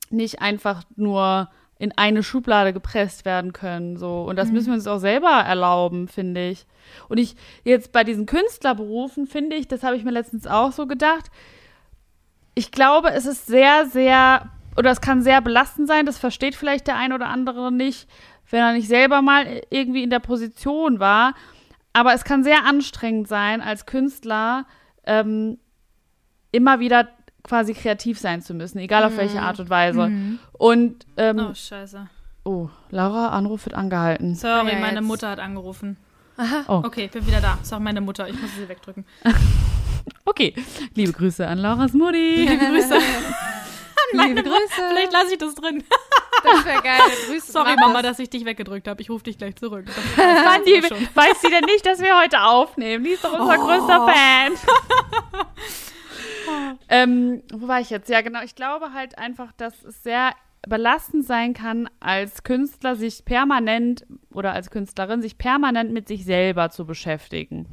nicht 0.10 0.42
einfach 0.42 0.84
nur 0.96 1.50
in 1.80 1.92
eine 1.98 2.24
Schublade 2.24 2.72
gepresst 2.72 3.26
werden 3.26 3.52
können. 3.52 3.98
So. 3.98 4.24
Und 4.24 4.38
das 4.38 4.52
müssen 4.52 4.68
wir 4.68 4.76
uns 4.76 4.88
auch 4.88 5.00
selber 5.00 5.32
erlauben, 5.32 6.08
finde 6.08 6.50
ich. 6.50 6.66
Und 7.10 7.18
ich 7.18 7.36
jetzt 7.63 7.92
bei 7.92 8.04
diesen 8.04 8.26
Künstlerberufen 8.26 9.28
finde 9.28 9.56
ich, 9.56 9.68
das 9.68 9.84
habe 9.84 9.98
ich 9.98 10.04
mir 10.04 10.12
letztens 10.12 10.48
auch 10.48 10.72
so 10.72 10.88
gedacht, 10.88 11.30
ich 12.56 12.72
glaube, 12.72 13.10
es 13.12 13.26
ist 13.26 13.48
sehr, 13.48 13.86
sehr, 13.88 14.50
oder 14.78 14.92
es 14.92 15.02
kann 15.02 15.24
sehr 15.24 15.42
belastend 15.42 15.88
sein, 15.88 16.06
das 16.06 16.20
versteht 16.20 16.56
vielleicht 16.56 16.88
der 16.88 16.98
ein 16.98 17.12
oder 17.12 17.28
andere 17.28 17.72
nicht, 17.72 18.08
wenn 18.50 18.62
er 18.62 18.74
nicht 18.74 18.88
selber 18.88 19.22
mal 19.22 19.62
irgendwie 19.70 20.04
in 20.04 20.10
der 20.10 20.20
Position 20.20 21.00
war. 21.00 21.34
Aber 21.94 22.13
es 22.13 22.24
kann 22.24 22.44
sehr 22.44 22.66
anstrengend 22.66 23.28
sein, 23.28 23.62
als 23.62 23.86
Künstler 23.86 24.66
ähm, 25.06 25.58
immer 26.52 26.80
wieder 26.80 27.10
quasi 27.43 27.73
kreativ 27.73 28.19
sein 28.19 28.41
zu 28.41 28.53
müssen, 28.53 28.79
egal 28.79 29.03
auf 29.03 29.17
welche 29.17 29.41
Art 29.41 29.60
und 29.60 29.69
Weise. 29.69 30.12
Und 30.53 31.06
ähm, 31.17 31.47
Oh, 31.51 31.53
scheiße. 31.53 32.08
oh, 32.45 32.69
Laura, 32.89 33.29
Anruf 33.29 33.65
wird 33.65 33.75
angehalten. 33.75 34.36
Sorry, 34.36 34.71
Ja, 34.73 34.79
meine 34.79 34.99
jetzt. 34.99 35.03
Mutter 35.08 35.29
hat 35.29 35.39
angerufen. 35.39 35.97
Oh. 36.67 36.82
Okay, 36.84 37.10
bin 37.13 37.27
wieder 37.27 37.41
da. 37.41 37.60
Sorry, 37.62 37.82
meine 37.84 38.01
Mutter. 38.01 38.27
Ich 38.27 38.41
muss 38.41 38.56
sie 38.56 38.67
wegdrücken. 38.67 39.06
Okay, 40.25 40.53
liebe 40.95 41.12
Grüße 41.13 41.45
an 41.47 41.60
Lauras 41.60 41.93
Mutti. 41.93 42.45
Grüße. 42.45 42.97
Liebe 44.13 44.41
Grüße. 44.41 44.82
Vielleicht 44.89 45.13
lasse 45.13 45.34
ich 45.34 45.38
das 45.38 45.53
drin. 45.56 45.84
Das 46.43 46.65
wäre 46.65 46.82
geil. 46.82 46.99
Grüße. 47.27 47.51
Sorry, 47.51 47.75
Mama, 47.75 48.01
das. 48.01 48.12
dass 48.13 48.19
ich 48.19 48.29
dich 48.29 48.43
weggedrückt 48.45 48.88
habe. 48.88 49.01
Ich 49.01 49.10
rufe 49.10 49.23
dich 49.25 49.38
gleich 49.38 49.56
zurück. 49.58 49.86
Mann, 50.17 50.62
die, 50.65 50.82
weiß 50.82 51.41
sie 51.41 51.49
denn 51.49 51.65
nicht, 51.65 51.86
dass 51.86 51.99
wir 52.01 52.17
heute 52.19 52.41
aufnehmen? 52.41 53.03
Die 53.03 53.12
ist 53.12 53.23
doch 53.23 53.38
unser 53.39 53.58
größter 53.58 54.08
Fan. 54.08 54.53
Ähm, 56.89 57.41
wo 57.51 57.67
war 57.67 57.79
ich 57.79 57.89
jetzt? 57.89 58.10
Ja, 58.10 58.21
genau. 58.21 58.41
Ich 58.43 58.56
glaube 58.56 58.93
halt 58.93 59.17
einfach, 59.17 59.51
dass 59.53 59.84
es 59.84 60.03
sehr 60.03 60.32
belastend 60.67 61.25
sein 61.25 61.53
kann, 61.53 61.89
als 61.99 62.43
Künstler 62.43 62.95
sich 62.95 63.25
permanent 63.25 64.06
oder 64.34 64.53
als 64.53 64.71
Künstlerin 64.71 65.21
sich 65.21 65.38
permanent 65.38 65.91
mit 65.91 66.08
sich 66.08 66.23
selber 66.23 66.69
zu 66.69 66.86
beschäftigen. 66.86 67.67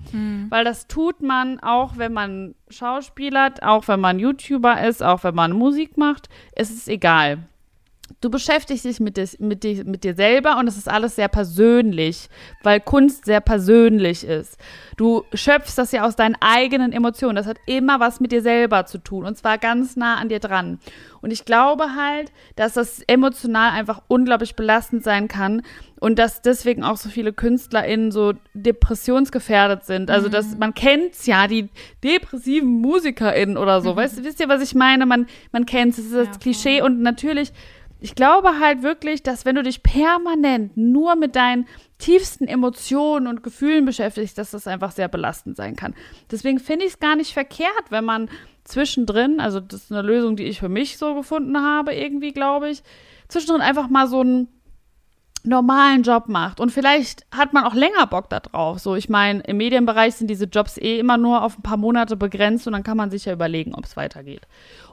Weil 0.51 0.65
das 0.65 0.89
tut 0.89 1.23
man 1.23 1.61
auch, 1.61 1.99
wenn 1.99 2.13
man 2.13 2.55
Schauspielert, 2.69 3.63
auch 3.63 3.87
wenn 3.87 4.01
man 4.01 4.19
YouTuber 4.19 4.83
ist, 4.85 5.03
auch 5.05 5.23
wenn 5.23 5.37
man 5.37 5.53
Musik 5.53 5.97
macht. 5.97 6.29
Es 6.53 6.71
ist 6.71 6.89
egal. 6.89 7.39
Du 8.21 8.29
beschäftigst 8.29 8.85
dich 8.85 9.01
mit, 9.01 9.17
dis, 9.17 9.39
mit, 9.39 9.65
dir, 9.65 9.85
mit 9.85 10.05
dir 10.05 10.15
selber 10.15 10.59
und 10.59 10.67
es 10.69 10.77
ist 10.77 10.91
alles 10.91 11.17
sehr 11.17 11.29
persönlich, 11.29 12.29
weil 12.63 12.79
Kunst 12.79 13.25
sehr 13.25 13.41
persönlich 13.41 14.25
ist. 14.25 14.59
Du 14.99 15.25
schöpfst 15.33 15.79
das 15.79 15.93
ja 15.93 16.05
aus 16.05 16.17
deinen 16.17 16.37
eigenen 16.41 16.93
Emotionen. 16.93 17.37
Das 17.37 17.47
hat 17.47 17.57
immer 17.65 17.99
was 17.99 18.21
mit 18.21 18.31
dir 18.33 18.43
selber 18.43 18.85
zu 18.85 18.99
tun 18.99 19.25
und 19.25 19.39
zwar 19.39 19.57
ganz 19.57 19.97
nah 19.97 20.17
an 20.17 20.29
dir 20.29 20.39
dran. 20.39 20.81
Und 21.23 21.33
ich 21.33 21.47
glaube 21.47 21.95
halt, 21.97 22.31
dass 22.57 22.75
das 22.75 23.01
emotional 23.07 23.73
einfach 23.73 24.03
unglaublich 24.09 24.55
belastend 24.55 25.03
sein 25.03 25.27
kann 25.27 25.63
und 25.99 26.19
dass 26.19 26.43
deswegen 26.43 26.83
auch 26.83 26.97
so 26.97 27.09
viele 27.09 27.33
KünstlerInnen 27.33 28.11
so 28.11 28.35
depressionsgefährdet 28.55 29.85
sind. 29.85 30.11
Also, 30.11 30.29
dass 30.29 30.57
man 30.57 30.75
kennt's 30.75 31.27
ja, 31.27 31.47
die 31.47 31.69
depressiven 32.03 32.81
MusikerInnen 32.81 33.57
oder 33.57 33.81
so. 33.83 33.97
Weißt 33.97 34.19
du, 34.19 34.25
wisst 34.25 34.41
ihr, 34.41 34.49
was 34.49 34.63
ich 34.63 34.75
meine? 34.75 35.07
Man, 35.07 35.27
man 35.53 35.67
kennt's, 35.67 35.99
es 35.99 36.07
ist 36.07 36.15
das 36.15 36.27
Ja. 36.29 36.33
Klischee 36.41 36.83
und 36.83 37.01
natürlich 37.01 37.53
ich 38.01 38.15
glaube 38.15 38.59
halt 38.59 38.83
wirklich, 38.83 39.23
dass 39.23 39.45
wenn 39.45 39.57
du 39.57 39.63
dich 39.63 39.83
permanent 39.83 40.77
nur 40.77 41.17
mit 41.17 41.37
deinen 41.37 41.67
tiefsten 41.99 42.49
Emotionen 42.49 43.27
und 43.27 43.43
Gefühlen 43.43 43.85
beschäftigst, 43.85 44.39
dass 44.39 44.51
das 44.53 44.67
einfach 44.67 44.93
sehr 44.93 45.09
belastend 45.09 45.57
sein 45.57 45.77
kann. 45.77 45.95
Deswegen 46.31 46.59
finde 46.59 46.87
ich 46.87 46.93
es 46.93 47.01
gar 47.01 47.17
nicht 47.17 47.33
verkehrt, 47.33 47.91
wenn 47.91 48.05
man 48.05 48.31
zwischendrin, 48.65 49.41
also 49.41 49.61
das 49.61 49.85
ist 49.85 49.93
eine 49.93 50.03
Lösung, 50.03 50.37
die 50.37 50.45
ich 50.45 50.61
für 50.61 50.69
mich 50.69 50.97
so 50.97 51.15
gefunden 51.15 51.61
habe, 51.61 51.95
irgendwie, 51.95 52.33
glaube 52.33 52.71
ich, 52.71 52.83
zwischendrin 53.29 53.61
einfach 53.61 53.89
mal 53.89 54.07
so 54.07 54.21
einen 54.21 54.49
normalen 55.43 56.03
Job 56.03 56.29
macht. 56.29 56.61
Und 56.61 56.71
vielleicht 56.71 57.27
hat 57.35 57.53
man 57.53 57.65
auch 57.65 57.75
länger 57.75 58.07
Bock 58.07 58.29
da 58.29 58.41
drauf. 58.41 58.79
So, 58.79 58.95
ich 58.95 59.09
meine, 59.09 59.41
im 59.41 59.57
Medienbereich 59.57 60.15
sind 60.15 60.29
diese 60.29 60.45
Jobs 60.45 60.77
eh 60.77 60.99
immer 60.99 61.17
nur 61.17 61.43
auf 61.43 61.59
ein 61.59 61.63
paar 61.63 61.79
Monate 61.79 62.17
begrenzt 62.17 62.67
und 62.67 62.75
dann 62.75 62.83
kann 62.83 62.97
man 62.97 63.11
sich 63.11 63.25
ja 63.25 63.33
überlegen, 63.33 63.75
ob 63.75 63.85
es 63.85 63.97
weitergeht. 63.97 64.47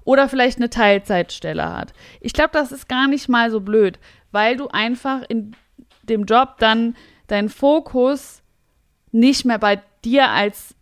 Oder 0.08 0.30
vielleicht 0.30 0.56
eine 0.58 0.70
Teilzeitstelle 0.70 1.70
hat. 1.70 1.92
Ich 2.22 2.32
glaube, 2.32 2.52
das 2.54 2.72
ist 2.72 2.88
gar 2.88 3.10
nicht 3.10 3.28
mal 3.28 3.52
so 3.52 3.60
blöd, 3.60 4.00
weil 4.32 4.56
du 4.56 4.70
einfach 4.70 5.22
in 5.28 5.54
dem 6.04 6.24
Job 6.24 6.56
dann 6.60 6.96
deinen 7.28 7.50
Fokus 7.50 8.42
nicht 9.12 9.44
mehr 9.44 9.60
bei 9.60 9.82
dir 10.06 10.30
als 10.30 10.76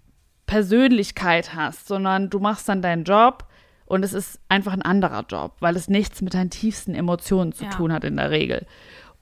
Persönlichkeit 0.46 1.56
hast, 1.56 1.88
sondern 1.88 2.30
du 2.30 2.38
machst 2.38 2.70
dann 2.70 2.84
deinen 2.84 3.04
Job 3.04 3.46
und 3.88 4.06
es 4.06 4.14
ist 4.14 4.40
einfach 4.48 4.74
ein 4.74 4.84
anderer 4.84 5.26
Job, 5.28 5.54
weil 5.60 5.76
es 5.76 5.88
nichts 5.88 6.22
mit 6.22 6.36
deinen 6.36 6.52
tiefsten 6.52 6.94
Emotionen 6.94 7.52
zu 7.52 7.64
Ja. 7.64 7.72
tun 7.72 7.92
hat 7.92 8.04
in 8.04 8.18
der 8.18 8.30
Regel. 8.30 8.68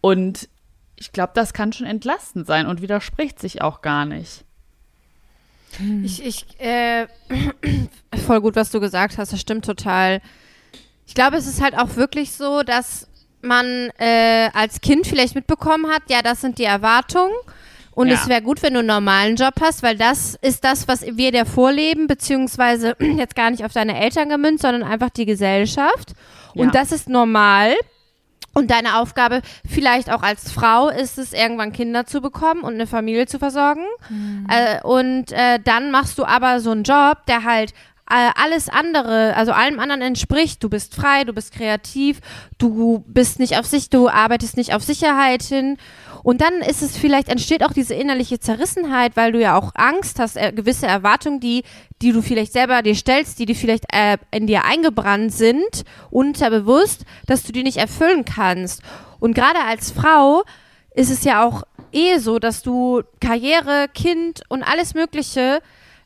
Und 0.02 0.50
ich 0.98 1.14
glaube, 1.14 1.32
das 1.34 1.54
kann 1.54 1.72
schon 1.72 1.88
entlastend 1.88 2.46
sein 2.46 2.68
und 2.68 2.82
widerspricht 2.82 3.40
sich 3.40 3.62
auch 3.62 3.82
gar 3.82 4.04
nicht. 4.04 4.44
Ich, 6.04 6.24
ich, 6.26 6.46
äh, 6.60 7.08
voll 8.26 8.42
gut, 8.42 8.56
was 8.56 8.70
du 8.72 8.80
gesagt 8.80 9.18
hast, 9.18 9.34
das 9.34 9.40
stimmt 9.42 9.66
total. 9.66 10.22
Ich 11.06 11.16
glaube, 11.16 11.38
es 11.38 11.48
ist 11.48 11.62
halt 11.62 11.78
auch 11.78 11.96
wirklich 11.96 12.32
so, 12.32 12.64
dass 12.64 13.08
man 13.42 13.90
äh, 13.98 14.50
als 14.54 14.82
Kind 14.82 15.06
vielleicht 15.08 15.36
mitbekommen 15.36 15.92
hat, 15.92 16.04
ja, 16.10 16.22
das 16.22 16.42
sind 16.42 16.60
die 16.60 16.64
Erwartungen. 16.64 17.34
Und 17.92 18.08
Ja. 18.08 18.16
es 18.16 18.28
wäre 18.28 18.42
gut, 18.42 18.64
wenn 18.64 18.74
du 18.74 18.80
einen 18.80 18.88
normalen 18.88 19.36
Job 19.36 19.54
hast, 19.62 19.84
weil 19.84 19.98
das 19.98 20.36
ist 20.42 20.64
das, 20.64 20.88
was 20.88 21.02
wir 21.04 21.32
dir 21.32 21.46
vorleben, 21.46 22.08
beziehungsweise 22.08 22.96
jetzt 23.18 23.36
gar 23.36 23.52
nicht 23.52 23.64
auf 23.66 23.74
deine 23.74 24.00
Eltern 24.00 24.30
gemünzt, 24.30 24.64
sondern 24.64 24.84
einfach 24.84 25.10
die 25.10 25.26
Gesellschaft. 25.26 26.14
Und 26.56 26.68
Ja. 26.68 26.72
das 26.72 26.92
ist 26.92 27.10
normal. 27.10 27.74
Und 28.54 28.70
deine 28.70 29.00
Aufgabe, 29.00 29.42
vielleicht 29.68 30.12
auch 30.12 30.22
als 30.22 30.52
Frau, 30.52 30.90
ist 30.90 31.18
es, 31.18 31.34
irgendwann 31.34 31.72
Kinder 31.72 32.06
zu 32.06 32.22
bekommen 32.22 32.62
und 32.62 32.76
eine 32.76 32.86
Familie 32.86 33.26
zu 33.26 33.40
versorgen. 33.40 33.84
Äh, 34.48 34.82
und 34.84 35.32
äh, 35.32 35.60
dann 35.64 35.90
machst 35.90 36.20
du 36.20 36.26
aber 36.26 36.60
so 36.60 36.72
einen 36.72 36.84
Job, 36.84 37.26
der 37.28 37.44
halt 37.44 37.74
äh, 38.10 38.30
alles 38.36 38.70
andere, 38.70 39.36
also 39.36 39.54
allem 39.54 39.80
anderen 39.80 40.02
entspricht. 40.02 40.64
Du 40.64 40.70
bist 40.70 40.94
frei, 40.94 41.24
du 41.24 41.34
bist 41.34 41.54
kreativ, 41.54 42.20
du 42.58 43.04
bist 43.08 43.40
nicht 43.40 43.58
auf 43.58 43.66
sich, 43.66 43.90
du 43.90 44.10
arbeitest 44.10 44.58
nicht 44.58 44.76
auf 44.76 44.84
Sicherheit 44.84 45.42
hin. 45.42 45.78
Und 46.24 46.42
dann 46.42 46.62
ist 46.62 46.82
es 46.82 46.98
vielleicht, 46.98 47.28
entsteht 47.28 47.64
auch 47.64 47.74
diese 47.74 47.94
innerliche 47.94 48.40
Zerrissenheit, 48.40 49.16
weil 49.16 49.34
du 49.34 49.42
ja 49.42 49.58
auch 49.58 49.72
Angst 49.76 50.20
hast, 50.20 50.38
äh, 50.38 50.54
gewisse 50.54 50.88
Erwartungen, 50.88 51.42
die, 51.42 51.64
die 52.02 52.14
du 52.14 52.22
vielleicht 52.22 52.54
selber 52.54 52.82
dir 52.82 52.96
stellst, 52.96 53.40
die 53.40 53.46
dir 53.46 53.56
vielleicht 53.56 53.86
äh, 53.94 54.18
in 54.32 54.48
dir 54.48 54.64
eingebrannt 54.64 55.34
sind, 55.34 55.84
unterbewusst, 56.10 57.06
dass 57.28 57.44
du 57.44 57.52
die 57.52 57.64
nicht 57.64 57.78
erfüllen 57.78 58.24
kannst. 58.24 58.82
Und 59.20 59.34
gerade 59.36 59.60
als 59.68 59.92
Frau 59.92 60.44
ist 60.96 61.12
es 61.12 61.24
ja 61.26 61.46
auch 61.46 61.64
eh 61.92 62.18
so, 62.18 62.40
dass 62.40 62.62
du 62.64 63.04
Karriere, 63.20 63.88
Kind 63.94 64.44
und 64.48 64.64
alles 64.64 64.94
Mögliche 64.94 65.62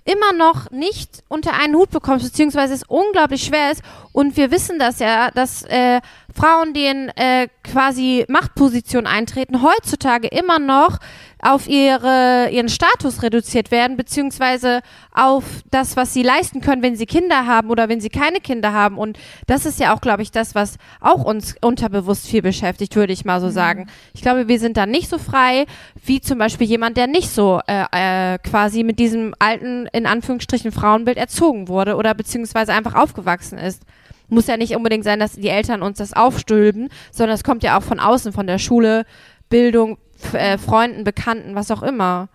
immer 0.08 0.32
noch 0.34 0.72
nicht 0.72 1.24
unter 1.28 1.54
einen 1.54 1.76
Hut 1.76 1.92
bekommst, 1.92 2.26
beziehungsweise 2.26 2.74
es 2.74 2.84
unglaublich 2.84 3.44
schwer 3.44 3.72
ist. 3.72 3.82
Und 4.14 4.38
wir 4.38 4.52
wissen 4.52 4.80
das 4.80 5.00
ja, 5.00 5.32
dass 5.32 5.64
äh, 5.64 6.00
Frauen, 6.38 6.74
die 6.74 6.86
in 6.86 7.10
äh, 7.16 7.48
quasi 7.64 8.26
Machtpositionen 8.30 9.08
eintreten, 9.08 9.64
heutzutage 9.64 10.28
immer 10.28 10.60
noch 10.60 11.00
auf 11.42 11.68
ihre, 11.68 12.50
ihren 12.52 12.70
Status 12.70 13.24
reduziert 13.24 13.72
werden, 13.72 13.98
beziehungsweise 13.98 14.82
auf 15.12 15.44
das, 15.72 15.96
was 15.96 16.14
sie 16.14 16.24
leisten 16.24 16.62
können, 16.62 16.82
wenn 16.84 16.96
sie 16.96 17.06
Kinder 17.06 17.48
haben 17.48 17.70
oder 17.70 17.90
wenn 17.90 18.02
sie 18.02 18.10
keine 18.10 18.40
Kinder 18.40 18.74
haben. 18.74 18.98
Und 18.98 19.18
das 19.48 19.66
ist 19.66 19.80
ja 19.80 19.96
auch, 19.96 20.02
glaube 20.02 20.22
ich, 20.22 20.32
das, 20.32 20.56
was 20.56 20.78
auch 21.00 21.24
uns 21.24 21.56
unterbewusst 21.62 22.28
viel 22.28 22.42
beschäftigt, 22.42 22.96
würde 22.96 23.14
ich 23.14 23.26
mal 23.26 23.42
so 23.42 23.50
sagen. 23.50 23.88
Ich 24.14 24.22
glaube, 24.22 24.48
wir 24.48 24.60
sind 24.60 24.78
da 24.78 24.86
nicht 24.86 25.10
so 25.10 25.18
frei, 25.18 25.66
wie 26.04 26.22
zum 26.22 26.38
Beispiel 26.38 26.68
jemand, 26.68 26.98
der 26.98 27.08
nicht 27.08 27.30
so 27.30 27.62
äh, 27.68 27.86
äh, 27.92 28.38
quasi 28.40 28.84
mit 28.84 29.00
diesem 29.00 29.34
alten, 29.40 29.88
in 29.92 30.06
Anführungsstrichen, 30.06 30.72
Frauenbild 30.72 31.18
erzogen 31.18 31.68
wurde 31.68 31.96
oder 31.96 32.14
beziehungsweise 32.14 32.74
einfach 32.74 32.96
aufgewachsen 32.96 33.58
ist. 33.58 33.84
Muss 34.30 34.48
ja 34.48 34.58
nicht 34.58 34.76
unbedingt 34.76 35.04
sein, 35.04 35.20
dass 35.20 35.34
die 35.34 35.48
Eltern 35.50 35.82
uns 35.82 35.98
das 36.00 36.14
aufstülpen, 36.14 36.90
sondern 37.12 37.36
es 37.36 37.44
kommt 37.44 37.64
ja 37.64 37.78
auch 37.78 37.84
von 37.84 38.00
außen, 38.00 38.34
von 38.34 38.46
der 38.48 38.58
Schule, 38.60 39.06
Bildung, 39.50 39.98
f- 40.22 40.34
äh, 40.34 40.58
Freunden, 40.58 41.04
Bekannten, 41.06 41.56
was 41.56 41.72
auch 41.72 41.82
immer. 41.82 42.28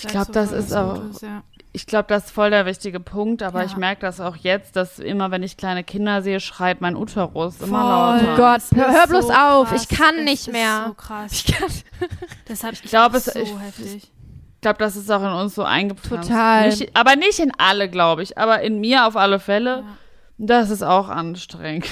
Ich 0.00 0.08
glaube, 0.08 0.32
das 0.32 0.50
ist 0.52 0.72
auch, 0.72 1.00
ja. 1.20 1.42
ich 1.72 1.86
glaube, 1.86 2.06
das 2.08 2.26
ist 2.26 2.30
voll 2.32 2.50
der 2.50 2.66
wichtige 2.66 2.98
Punkt, 3.00 3.42
aber 3.42 3.60
Ja. 3.60 3.66
ich 3.66 3.76
merke 3.76 4.00
das 4.02 4.20
auch 4.20 4.36
jetzt, 4.36 4.74
dass 4.76 4.98
immer, 4.98 5.30
wenn 5.30 5.42
ich 5.42 5.56
kleine 5.56 5.84
Kinder 5.84 6.22
sehe, 6.22 6.40
schreit 6.40 6.80
mein 6.80 6.96
Uterus 6.96 7.60
immer 7.60 7.80
Voll. 8.18 8.26
lauter. 8.28 8.32
Oh 8.32 8.36
Gott, 8.36 8.62
hör- 8.94 9.06
bloß 9.08 9.30
auf, 9.30 9.68
krass. 9.70 9.86
ich 9.90 9.96
kann 9.96 10.18
Es 10.18 10.24
nicht 10.24 10.46
ist 10.48 10.52
mehr. 10.52 10.84
So 10.88 10.94
krass. 10.94 11.32
Ich 11.32 11.44
kann, 11.46 11.68
Deshalb, 12.48 12.74
ich 12.74 12.82
glaub, 12.82 13.12
glaube, 13.12 13.16
es- 13.18 13.26
es 13.28 13.34
so 13.34 13.40
ich- 13.40 13.60
heftig. 13.60 14.12
Ich 14.54 14.60
glaube, 14.60 14.78
das 14.78 14.94
ist 14.94 15.10
auch 15.10 15.22
in 15.22 15.28
uns 15.32 15.56
so 15.56 15.64
eingepflanzt. 15.64 16.28
Total. 16.28 16.68
Nicht, 16.68 16.96
aber 16.96 17.16
nicht 17.16 17.40
in 17.40 17.50
alle, 17.58 17.88
glaube 17.88 18.22
ich, 18.22 18.38
aber 18.38 18.60
in 18.62 18.80
mir 18.80 19.06
auf 19.06 19.16
alle 19.16 19.40
Fälle. 19.40 19.78
Ja. 19.78 19.84
Das 20.38 20.70
ist 20.70 20.82
auch 20.82 21.08
anstrengend. 21.08 21.88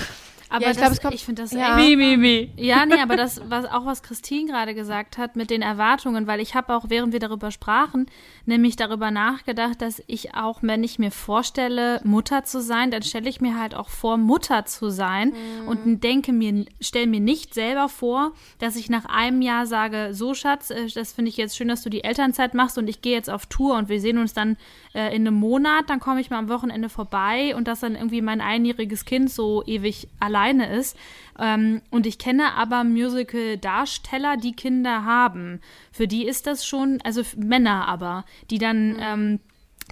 Aber 0.51 0.65
Ja, 0.65 0.71
ich 0.73 0.77
glaub, 0.77 0.89
das, 0.89 0.97
es 0.99 1.03
kommt- 1.03 1.15
ich 1.15 1.25
finde 1.25 1.43
das 1.43 1.53
ja. 1.53 1.77
Mi, 1.77 1.95
mi, 1.97 2.17
mi. 2.17 2.51
Ja, 2.57 2.85
nee, 2.85 3.01
aber 3.01 3.17
das, 3.17 3.41
was 3.49 3.65
auch 3.67 3.87
was 3.87 4.03
Christine 4.03 4.51
gerade 4.51 4.75
gesagt 4.75 5.17
hat 5.17 5.37
mit 5.37 5.49
den 5.49 5.63
Erwartungen, 5.63 6.27
weil 6.27 6.41
ich 6.41 6.55
habe 6.57 6.75
auch, 6.75 6.87
während 6.89 7.13
wir 7.13 7.21
darüber 7.21 7.51
sprachen, 7.53 8.07
nämlich 8.47 8.75
darüber 8.77 9.11
nachgedacht, 9.13 9.81
dass 9.81 10.03
ich 10.09 10.35
auch, 10.35 10.59
wenn 10.63 10.83
ich 10.83 10.99
mir 10.99 11.13
vorstelle, 11.13 12.01
Mutter 12.05 12.43
zu 12.45 12.61
sein, 12.61 12.91
dann 12.91 13.03
stelle 13.03 13.29
ich 13.31 13.41
mir 13.41 13.59
halt 13.61 13.75
auch 13.75 13.89
vor, 13.89 14.17
Mutter 14.17 14.65
zu 14.65 14.91
sein 14.91 15.33
und 15.67 16.03
denke 16.03 16.33
mir, 16.33 16.67
stelle 16.81 17.07
mir 17.07 17.21
nicht 17.21 17.55
selber 17.55 17.89
vor, 17.89 18.33
dass 18.59 18.75
ich 18.77 18.91
nach 18.91 19.05
einem 19.05 19.43
Jahr 19.43 19.67
sage, 19.67 20.09
so 20.13 20.35
Schatz, 20.35 20.71
äh, 20.71 20.89
das 20.95 21.13
finde 21.13 21.29
ich 21.29 21.37
jetzt 21.37 21.57
schön, 21.57 21.69
dass 21.69 21.83
du 21.83 21.91
die 21.91 22.03
Elternzeit 22.05 22.55
machst 22.55 22.77
und 22.77 22.89
ich 22.89 23.03
gehe 23.03 23.13
jetzt 23.15 23.31
auf 23.31 23.47
Tour 23.47 23.77
und 23.77 23.89
wir 23.89 24.01
sehen 24.01 24.19
uns 24.19 24.33
dann 24.35 24.57
äh, 24.95 25.15
in 25.15 25.27
einem 25.27 25.37
Monat, 25.37 25.89
dann 25.89 26.01
komme 26.01 26.21
ich 26.21 26.31
mal 26.31 26.39
am 26.39 26.49
Wochenende 26.49 26.89
vorbei 26.89 27.55
und 27.55 27.69
dass 27.69 27.81
dann 27.81 27.95
irgendwie 27.95 28.21
mein 28.21 28.41
einjähriges 28.41 29.05
Kind 29.05 29.31
so 29.31 29.63
ewig 29.67 30.09
alleine 30.41 30.75
ist. 30.77 30.97
Ähm, 31.39 31.83
und 31.91 32.07
ich 32.07 32.19
kenne 32.19 32.55
aber 32.55 32.85
Musical-Darsteller, 32.85 34.37
die 34.37 34.53
Kinder 34.53 35.05
haben. 35.05 35.61
Für 35.93 36.07
die 36.07 36.27
ist 36.27 36.47
das 36.47 36.67
schon, 36.67 36.99
also 37.05 37.23
Männer 37.37 37.89
aber, 37.89 38.25
die 38.51 38.59
dann, 38.59 38.97
ähm, 39.01 39.41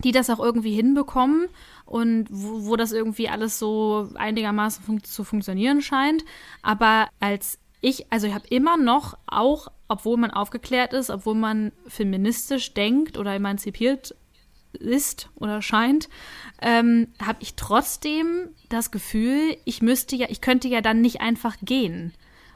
die 0.04 0.12
das 0.12 0.30
auch 0.30 0.40
irgendwie 0.40 0.74
hinbekommen 0.74 1.48
und 1.84 2.26
wo, 2.30 2.66
wo 2.66 2.76
das 2.76 2.92
irgendwie 2.92 3.28
alles 3.28 3.58
so 3.58 4.10
einigermaßen 4.14 4.84
fun 4.84 5.02
zu 5.02 5.24
funktionieren 5.24 5.82
scheint. 5.82 6.24
Aber 6.62 7.08
als 7.20 7.58
ich, 7.80 8.10
also 8.10 8.26
ich 8.26 8.34
habe 8.34 8.46
immer 8.48 8.76
noch 8.76 9.16
auch, 9.26 9.68
obwohl 9.88 10.16
man 10.18 10.30
aufgeklärt 10.30 10.92
ist, 10.92 11.10
obwohl 11.10 11.34
man 11.34 11.72
feministisch 11.86 12.74
denkt 12.74 13.16
oder 13.16 13.34
emanzipiert 13.34 14.14
ist 14.72 15.30
oder 15.34 15.62
scheint, 15.62 16.08
ähm, 16.60 17.08
habe 17.24 17.38
ich 17.40 17.54
trotzdem 17.54 18.48
das 18.68 18.90
Gefühl, 18.90 19.56
ich 19.64 19.82
müsste 19.82 20.16
ja, 20.16 20.26
ich 20.28 20.40
könnte 20.40 20.68
ja 20.68 20.80
dann 20.80 21.00
nicht 21.00 21.20
einfach 21.20 21.56
gehen. 21.62 22.12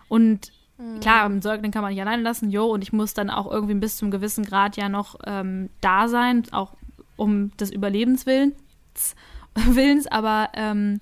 Und 0.09 0.53
klar, 1.01 1.25
einen 1.25 1.43
Säugling 1.43 1.71
kann 1.71 1.83
man 1.83 1.93
nicht 1.93 2.03
alleine 2.03 2.23
lassen, 2.23 2.51
jo, 2.51 2.67
und 2.67 2.83
ich 2.83 2.93
muss 2.93 3.15
dann 3.15 3.31
auch 3.31 3.51
irgendwie 3.51 3.75
bis 3.75 3.97
zum 3.97 4.11
gewissen 4.11 4.45
Grad 4.45 4.77
ja 4.77 4.89
noch 4.89 5.17
ähm, 5.27 5.71
da 5.81 6.09
sein, 6.09 6.43
auch 6.53 6.75
um 7.17 7.57
des 7.57 7.71
Überlebens 7.71 8.27
willen, 8.27 8.55
Willens, 9.55 10.07
aber 10.07 10.51
ähm, 10.55 11.01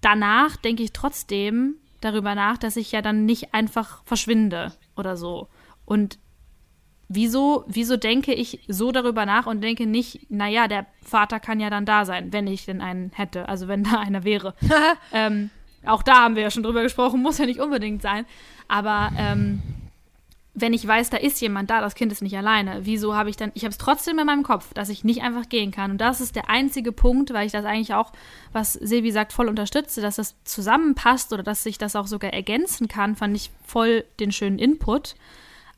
danach 0.00 0.56
denke 0.56 0.82
ich 0.82 0.92
trotzdem 0.92 1.76
darüber 2.00 2.34
nach, 2.34 2.58
dass 2.58 2.76
ich 2.76 2.92
ja 2.92 3.02
dann 3.02 3.24
nicht 3.24 3.54
einfach 3.54 4.02
verschwinde 4.04 4.72
oder 4.96 5.16
so. 5.16 5.48
Und 5.86 6.18
wieso, 7.08 7.64
wieso 7.66 7.96
denke 7.96 8.32
ich 8.32 8.60
so 8.68 8.92
darüber 8.92 9.26
nach 9.26 9.46
und 9.46 9.60
denke 9.62 9.86
nicht, 9.86 10.30
naja, 10.30 10.68
der 10.68 10.86
Vater 11.02 11.40
kann 11.40 11.60
ja 11.60 11.70
dann 11.70 11.86
da 11.86 12.04
sein, 12.04 12.32
wenn 12.32 12.46
ich 12.46 12.66
denn 12.66 12.80
einen 12.80 13.10
hätte, 13.14 13.48
also 13.48 13.68
wenn 13.68 13.84
da 13.84 13.98
einer 14.00 14.24
wäre. 14.24 14.54
ähm, 15.12 15.50
auch 15.86 16.02
da 16.02 16.22
haben 16.22 16.36
wir 16.36 16.42
ja 16.42 16.50
schon 16.50 16.62
drüber 16.62 16.82
gesprochen, 16.82 17.22
muss 17.22 17.38
ja 17.38 17.46
nicht 17.46 17.60
unbedingt 17.60 18.02
sein. 18.02 18.24
Aber 18.68 19.10
ähm, 19.18 19.62
wenn 20.54 20.72
ich 20.72 20.86
weiß, 20.86 21.10
da 21.10 21.16
ist 21.16 21.40
jemand 21.40 21.68
da, 21.68 21.80
das 21.80 21.96
Kind 21.96 22.12
ist 22.12 22.22
nicht 22.22 22.36
alleine, 22.36 22.80
wieso 22.82 23.14
habe 23.16 23.28
ich 23.28 23.36
dann, 23.36 23.50
ich 23.54 23.64
habe 23.64 23.72
es 23.72 23.78
trotzdem 23.78 24.18
in 24.20 24.26
meinem 24.26 24.44
Kopf, 24.44 24.72
dass 24.72 24.88
ich 24.88 25.02
nicht 25.02 25.22
einfach 25.22 25.48
gehen 25.48 25.72
kann. 25.72 25.90
Und 25.90 25.98
das 25.98 26.20
ist 26.20 26.36
der 26.36 26.48
einzige 26.48 26.92
Punkt, 26.92 27.34
weil 27.34 27.46
ich 27.46 27.52
das 27.52 27.64
eigentlich 27.64 27.92
auch, 27.92 28.12
was 28.52 28.74
Silvi 28.74 29.10
sagt, 29.10 29.32
voll 29.32 29.48
unterstütze, 29.48 30.00
dass 30.00 30.16
das 30.16 30.36
zusammenpasst 30.44 31.32
oder 31.32 31.42
dass 31.42 31.64
sich 31.64 31.76
das 31.76 31.96
auch 31.96 32.06
sogar 32.06 32.32
ergänzen 32.32 32.86
kann, 32.86 33.16
fand 33.16 33.36
ich 33.36 33.50
voll 33.66 34.04
den 34.20 34.30
schönen 34.30 34.60
Input. 34.60 35.16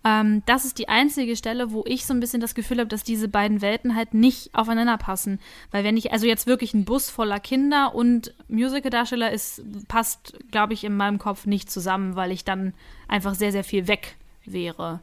Ähm, 0.07 0.45
das 0.47 0.65
ist 0.65 0.79
die 0.79 0.89
einzige 0.89 1.35
Stelle, 1.35 1.73
wo 1.73 1.83
ich 1.85 2.07
so 2.07 2.15
ein 2.15 2.21
bisschen 2.21 2.41
das 2.41 2.55
Gefühl 2.55 2.79
habe, 2.79 2.89
dass 2.89 3.03
diese 3.03 3.29
beiden 3.29 3.61
Welten 3.61 3.97
halt 3.97 4.15
nicht 4.15 4.55
aufeinander 4.55 4.99
passen. 4.99 5.41
Weil 5.73 5.83
wenn 5.83 5.97
ich, 5.97 6.13
also 6.13 6.27
jetzt 6.27 6.47
wirklich 6.47 6.75
ein 6.75 6.85
Bus 6.85 7.11
voller 7.11 7.41
Kinder 7.41 7.93
und 7.93 8.33
Musicaldarsteller 8.47 9.33
ist, 9.33 9.65
passt, 9.89 10.39
glaube 10.53 10.75
ich, 10.75 10.85
in 10.85 10.97
meinem 10.97 11.19
Kopf 11.19 11.47
nicht 11.47 11.71
zusammen, 11.71 12.15
weil 12.15 12.31
ich 12.31 12.45
dann 12.45 12.73
einfach 13.09 13.35
sehr, 13.35 13.51
sehr 13.51 13.65
viel 13.65 13.89
weg 13.89 14.17
wäre 14.45 15.01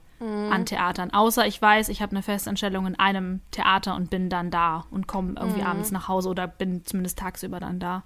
an 0.52 0.66
Theatern. 0.66 1.12
Außer 1.12 1.46
ich 1.48 1.62
weiß, 1.62 1.90
ich 1.90 2.02
habe 2.02 2.12
eine 2.12 2.24
Festanstellung 2.24 2.88
in 2.88 2.98
einem 2.98 3.42
Theater 3.52 3.94
und 3.96 4.10
bin 4.10 4.30
dann 4.30 4.52
da 4.52 4.86
und 4.90 5.06
komme 5.06 5.34
irgendwie 5.38 5.64
abends 5.64 5.92
nach 5.92 6.08
Hause 6.08 6.30
oder 6.30 6.48
bin 6.48 6.86
zumindest 6.86 7.20
tagsüber 7.20 7.60
dann 7.60 7.80
da. 7.80 8.04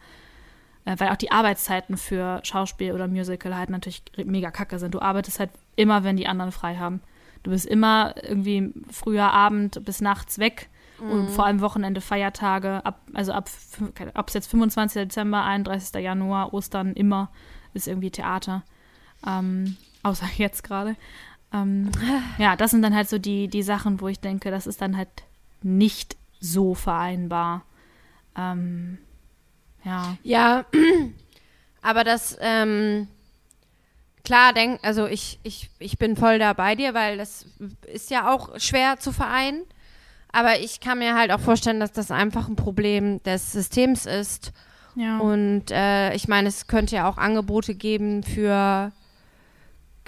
Äh, 0.87 0.95
weil 0.99 1.09
auch 1.09 1.17
die 1.17 1.31
Arbeitszeiten 1.31 1.97
für 1.97 2.39
Schauspiel 2.43 2.93
oder 2.93 3.09
Musical 3.09 3.55
halt 3.57 3.69
natürlich 3.69 4.03
mega 4.23 4.51
kacke 4.51 4.79
sind. 4.79 4.93
Du 4.93 5.01
arbeitest 5.01 5.39
halt 5.39 5.49
immer, 5.75 6.05
wenn 6.05 6.15
die 6.15 6.27
anderen 6.27 6.53
frei 6.53 6.77
haben. 6.77 7.01
Du 7.43 7.51
bist 7.51 7.65
immer 7.65 8.15
irgendwie 8.23 8.73
früher 8.89 9.31
Abend 9.31 9.83
bis 9.83 9.99
nachts 9.99 10.39
weg 10.39 10.69
und 10.99 11.29
vor 11.29 11.45
allem 11.45 11.61
Wochenende, 11.61 12.01
Feiertage, 12.01 12.83
ab, 12.83 13.01
also 13.13 13.31
ab, 13.31 13.49
ob 14.15 14.27
es 14.29 14.33
jetzt 14.33 14.49
25. 14.49 15.03
Dezember, 15.03 15.43
31. 15.43 16.01
Januar, 16.01 16.53
Ostern, 16.53 16.93
immer 16.93 17.29
ist 17.73 17.87
irgendwie 17.87 18.09
Theater. 18.09 18.63
Ähm, 19.25 19.77
außer 20.03 20.25
jetzt 20.37 20.63
gerade. 20.63 20.95
Ähm, 21.53 21.91
ja, 22.37 22.55
das 22.55 22.71
sind 22.71 22.81
dann 22.81 22.95
halt 22.95 23.09
so 23.09 23.19
die, 23.19 23.47
die 23.47 23.61
Sachen, 23.61 24.01
wo 24.01 24.07
ich 24.07 24.19
denke, 24.19 24.51
das 24.51 24.65
ist 24.65 24.81
dann 24.81 24.97
halt 24.97 25.09
nicht 25.61 26.17
so 26.39 26.73
vereinbar. 26.73 27.63
Ähm, 28.35 28.97
ja. 29.87 30.17
Ja, 30.23 30.65
aber 31.81 32.03
das, 32.03 32.37
ähm, 32.41 33.07
klar, 34.23 34.53
denk, 34.53 34.79
also 34.83 35.07
ich, 35.07 35.39
ich, 35.43 35.69
ich 35.79 35.97
bin 35.97 36.15
voll 36.15 36.37
da 36.37 36.53
bei 36.53 36.75
dir, 36.75 36.93
weil 36.93 37.17
das 37.17 37.45
ist 37.91 38.11
ja 38.11 38.31
auch 38.31 38.59
schwer 38.59 38.99
zu 38.99 39.11
vereinen. 39.11 39.61
Aber 40.33 40.59
ich 40.59 40.81
kann 40.81 40.99
mir 40.99 41.15
halt 41.15 41.31
auch 41.31 41.39
vorstellen, 41.39 41.79
dass 41.79 41.93
das 41.93 42.11
einfach 42.11 42.49
ein 42.49 42.57
Problem 42.57 43.23
des 43.23 43.53
Systems 43.53 44.05
ist. 44.05 44.51
Ja. 44.95 45.19
Und 45.19 45.71
äh, 45.71 46.13
ich 46.13 46.27
meine, 46.27 46.49
es 46.49 46.67
könnte 46.67 46.97
ja 46.97 47.09
auch 47.09 47.17
Angebote 47.17 47.73
geben 47.73 48.23
für, 48.23 48.91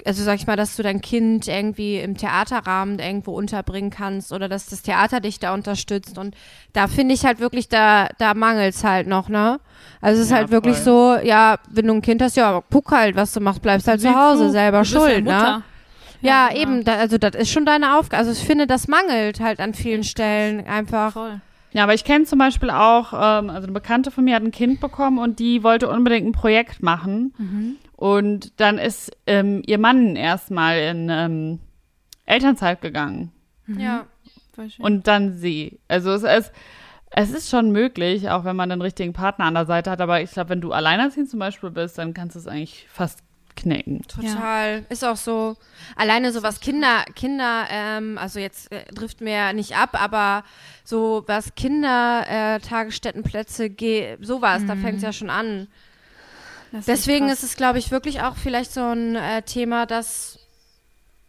also 0.06 0.22
sag 0.24 0.36
ich 0.36 0.46
mal, 0.46 0.56
dass 0.56 0.76
du 0.76 0.82
dein 0.82 1.00
Kind 1.00 1.48
irgendwie 1.48 1.98
im 1.98 2.16
Theaterrahmen 2.16 2.98
irgendwo 2.98 3.32
unterbringen 3.32 3.90
kannst 3.90 4.32
oder 4.32 4.48
dass 4.48 4.66
das 4.66 4.82
Theater 4.82 5.20
dich 5.20 5.38
da 5.40 5.54
unterstützt. 5.54 6.18
Und 6.18 6.34
da 6.72 6.86
finde 6.86 7.14
ich 7.14 7.24
halt 7.24 7.40
wirklich, 7.40 7.68
da, 7.68 8.08
da 8.18 8.34
mangelt's 8.34 8.84
halt 8.84 9.06
noch, 9.06 9.28
ne? 9.28 9.60
Also 10.00 10.20
es 10.20 10.26
ist 10.26 10.30
Ja, 10.30 10.38
halt 10.38 10.50
wirklich 10.50 10.76
voll. 10.76 11.18
so, 11.20 11.26
ja, 11.26 11.56
wenn 11.70 11.86
du 11.86 11.94
ein 11.94 12.02
Kind 12.02 12.22
hast, 12.22 12.36
ja, 12.36 12.62
guck 12.70 12.90
halt, 12.90 13.16
was 13.16 13.32
du 13.32 13.40
machst, 13.40 13.62
bleibst 13.62 13.86
halt 13.88 14.00
zu 14.00 14.06
Siehst 14.08 14.18
Hause, 14.18 14.44
du, 14.46 14.50
selber 14.50 14.82
du 14.82 14.84
ja 14.88 15.00
schuld, 15.00 15.24
ne? 15.24 15.62
Ja, 16.22 16.48
genau. 16.48 16.60
eben, 16.60 16.84
da, 16.84 16.96
also 16.96 17.16
das 17.16 17.34
ist 17.34 17.50
schon 17.50 17.64
deine 17.64 17.96
Aufgabe. 17.98 18.18
Also 18.18 18.32
ich 18.32 18.46
finde, 18.46 18.66
das 18.66 18.88
mangelt 18.88 19.40
halt 19.40 19.58
an 19.60 19.72
vielen 19.74 20.04
Stellen 20.04 20.66
einfach. 20.66 21.12
Voll. 21.14 21.40
Ja, 21.72 21.84
aber 21.84 21.94
ich 21.94 22.02
kenne 22.04 22.24
zum 22.24 22.38
Beispiel 22.40 22.68
auch, 22.68 23.12
ähm, 23.12 23.48
also 23.48 23.62
eine 23.62 23.72
Bekannte 23.72 24.10
von 24.10 24.24
mir 24.24 24.34
hat 24.34 24.42
ein 24.42 24.50
Kind 24.50 24.80
bekommen 24.80 25.18
und 25.18 25.38
die 25.38 25.62
wollte 25.62 25.88
unbedingt 25.88 26.26
ein 26.26 26.32
Projekt 26.32 26.82
machen. 26.82 27.78
Und 28.00 28.58
dann 28.58 28.78
ist 28.78 29.14
ähm, 29.26 29.62
ihr 29.66 29.76
Mann 29.76 30.16
erstmal 30.16 30.78
in 30.78 31.10
ähm, 31.10 31.60
Elternzeit 32.24 32.80
gegangen. 32.80 33.30
Ja. 33.66 34.06
Voll 34.54 34.70
schön. 34.70 34.82
Und 34.82 35.06
dann 35.06 35.36
sie. 35.36 35.80
Also 35.86 36.10
es 36.12 36.22
ist, 36.22 36.50
es 37.10 37.30
ist 37.30 37.50
schon 37.50 37.72
möglich, 37.72 38.30
auch 38.30 38.44
wenn 38.44 38.56
man 38.56 38.70
den 38.70 38.80
richtigen 38.80 39.12
Partner 39.12 39.44
an 39.44 39.52
der 39.52 39.66
Seite 39.66 39.90
hat. 39.90 40.00
Aber 40.00 40.22
ich 40.22 40.30
glaube, 40.30 40.48
wenn 40.48 40.62
du 40.62 40.72
alleinerziehend 40.72 41.28
zum 41.28 41.40
Beispiel 41.40 41.68
bist, 41.68 41.98
dann 41.98 42.14
kannst 42.14 42.36
du 42.36 42.38
es 42.38 42.46
eigentlich 42.46 42.86
fast 42.90 43.22
knicken. 43.54 44.00
Total. 44.08 44.86
Ist 44.88 45.04
auch 45.04 45.18
so. 45.18 45.58
Alleine 45.94 46.32
so 46.32 46.42
was 46.42 46.60
Kinder, 46.60 47.04
Kinder, 47.14 47.66
ähm, 47.68 48.16
also 48.16 48.40
jetzt 48.40 48.72
äh, 48.72 48.86
wir 49.18 49.30
ja 49.30 49.52
nicht 49.52 49.76
ab, 49.76 49.90
aber 49.92 50.42
so 50.84 51.22
was 51.26 51.54
Kinder, 51.54 52.24
äh, 52.26 52.60
Tagesstättenplätze, 52.60 53.68
ge 53.68 54.16
sowas, 54.22 54.62
da 54.66 54.74
fängt 54.74 54.96
es 54.96 55.02
ja 55.02 55.12
schon 55.12 55.28
an. 55.28 55.68
Das 56.72 56.86
Deswegen 56.86 57.26
echt 57.26 57.34
ist 57.34 57.42
es, 57.44 57.56
glaube 57.56 57.78
ich, 57.78 57.90
wirklich 57.90 58.22
auch 58.22 58.36
vielleicht 58.36 58.72
so 58.72 58.80
ein 58.80 59.16
äh, 59.16 59.42
Thema, 59.42 59.86
das 59.86 60.38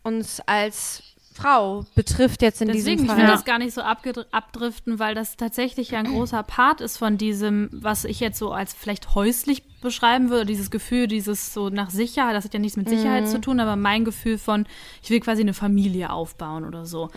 uns 0.04 0.40
als 0.46 1.04
Frau 1.34 1.86
betrifft 1.96 2.42
jetzt 2.42 2.62
in 2.62 2.68
Deswegen, 2.68 2.86
diesem 2.98 3.06
ich 3.06 3.08
Fall. 3.08 3.18
will 3.18 3.24
Ja. 3.26 3.32
das 3.32 3.46
gar 3.46 3.58
nicht 3.58 3.74
so 3.74 3.82
abdriften, 3.82 5.00
weil 5.00 5.16
das 5.16 5.38
tatsächlich 5.38 5.92
ja 5.92 6.00
ein 6.00 6.06
großer 6.06 6.44
Part 6.44 6.82
ist 6.82 6.98
von 6.98 7.18
diesem, 7.18 7.70
was 7.72 8.04
ich 8.04 8.20
jetzt 8.20 8.38
so 8.38 8.52
als 8.52 8.74
vielleicht 8.74 9.16
häuslich 9.16 9.64
beschreiben 9.80 10.30
würde, 10.30 10.46
dieses 10.46 10.70
Gefühl, 10.72 11.08
dieses 11.08 11.54
so 11.54 11.70
nach 11.70 11.90
Sicherheit, 11.90 12.36
das 12.36 12.44
hat 12.44 12.54
ja 12.54 12.60
nichts 12.60 12.78
mit 12.78 12.90
Sicherheit 12.90 13.28
zu 13.30 13.40
tun, 13.40 13.60
aber 13.60 13.76
mein 13.78 14.04
Gefühl 14.06 14.38
von, 14.38 14.66
ich 15.02 15.10
will 15.10 15.22
quasi 15.22 15.42
eine 15.42 15.54
Familie 15.54 16.12
aufbauen 16.12 16.66
oder 16.66 16.86
so. 16.86 17.10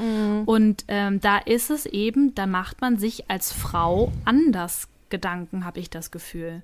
Und 0.46 0.84
ähm, 0.88 1.20
da 1.20 1.38
ist 1.38 1.70
es 1.70 1.84
eben, 1.84 2.34
da 2.34 2.46
macht 2.46 2.80
man 2.80 2.96
sich 2.98 3.28
als 3.30 3.52
Frau 3.52 4.12
anders 4.24 4.88
Gedanken, 5.10 5.64
habe 5.64 5.80
ich 5.80 5.90
das 5.90 6.10
Gefühl. 6.10 6.62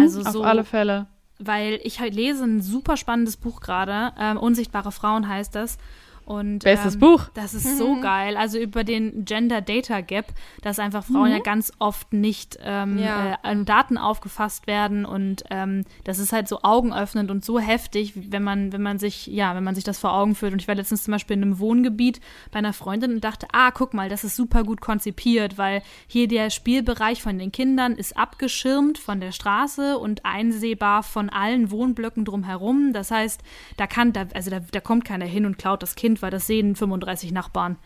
Also 0.00 0.20
Auf 0.20 0.32
so, 0.32 0.42
alle 0.42 0.64
Fälle. 0.64 1.06
weil 1.38 1.80
ich 1.84 2.00
halt 2.00 2.14
lese 2.14 2.44
ein 2.44 2.60
super 2.60 2.96
spannendes 2.96 3.36
Buch 3.36 3.60
gerade, 3.60 4.12
ähm, 4.18 4.36
Unsichtbare 4.36 4.92
Frauen 4.92 5.28
heißt 5.28 5.54
das. 5.54 5.78
Und, 6.24 6.60
Bestes 6.60 6.94
ähm, 6.94 7.00
Buch. 7.00 7.24
Das 7.34 7.54
ist 7.54 7.76
so 7.78 8.00
geil. 8.00 8.36
Also 8.36 8.58
über 8.58 8.84
den 8.84 9.24
Gender 9.24 9.60
Data 9.60 10.00
Gap, 10.00 10.26
dass 10.62 10.78
einfach 10.78 11.04
Frauen 11.04 11.30
ja 11.32 11.38
ganz 11.40 11.72
oft 11.78 12.12
nicht 12.12 12.58
ähm, 12.62 12.98
Ja. 12.98 13.32
äh, 13.32 13.36
an 13.42 13.64
Daten 13.64 13.98
aufgefasst 13.98 14.66
werden 14.66 15.04
und 15.04 15.42
ähm, 15.50 15.84
das 16.04 16.18
ist 16.18 16.32
halt 16.32 16.46
so 16.48 16.62
augenöffnend 16.62 17.30
und 17.30 17.44
so 17.44 17.58
heftig, 17.58 18.12
wenn 18.30 18.42
man, 18.44 18.72
wenn 18.72 18.82
man 18.82 18.98
sich, 18.98 19.26
ja, 19.26 19.54
wenn 19.54 19.64
man 19.64 19.74
sich 19.74 19.84
das 19.84 19.98
vor 19.98 20.12
Augen 20.12 20.34
führt. 20.34 20.52
Und 20.52 20.62
ich 20.62 20.68
war 20.68 20.74
letztens 20.74 21.02
zum 21.04 21.12
Beispiel 21.12 21.36
in 21.36 21.42
einem 21.42 21.58
Wohngebiet 21.58 22.20
bei 22.52 22.58
einer 22.58 22.72
Freundin 22.72 23.12
und 23.14 23.24
dachte, 23.24 23.46
ah, 23.52 23.70
guck 23.70 23.94
mal, 23.94 24.08
das 24.08 24.24
ist 24.24 24.36
super 24.36 24.62
gut 24.64 24.80
konzipiert, 24.80 25.58
weil 25.58 25.82
hier 26.06 26.28
der 26.28 26.50
Spielbereich 26.50 27.22
von 27.22 27.38
den 27.38 27.52
Kindern 27.52 27.92
ist 27.94 28.16
abgeschirmt 28.16 28.98
von 28.98 29.20
der 29.20 29.32
Straße 29.32 29.98
und 29.98 30.24
einsehbar 30.24 31.02
von 31.02 31.28
allen 31.30 31.70
Wohnblöcken 31.70 32.24
drumherum. 32.24 32.92
Das 32.92 33.10
heißt, 33.10 33.40
da 33.76 33.86
kann, 33.86 34.12
da, 34.12 34.26
also 34.34 34.50
da, 34.50 34.60
da 34.60 34.80
kommt 34.80 35.04
keiner 35.04 35.26
hin 35.26 35.46
und 35.46 35.58
klaut 35.58 35.82
das 35.82 35.94
Kind, 35.94 36.09
weil 36.20 36.30
das 36.30 36.46
sehen 36.46 36.76
35 36.76 37.32
Nachbarn. 37.32 37.76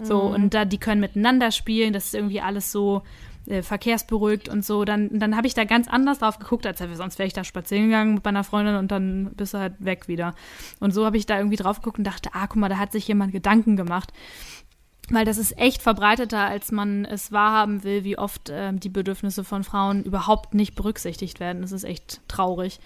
So, 0.00 0.20
und 0.20 0.54
da, 0.54 0.64
die 0.64 0.78
können 0.78 1.00
miteinander 1.00 1.50
spielen, 1.52 1.92
das 1.92 2.06
ist 2.06 2.14
irgendwie 2.14 2.40
alles 2.40 2.72
so 2.72 3.02
äh, 3.46 3.62
verkehrsberuhigt 3.62 4.48
und 4.48 4.64
so. 4.64 4.84
Dann, 4.84 5.18
dann 5.18 5.36
habe 5.36 5.46
ich 5.46 5.54
da 5.54 5.64
ganz 5.64 5.88
anders 5.88 6.18
drauf 6.18 6.38
geguckt, 6.38 6.66
als 6.66 6.78
sonst 6.78 7.18
wäre 7.18 7.26
ich 7.26 7.32
da 7.32 7.44
spazieren 7.44 7.86
gegangen 7.86 8.14
mit 8.14 8.24
meiner 8.24 8.44
Freundin 8.44 8.76
und 8.76 8.90
dann 8.90 9.32
bist 9.36 9.54
du 9.54 9.58
halt 9.58 9.74
weg 9.78 10.08
wieder. 10.08 10.34
Und 10.80 10.92
so 10.92 11.04
habe 11.04 11.16
ich 11.16 11.26
da 11.26 11.38
irgendwie 11.38 11.56
drauf 11.56 11.78
geguckt 11.80 11.98
und 11.98 12.04
dachte, 12.04 12.30
ah, 12.32 12.46
guck 12.46 12.56
mal, 12.56 12.68
da 12.68 12.78
hat 12.78 12.92
sich 12.92 13.06
jemand 13.06 13.32
Gedanken 13.32 13.76
gemacht. 13.76 14.12
Weil 15.10 15.24
das 15.24 15.38
ist 15.38 15.58
echt 15.58 15.82
verbreiteter, 15.82 16.46
als 16.46 16.72
man 16.72 17.04
es 17.04 17.32
wahrhaben 17.32 17.84
will, 17.84 18.04
wie 18.04 18.16
oft 18.16 18.50
ähm, 18.52 18.80
die 18.80 18.88
Bedürfnisse 18.88 19.44
von 19.44 19.64
Frauen 19.64 20.04
überhaupt 20.04 20.54
nicht 20.54 20.74
berücksichtigt 20.74 21.40
werden. 21.40 21.62
Das 21.62 21.72
ist 21.72 21.84
echt 21.84 22.20
traurig. 22.28 22.80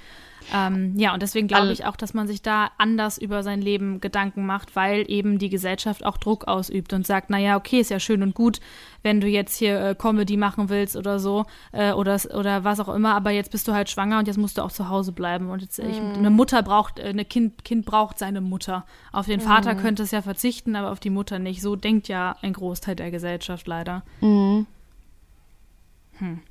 Ähm, 0.54 0.94
ja, 0.96 1.12
und 1.12 1.22
deswegen 1.22 1.48
glaube 1.48 1.72
ich 1.72 1.84
auch, 1.84 1.96
dass 1.96 2.14
man 2.14 2.26
sich 2.26 2.42
da 2.42 2.70
anders 2.78 3.18
über 3.18 3.42
sein 3.42 3.60
Leben 3.60 4.00
Gedanken 4.00 4.46
macht, 4.46 4.76
weil 4.76 5.04
eben 5.10 5.38
die 5.38 5.48
Gesellschaft 5.48 6.04
auch 6.04 6.16
Druck 6.18 6.46
ausübt 6.46 6.92
und 6.92 7.06
sagt, 7.06 7.30
naja, 7.30 7.56
okay, 7.56 7.80
ist 7.80 7.90
ja 7.90 7.98
schön 7.98 8.22
und 8.22 8.34
gut, 8.34 8.60
wenn 9.02 9.20
du 9.20 9.26
jetzt 9.26 9.56
hier 9.56 9.80
äh, 9.80 9.94
Comedy 9.94 10.36
machen 10.36 10.68
willst 10.68 10.96
oder 10.96 11.18
so 11.18 11.46
äh, 11.72 11.92
oder, 11.92 12.20
oder 12.34 12.64
was 12.64 12.80
auch 12.80 12.94
immer, 12.94 13.14
aber 13.14 13.30
jetzt 13.30 13.50
bist 13.50 13.66
du 13.68 13.72
halt 13.72 13.90
schwanger 13.90 14.18
und 14.18 14.28
jetzt 14.28 14.36
musst 14.36 14.58
du 14.58 14.62
auch 14.62 14.72
zu 14.72 14.88
Hause 14.88 15.12
bleiben. 15.12 15.50
Und 15.50 15.62
jetzt, 15.62 15.78
ich, 15.78 16.00
eine 16.00 16.30
Mutter 16.30 16.62
braucht, 16.62 16.98
äh, 16.98 17.04
eine 17.04 17.24
kind, 17.24 17.64
kind 17.64 17.86
braucht 17.86 18.18
seine 18.18 18.40
Mutter. 18.40 18.84
Auf 19.12 19.26
den 19.26 19.40
Vater 19.40 19.74
könnte 19.74 20.02
es 20.02 20.10
ja 20.10 20.22
verzichten, 20.22 20.76
aber 20.76 20.90
auf 20.90 21.00
die 21.00 21.10
Mutter 21.10 21.38
nicht. 21.38 21.62
So 21.62 21.76
denkt 21.76 22.08
ja 22.08 22.36
ein 22.42 22.52
Großteil 22.52 22.96
der 22.96 23.10
Gesellschaft 23.10 23.66
leider. 23.66 24.02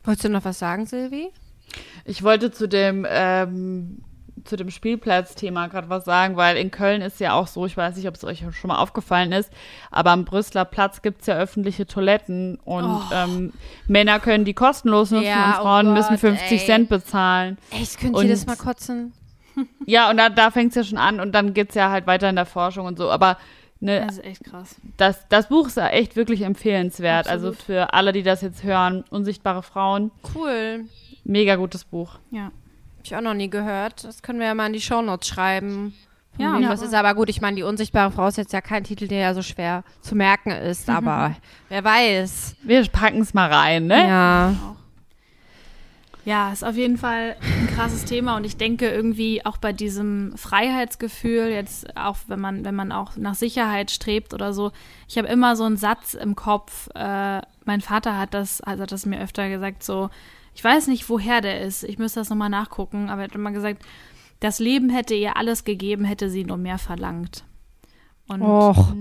Wolltest 0.03 0.25
du 0.25 0.29
noch 0.29 0.45
was 0.45 0.59
sagen, 0.59 0.85
Silvi? 0.85 1.31
Ich 2.05 2.23
wollte 2.23 2.51
zu 2.51 2.67
dem, 2.67 3.05
ähm, 3.09 4.01
zu 4.43 4.57
dem 4.57 4.69
Spielplatzthema 4.69 5.67
gerade 5.67 5.89
was 5.89 6.05
sagen, 6.05 6.35
weil 6.37 6.55
in 6.57 6.69
Köln 6.69 7.01
ist 7.01 7.19
ja 7.19 7.33
auch 7.33 7.47
so, 7.47 7.65
ich 7.65 7.75
weiß 7.75 7.95
nicht, 7.95 8.07
ob 8.07 8.13
es 8.15 8.23
euch 8.23 8.43
schon 8.51 8.67
mal 8.67 8.77
aufgefallen 8.77 9.31
ist, 9.31 9.49
aber 9.89 10.11
am 10.11 10.23
Brüsseler 10.23 10.65
Platz 10.65 11.01
gibt 11.01 11.21
es 11.21 11.27
ja 11.27 11.35
öffentliche 11.35 11.87
Toiletten 11.87 12.59
und 12.63 13.01
ähm, 13.11 13.53
Männer 13.87 14.19
können 14.19 14.45
die 14.45 14.53
kostenlos 14.53 15.09
nutzen 15.09 15.25
Ja, 15.25 15.45
und 15.53 15.59
oh 15.59 15.61
Frauen 15.63 15.93
müssen 15.93 16.11
Gott, 16.11 16.19
50 16.19 16.51
ey. 16.61 16.65
Cent 16.65 16.89
bezahlen. 16.89 17.57
Echt, 17.71 17.99
könnt 17.99 18.15
Und- 18.15 18.23
jedes 18.25 18.45
Mal 18.45 18.55
kotzen? 18.55 19.13
Ja, 19.85 20.09
und 20.09 20.17
da, 20.17 20.27
da 20.29 20.51
fängt 20.51 20.71
es 20.71 20.75
ja 20.75 20.83
schon 20.83 20.97
an 20.97 21.21
und 21.21 21.31
dann 21.31 21.53
geht 21.53 21.69
es 21.69 21.75
ja 21.75 21.89
halt 21.89 22.07
weiter 22.07 22.29
in 22.29 22.35
der 22.35 22.45
Forschung 22.45 22.85
und 22.87 22.97
so. 22.97 23.09
Aber 23.09 23.37
ne, 23.79 24.01
Das 24.05 24.17
ist 24.17 24.25
echt 24.25 24.43
krass. 24.43 24.75
das, 24.97 25.25
das 25.29 25.47
Buch 25.47 25.67
ist 25.67 25.77
ja 25.77 25.87
echt 25.87 26.17
wirklich 26.17 26.41
empfehlenswert. 26.41 27.29
Also 27.29 27.47
Absolut. 27.49 27.65
für 27.65 27.93
alle, 27.93 28.11
die 28.11 28.21
das 28.21 28.41
jetzt 28.41 28.63
hören, 28.63 29.05
Unsichtbare 29.11 29.63
Frauen, 29.63 30.11
Cool. 30.35 30.83
Mega 31.25 31.55
gutes 31.57 31.83
Buch. 31.83 32.19
Ja. 32.31 32.45
Hab 32.45 33.03
ich 33.03 33.15
auch 33.15 33.21
noch 33.21 33.33
nie 33.33 33.49
gehört. 33.49 34.03
Das 34.03 34.21
können 34.21 34.39
wir 34.39 34.47
ja 34.47 34.55
mal 34.55 34.67
in 34.67 34.73
die 34.73 34.81
Shownotes 34.81 35.27
schreiben. 35.27 35.93
Ja. 36.37 36.57
Ja. 36.59 36.69
das 36.69 36.81
ist 36.81 36.93
aber 36.93 37.13
gut. 37.15 37.29
Ich 37.29 37.41
meine, 37.41 37.55
die 37.55 37.63
unsichtbare 37.63 38.11
Frau 38.11 38.27
ist 38.27 38.37
jetzt 38.37 38.53
ja 38.53 38.61
kein 38.61 38.83
Titel, 38.83 39.07
der 39.07 39.19
ja 39.19 39.33
so 39.33 39.41
schwer 39.41 39.83
zu 40.01 40.15
merken 40.15 40.51
ist, 40.51 40.89
aber 40.89 41.35
wer 41.69 41.83
weiß. 41.83 42.57
Wir 42.63 42.85
packen 42.89 43.21
es 43.21 43.33
mal 43.33 43.51
rein, 43.51 43.87
ne? 43.87 44.07
Ja. 44.07 44.55
Ja, 46.25 46.51
ist 46.51 46.65
auf 46.65 46.75
jeden 46.75 46.97
Fall 46.97 47.35
ein 47.39 47.67
krasses 47.75 48.03
Thema 48.03 48.35
und 48.35 48.45
ich 48.45 48.57
denke 48.57 48.89
irgendwie 48.89 49.45
auch 49.45 49.57
bei 49.57 49.71
diesem 49.71 50.35
Freiheitsgefühl, 50.35 51.49
jetzt 51.49 51.95
auch 51.95 52.17
wenn 52.27 52.39
man, 52.39 52.65
wenn 52.65 52.73
man 52.73 52.91
auch 52.91 53.15
nach 53.15 53.35
Sicherheit 53.35 53.91
strebt 53.91 54.33
oder 54.33 54.51
so, 54.51 54.71
ich 55.07 55.19
habe 55.19 55.27
immer 55.27 55.55
so 55.55 55.65
einen 55.65 55.77
Satz 55.77 56.15
im 56.15 56.35
Kopf, 56.35 56.89
äh, 56.95 57.41
mein 57.65 57.81
Vater 57.81 58.17
hat 58.17 58.33
das, 58.33 58.59
also 58.59 58.81
hat 58.81 58.91
das 58.91 59.05
mir 59.05 59.21
öfter 59.21 59.49
gesagt, 59.49 59.83
so, 59.83 60.09
ich 60.55 60.63
weiß 60.63 60.87
nicht, 60.87 61.09
woher 61.09 61.41
der 61.41 61.61
ist, 61.61 61.83
ich 61.83 61.99
müsste 61.99 62.21
das 62.21 62.29
nochmal 62.29 62.49
nachgucken, 62.49 63.09
aber 63.09 63.21
er 63.21 63.27
hat 63.27 63.35
immer 63.35 63.51
gesagt, 63.51 63.83
das 64.39 64.59
Leben 64.59 64.89
hätte 64.89 65.13
ihr 65.13 65.37
alles 65.37 65.65
gegeben, 65.65 66.05
hätte 66.05 66.29
sie 66.29 66.45
nur 66.45 66.57
mehr 66.57 66.77
verlangt. 66.77 67.43
Und 68.27 68.41
Och. 68.41 68.93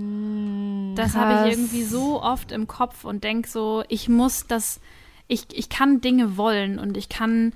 das 0.95 1.15
habe 1.15 1.47
ich 1.47 1.53
irgendwie 1.53 1.83
so 1.83 2.21
oft 2.21 2.51
im 2.51 2.67
Kopf 2.67 3.05
und 3.05 3.23
denke 3.23 3.49
so, 3.49 3.83
ich 3.87 4.09
muss 4.09 4.47
das, 4.47 4.81
ich, 5.27 5.45
ich 5.51 5.69
kann 5.69 6.01
Dinge 6.01 6.37
wollen 6.37 6.77
und 6.77 6.97
ich 6.97 7.09
kann 7.09 7.53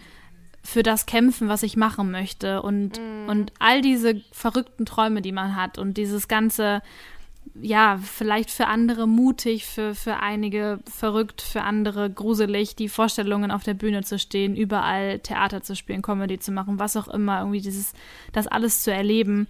für 0.63 0.81
das 0.81 1.05
kämpfen, 1.05 1.47
was 1.47 1.63
ich 1.63 1.77
machen 1.77 2.09
möchte. 2.09 2.61
Und, 2.61 2.99
und 3.27 3.51
all 3.59 3.81
diese 3.81 4.21
verrückten 4.31 4.85
Träume, 4.85 5.21
die 5.21 5.31
man 5.31 5.55
hat 5.55 5.77
und 5.77 5.97
dieses 5.97 6.27
ganze, 6.27 6.81
ja, 7.61 7.99
vielleicht 8.01 8.51
für 8.51 8.67
andere 8.67 9.07
mutig, 9.07 9.65
für, 9.65 9.95
für 9.95 10.17
einige 10.17 10.79
verrückt, 10.89 11.41
für 11.41 11.61
andere 11.61 12.09
gruselig, 12.09 12.75
die 12.75 12.89
Vorstellungen 12.89 13.51
auf 13.51 13.63
der 13.63 13.73
Bühne 13.73 14.03
zu 14.03 14.19
stehen, 14.19 14.55
überall 14.55 15.19
Theater 15.19 15.61
zu 15.61 15.75
spielen, 15.75 16.01
Comedy 16.01 16.39
zu 16.39 16.51
machen, 16.51 16.79
was 16.79 16.97
auch 16.97 17.07
immer, 17.07 17.39
irgendwie 17.39 17.61
dieses, 17.61 17.93
das 18.31 18.47
alles 18.47 18.81
zu 18.81 18.91
erleben. 18.91 19.47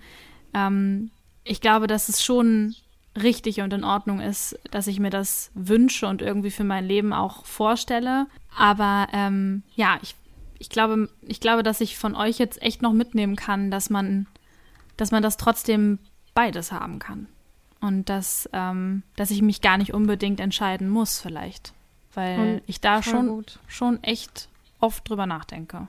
Ähm, 0.53 1.11
ich 1.43 1.61
glaube, 1.61 1.87
dass 1.87 2.09
es 2.09 2.23
schon 2.23 2.75
richtig 3.21 3.61
und 3.61 3.73
in 3.73 3.83
Ordnung 3.83 4.19
ist, 4.21 4.57
dass 4.71 4.87
ich 4.87 4.99
mir 4.99 5.09
das 5.09 5.51
wünsche 5.53 6.07
und 6.07 6.21
irgendwie 6.21 6.51
für 6.51 6.63
mein 6.63 6.85
Leben 6.85 7.13
auch 7.13 7.45
vorstelle. 7.45 8.27
Aber 8.55 9.07
ähm, 9.13 9.63
ja, 9.75 9.97
ich, 10.01 10.15
ich 10.57 10.69
glaube, 10.69 11.09
ich 11.21 11.39
glaube, 11.39 11.63
dass 11.63 11.81
ich 11.81 11.97
von 11.97 12.15
euch 12.15 12.37
jetzt 12.37 12.61
echt 12.61 12.81
noch 12.81 12.93
mitnehmen 12.93 13.35
kann, 13.35 13.71
dass 13.71 13.89
man, 13.89 14.27
dass 14.97 15.11
man 15.11 15.23
das 15.23 15.37
trotzdem 15.37 15.99
beides 16.33 16.71
haben 16.71 16.99
kann. 16.99 17.27
Und 17.81 18.09
dass, 18.09 18.49
ähm, 18.51 19.03
dass 19.15 19.31
ich 19.31 19.41
mich 19.41 19.61
gar 19.61 19.77
nicht 19.77 19.93
unbedingt 19.93 20.39
entscheiden 20.39 20.89
muss, 20.89 21.19
vielleicht. 21.19 21.73
Weil 22.13 22.39
Und 22.39 22.61
ich 22.67 22.81
da 22.81 23.01
schon, 23.01 23.27
gut. 23.27 23.59
schon 23.67 24.03
echt 24.03 24.49
oft 24.79 25.07
drüber 25.07 25.25
nachdenke. 25.25 25.87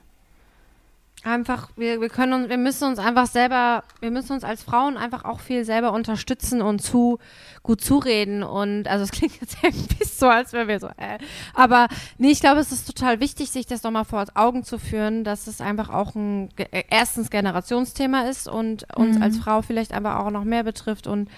Einfach, 1.23 1.69
wir, 1.75 2.01
wir 2.01 2.09
können 2.09 2.33
uns, 2.33 2.49
wir 2.49 2.57
müssen 2.57 2.87
uns 2.87 2.97
einfach 2.97 3.27
selber, 3.27 3.83
wir 3.99 4.09
müssen 4.09 4.33
uns 4.33 4.43
als 4.43 4.63
Frauen 4.63 4.97
einfach 4.97 5.23
auch 5.23 5.39
viel 5.39 5.65
selber 5.65 5.93
unterstützen 5.93 6.63
und 6.63 6.81
zu 6.81 7.19
gut 7.61 7.79
zureden. 7.79 8.41
Und 8.41 8.87
also 8.87 9.03
es 9.03 9.11
klingt 9.11 9.39
jetzt 9.39 9.57
ein 9.63 9.71
bisschen 9.71 10.17
so, 10.17 10.27
als 10.27 10.51
wären 10.51 10.67
wir 10.67 10.79
so, 10.79 10.87
äh. 10.87 11.19
Aber 11.53 11.89
nee, 12.17 12.31
ich 12.31 12.39
glaube, 12.39 12.59
es 12.59 12.71
ist 12.71 12.87
total 12.87 13.19
wichtig, 13.19 13.51
sich 13.51 13.67
das 13.67 13.83
nochmal 13.83 14.05
vor 14.05 14.25
Augen 14.33 14.63
zu 14.63 14.79
führen, 14.79 15.23
dass 15.23 15.45
es 15.45 15.61
einfach 15.61 15.89
auch 15.89 16.15
ein 16.15 16.49
äh, 16.57 16.85
erstens 16.89 17.29
Generationsthema 17.29 18.21
ist 18.21 18.47
und 18.47 18.87
uns 18.95 19.21
als 19.21 19.37
Frau 19.37 19.61
vielleicht 19.61 19.93
einfach 19.93 20.17
auch 20.21 20.31
noch 20.31 20.43
mehr 20.43 20.63
betrifft 20.63 21.05
und 21.05 21.29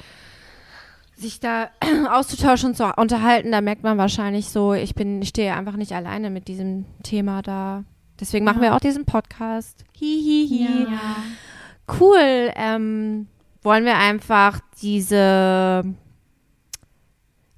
sich 1.24 1.40
da 1.40 1.70
auszutauschen 2.12 2.70
und 2.70 2.76
zu 2.76 2.86
unterhalten, 2.96 3.52
da 3.52 3.62
merkt 3.62 3.82
man 3.82 3.98
wahrscheinlich 3.98 4.50
so, 4.50 4.74
ich 4.74 4.94
bin, 4.94 5.22
ich 5.24 5.30
stehe 5.30 5.56
einfach 5.56 5.76
nicht 5.76 5.94
alleine 5.94 6.30
mit 6.30 6.48
diesem 6.48 6.86
Thema 7.02 7.42
da. 7.42 7.84
Deswegen 8.20 8.46
machen 8.46 8.62
wir 8.62 8.76
auch 8.76 8.80
diesen 8.80 9.06
Podcast. 9.06 9.84
Hihihi. 9.98 10.88
Cool. 12.00 12.52
Ähm, 12.56 13.28
wollen 13.64 13.86
wir 13.86 13.98
einfach 13.98 14.60
diese 14.82 15.84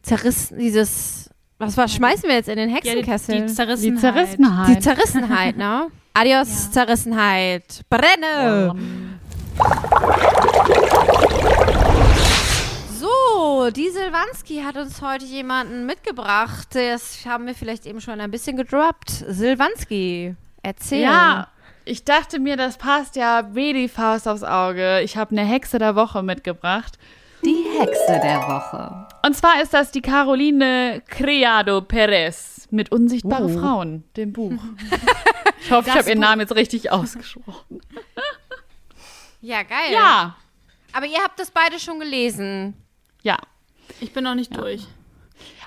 zerrissen, 0.01 0.57
dieses, 0.59 1.29
was 1.57 1.75
war, 1.77 1.87
schmeißen 1.87 2.29
wir 2.29 2.35
jetzt 2.35 2.47
in 2.49 2.57
den 2.57 2.69
Ja, 2.69 2.77
die, 2.79 2.87
Hexenkessel? 2.89 3.41
die 3.41 3.53
Zerrissenheit. 3.53 3.95
Die 3.95 3.99
Zerrissenheit. 3.99 4.69
Die 4.69 4.79
Zerrissenheit, 4.79 5.57
ne? 5.57 5.87
Adios, 6.13 6.71
Zerrissenheit. 6.71 7.81
Brenne! 7.89 8.73
So, 13.45 13.69
die 13.69 13.91
Silvanski 13.91 14.63
hat 14.63 14.75
uns 14.75 15.03
heute 15.03 15.23
jemanden 15.23 15.85
mitgebracht. 15.85 16.69
Das 16.71 17.27
haben 17.27 17.45
wir 17.45 17.53
vielleicht 17.53 17.85
eben 17.85 18.01
schon 18.01 18.19
ein 18.19 18.31
bisschen 18.31 18.57
gedroppt. 18.57 19.23
Silvanski, 19.27 20.35
erzähl. 20.63 21.03
Ja, 21.03 21.49
ich 21.85 22.03
dachte 22.03 22.39
mir, 22.39 22.57
das 22.57 22.79
passt 22.79 23.15
ja 23.15 23.53
wie 23.53 23.71
die 23.73 23.87
Faust 23.87 24.27
aufs 24.27 24.41
Auge. 24.41 25.01
Ich 25.01 25.15
habe 25.15 25.29
eine 25.37 25.45
Hexe 25.45 25.77
der 25.77 25.95
Woche 25.95 26.23
mitgebracht. 26.23 26.97
Die 27.43 27.65
Hexe 27.77 28.19
der 28.23 28.39
Woche. 28.47 29.07
Und 29.23 29.37
zwar 29.37 29.61
ist 29.61 29.75
das 29.75 29.91
die 29.91 30.01
Caroline 30.01 31.03
Criado 31.07 31.81
Perez 31.81 32.67
mit 32.71 32.91
Unsichtbare 32.91 33.47
Frauen, 33.49 34.05
dem 34.17 34.33
Buch. 34.33 34.53
Ich 35.61 35.71
hoffe, 35.71 35.89
ich 35.89 35.95
habe 35.95 36.09
ihren 36.09 36.19
Namen 36.19 36.41
jetzt 36.41 36.55
richtig 36.55 36.91
ausgesprochen. 36.91 37.81
Ja, 39.41 39.63
geil. 39.63 39.93
Ja, 39.93 40.35
Aber 40.93 41.07
ihr 41.07 41.17
habt 41.23 41.39
das 41.39 41.49
beide 41.49 41.79
schon 41.79 41.99
gelesen. 41.99 42.75
Ja. 43.25 43.37
Ich 43.99 44.13
bin 44.13 44.23
noch 44.23 44.35
nicht 44.35 44.55
durch. 44.55 44.87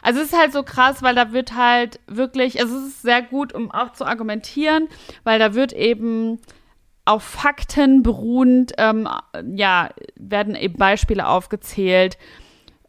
Also 0.01 0.21
es 0.21 0.29
ist 0.29 0.39
halt 0.39 0.53
so 0.53 0.63
krass, 0.63 1.03
weil 1.03 1.15
da 1.15 1.33
wird 1.33 1.55
halt 1.55 2.01
wirklich, 2.07 2.61
also 2.61 2.79
es 2.79 2.87
ist 2.87 3.03
sehr 3.03 3.21
gut, 3.21 3.53
um 3.53 3.71
auch 3.71 3.93
zu 3.93 4.07
argumentieren, 4.07 4.89
weil 5.25 5.39
da 5.39 5.55
wird 5.55 5.73
eben 5.73 6.39
auf 7.05 7.23
Fakten 7.23 8.03
beruhend, 8.03 8.73
ähm, 8.79 9.09
ja, 9.55 9.91
werden 10.15 10.55
eben 10.55 10.77
Beispiele 10.77 11.27
aufgezählt, 11.27 12.17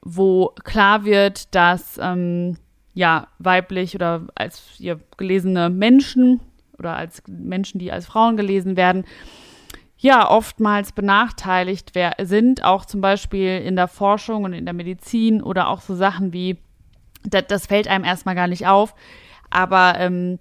wo 0.02 0.54
klar 0.64 1.04
wird, 1.04 1.54
dass 1.56 1.98
ähm, 2.02 2.58
ja 2.94 3.28
weiblich 3.40 3.96
oder 3.96 4.28
als 4.36 4.76
ja, 4.78 4.96
gelesene 5.18 5.70
Menschen 5.70 6.42
oder 6.78 6.96
als 6.96 7.24
Menschen, 7.28 7.80
die 7.80 7.92
als 7.92 8.06
Frauen 8.06 8.38
gelesen 8.38 8.78
werden, 8.78 9.06
ja, 10.02 10.30
oftmals 10.30 10.94
benachteiligt 10.94 11.92
sind, 12.22 12.64
auch 12.64 12.86
zum 12.86 13.02
Beispiel 13.02 13.60
in 13.60 13.76
der 13.76 13.90
Forschung 13.90 14.46
und 14.46 14.54
in 14.54 14.66
der 14.66 14.74
Medizin 14.74 15.44
oder 15.44 15.68
auch 15.68 15.82
so 15.82 15.94
Sachen 15.94 16.32
wie, 16.32 16.58
das, 17.24 17.44
das 17.48 17.68
fällt 17.68 17.90
einem 17.90 18.06
erstmal 18.06 18.34
gar 18.36 18.48
nicht 18.48 18.66
auf, 18.66 18.96
aber 19.50 19.96
ähm, 19.98 20.40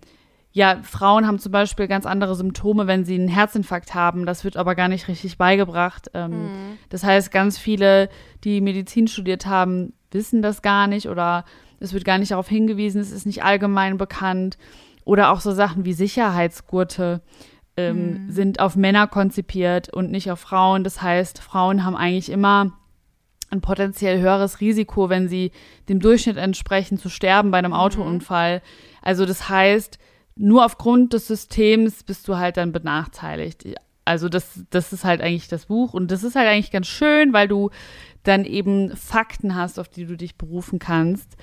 ja, 0.53 0.79
Frauen 0.83 1.27
haben 1.27 1.39
zum 1.39 1.53
Beispiel 1.53 1.89
ganz 1.89 2.07
andere 2.07 2.35
Symptome, 2.35 2.87
wenn 2.87 3.05
sie 3.05 3.15
einen 3.15 3.29
Herzinfarkt 3.29 3.95
haben. 3.95 4.27
Das 4.27 4.45
wird 4.45 4.57
aber 4.57 4.75
gar 4.75 4.89
nicht 4.89 5.07
richtig 5.07 5.39
beigebracht. 5.39 6.11
Ähm, 6.15 6.31
Mhm. 6.31 6.79
Das 6.89 7.05
heißt, 7.05 7.31
ganz 7.31 7.59
viele, 7.59 8.09
die 8.45 8.61
Medizin 8.61 9.09
studiert 9.09 9.47
haben, 9.47 9.93
wissen 10.11 10.41
das 10.41 10.63
gar 10.63 10.87
nicht 10.87 11.09
oder 11.09 11.45
es 11.81 11.93
wird 11.93 12.05
gar 12.05 12.19
nicht 12.19 12.31
darauf 12.33 12.49
hingewiesen, 12.49 13.01
es 13.01 13.13
ist 13.13 13.27
nicht 13.27 13.45
allgemein 13.45 13.99
bekannt. 13.99 14.57
Oder 15.05 15.31
auch 15.33 15.41
so 15.41 15.53
Sachen 15.53 15.85
wie 15.85 15.93
Sicherheitsgurte 15.93 17.23
ähm, 17.79 18.31
sind 18.31 18.59
auf 18.59 18.75
Männer 18.75 19.07
konzipiert 19.07 19.89
und 19.93 20.11
nicht 20.11 20.31
auf 20.31 20.41
Frauen. 20.41 20.83
Das 20.83 21.01
heißt, 21.01 21.41
Frauen 21.41 21.85
haben 21.85 21.97
eigentlich 21.97 22.31
immer 22.31 22.73
ein 23.51 23.61
potenziell 23.61 24.21
höheres 24.21 24.61
Risiko, 24.61 25.09
wenn 25.09 25.29
sie 25.29 25.53
dem 25.89 26.01
Durchschnitt 26.01 26.37
entsprechen, 26.37 26.99
zu 26.99 27.09
sterben 27.09 27.51
bei 27.51 27.59
einem 27.59 27.73
Autounfall. 27.73 28.63
Also 29.01 29.25
das 29.27 29.49
heißt, 29.49 29.99
nur 30.35 30.65
aufgrund 30.65 31.13
des 31.13 31.29
Systems 31.29 32.03
bist 32.03 32.27
du 32.29 32.37
halt 32.37 32.57
dann 32.57 32.73
benachteiligt. 32.73 33.65
Also 34.05 34.29
das, 34.29 34.61
das 34.71 34.93
ist 34.93 35.05
halt 35.05 35.21
eigentlich 35.21 35.49
das 35.49 35.67
Buch 35.67 35.95
und 35.95 36.11
das 36.11 36.25
ist 36.25 36.35
halt 36.35 36.49
eigentlich 36.49 36.71
ganz 36.71 36.89
schön, 36.89 37.33
weil 37.33 37.47
du 37.47 37.71
dann 38.25 38.45
eben 38.45 38.97
Fakten 38.97 39.55
hast, 39.55 39.79
auf 39.79 39.89
die 39.89 40.05
du 40.05 40.17
dich 40.17 40.37
berufen 40.37 40.79
kannst, 40.79 41.37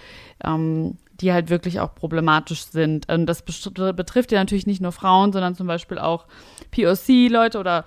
ähm, 0.43 0.97
die 1.21 1.31
halt 1.31 1.49
wirklich 1.49 1.79
auch 1.79 1.95
problematisch 1.95 2.65
sind. 2.65 3.09
Und 3.09 3.25
das 3.25 3.41
betrifft 3.43 4.31
ja 4.31 4.39
natürlich 4.39 4.67
nicht 4.67 4.81
nur 4.81 4.91
Frauen, 4.91 5.31
sondern 5.31 5.55
zum 5.55 5.67
Beispiel 5.67 5.97
auch 5.97 6.27
POC-Leute 6.71 7.59
oder 7.59 7.85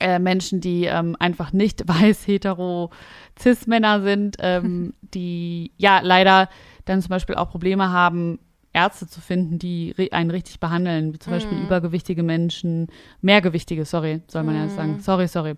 äh, 0.00 0.18
Menschen, 0.18 0.60
die 0.60 0.84
ähm, 0.84 1.16
einfach 1.18 1.52
nicht 1.52 1.82
weiß, 1.88 2.26
hetero, 2.26 2.90
cis-Männer 3.38 4.02
sind, 4.02 4.36
ähm, 4.40 4.94
die 5.14 5.72
ja 5.76 6.00
leider 6.02 6.48
dann 6.84 7.00
zum 7.00 7.10
Beispiel 7.10 7.36
auch 7.36 7.50
Probleme 7.50 7.90
haben, 7.90 8.38
Ärzte 8.74 9.06
zu 9.06 9.20
finden, 9.20 9.58
die 9.58 9.94
einen 10.12 10.30
richtig 10.30 10.58
behandeln, 10.58 11.12
wie 11.12 11.18
zum 11.18 11.34
Beispiel 11.34 11.58
übergewichtige 11.58 12.22
Menschen, 12.22 12.88
mehrgewichtige, 13.20 13.84
sorry, 13.84 14.22
soll 14.28 14.44
man 14.44 14.56
ja 14.56 14.68
sagen. 14.70 14.98
Sorry, 15.00 15.28
sorry. 15.28 15.56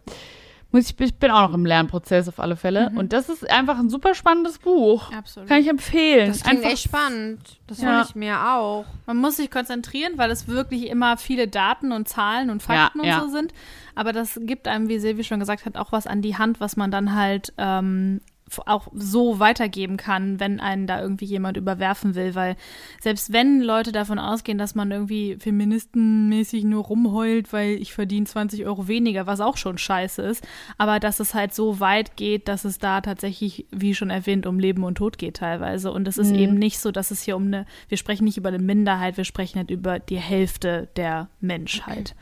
Muss 0.74 0.90
ich, 0.90 0.98
ich 0.98 1.14
bin 1.14 1.30
auch 1.30 1.48
noch 1.48 1.54
im 1.54 1.64
Lernprozess 1.64 2.26
auf 2.28 2.40
alle 2.40 2.56
Fälle. 2.56 2.90
Und 2.96 3.12
das 3.12 3.28
ist 3.28 3.48
einfach 3.48 3.78
ein 3.78 3.88
super 3.88 4.12
spannendes 4.16 4.58
Buch. 4.58 5.12
Absolut. 5.12 5.48
Kann 5.48 5.60
ich 5.60 5.68
empfehlen. 5.68 6.26
Das 6.26 6.42
klingt 6.42 6.58
einfach, 6.58 6.70
echt 6.72 6.82
spannend. 6.82 7.38
Das 7.68 7.80
Ja. 7.80 7.98
will 7.98 8.04
ich 8.08 8.16
mir 8.16 8.40
auch. 8.54 8.84
Man 9.06 9.18
muss 9.18 9.36
sich 9.36 9.52
konzentrieren, 9.52 10.14
weil 10.16 10.32
es 10.32 10.48
wirklich 10.48 10.88
immer 10.88 11.16
viele 11.16 11.46
Daten 11.46 11.92
und 11.92 12.08
Zahlen 12.08 12.50
und 12.50 12.60
Fakten 12.60 13.04
Ja, 13.04 13.06
ja. 13.06 13.18
und 13.20 13.30
so 13.30 13.36
sind. 13.36 13.54
Aber 13.94 14.12
das 14.12 14.40
gibt 14.42 14.66
einem, 14.66 14.88
wie 14.88 14.98
Silvi 14.98 15.22
schon 15.22 15.38
gesagt 15.38 15.64
hat, 15.64 15.76
auch 15.76 15.92
was 15.92 16.08
an 16.08 16.22
die 16.22 16.36
Hand, 16.36 16.58
was 16.58 16.76
man 16.76 16.90
dann 16.90 17.14
halt 17.14 17.52
ähm, 17.56 18.20
auch 18.66 18.88
so 18.94 19.38
weitergeben 19.38 19.96
kann, 19.96 20.38
wenn 20.38 20.60
einen 20.60 20.86
da 20.86 21.00
irgendwie 21.00 21.24
jemand 21.24 21.56
überwerfen 21.56 22.14
will. 22.14 22.34
Weil 22.34 22.56
selbst 23.00 23.32
wenn 23.32 23.60
Leute 23.60 23.90
davon 23.90 24.18
ausgehen, 24.18 24.58
dass 24.58 24.74
man 24.74 24.90
irgendwie 24.90 25.36
feministenmäßig 25.38 26.64
nur 26.64 26.84
rumheult, 26.84 27.52
weil 27.52 27.70
ich 27.80 27.92
verdiene 27.94 28.26
20 28.26 28.64
Euro 28.66 28.86
weniger, 28.88 29.26
was 29.26 29.40
auch 29.40 29.56
schon 29.56 29.78
scheiße 29.78 30.22
ist, 30.22 30.46
aber 30.78 31.00
dass 31.00 31.20
es 31.20 31.34
halt 31.34 31.54
so 31.54 31.80
weit 31.80 32.16
geht, 32.16 32.48
dass 32.48 32.64
es 32.64 32.78
da 32.78 33.00
tatsächlich, 33.00 33.66
wie 33.70 33.94
schon 33.94 34.10
erwähnt, 34.10 34.46
um 34.46 34.58
Leben 34.58 34.84
und 34.84 34.96
Tod 34.96 35.18
geht 35.18 35.36
teilweise. 35.38 35.90
Und 35.90 36.06
es 36.06 36.18
ist 36.18 36.32
eben 36.32 36.54
nicht 36.54 36.78
so, 36.78 36.90
dass 36.92 37.10
es 37.10 37.22
hier 37.22 37.36
um 37.36 37.46
eine, 37.46 37.66
wir 37.88 37.98
sprechen 37.98 38.24
nicht 38.24 38.36
über 38.36 38.48
eine 38.50 38.58
Minderheit, 38.58 39.16
wir 39.16 39.24
sprechen 39.24 39.58
halt 39.58 39.70
über 39.70 39.98
die 39.98 40.18
Hälfte 40.18 40.88
der 40.96 41.28
Menschheit. 41.40 42.14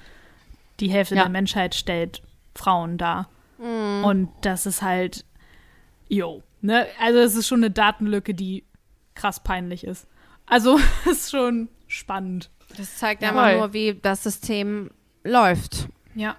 Die 0.81 0.89
Hälfte 0.91 1.16
Ja. 1.16 1.23
der 1.23 1.31
Menschheit 1.31 1.75
stellt 1.75 2.23
Frauen 2.55 2.97
dar. 2.99 3.29
Und 4.03 4.29
das 4.41 4.66
ist 4.66 4.83
halt, 4.83 5.25
yo, 6.12 6.42
ne? 6.60 6.86
Also 7.00 7.18
es 7.20 7.34
ist 7.34 7.48
schon 7.48 7.60
eine 7.60 7.70
Datenlücke, 7.70 8.34
die 8.34 8.64
krass 9.14 9.42
peinlich 9.42 9.84
ist. 9.84 10.06
Also 10.46 10.78
ist 11.10 11.30
schon 11.30 11.68
spannend. 11.86 12.50
Das 12.76 12.96
zeigt 12.98 13.22
Ja. 13.22 13.30
einfach 13.30 13.48
Voll. 13.48 13.56
nur, 13.58 13.72
wie 13.72 13.94
das 13.94 14.22
System 14.22 14.90
läuft. 15.24 15.88
Ja, 16.14 16.36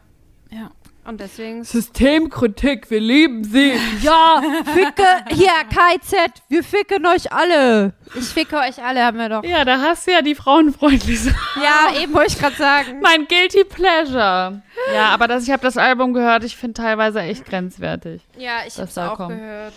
ja. 0.51 0.71
Und 1.05 1.19
deswegen. 1.19 1.65
Systemkritik, 1.65 2.89
wir 2.89 2.99
lieben 3.01 3.43
sie. 3.43 3.73
Ja, 4.01 4.41
ficke, 4.73 5.03
hier, 5.29 5.51
KZ, 5.69 6.41
wir 6.49 6.63
ficken 6.63 7.05
euch 7.05 7.31
alle. 7.31 7.93
Ich 8.15 8.25
ficke 8.25 8.57
euch 8.57 8.81
alle, 8.81 9.03
haben 9.03 9.17
wir 9.17 9.27
doch. 9.29 9.43
Ja, 9.43 9.65
da 9.65 9.81
hast 9.81 10.07
du 10.07 10.11
ja 10.11 10.21
die 10.21 10.35
frauenfreundliche. 10.35 11.35
Ja, 11.61 12.01
eben 12.01 12.13
wollte 12.13 12.33
ich 12.33 12.39
gerade 12.39 12.55
sagen. 12.55 12.99
Mein 13.01 13.27
Guilty 13.27 13.65
Pleasure. 13.65 14.61
Ja, 14.93 15.07
aber 15.09 15.27
das, 15.27 15.43
ich 15.43 15.51
habe 15.51 15.61
das 15.61 15.77
Album 15.77 16.13
gehört, 16.13 16.43
ich 16.45 16.55
finde 16.55 16.81
teilweise 16.81 17.21
echt 17.21 17.45
grenzwertig. 17.45 18.21
Ja, 18.37 18.59
ich 18.65 18.77
hab's 18.77 18.95
soll 18.95 19.07
auch 19.09 19.17
kommen. 19.17 19.37
gehört. 19.37 19.73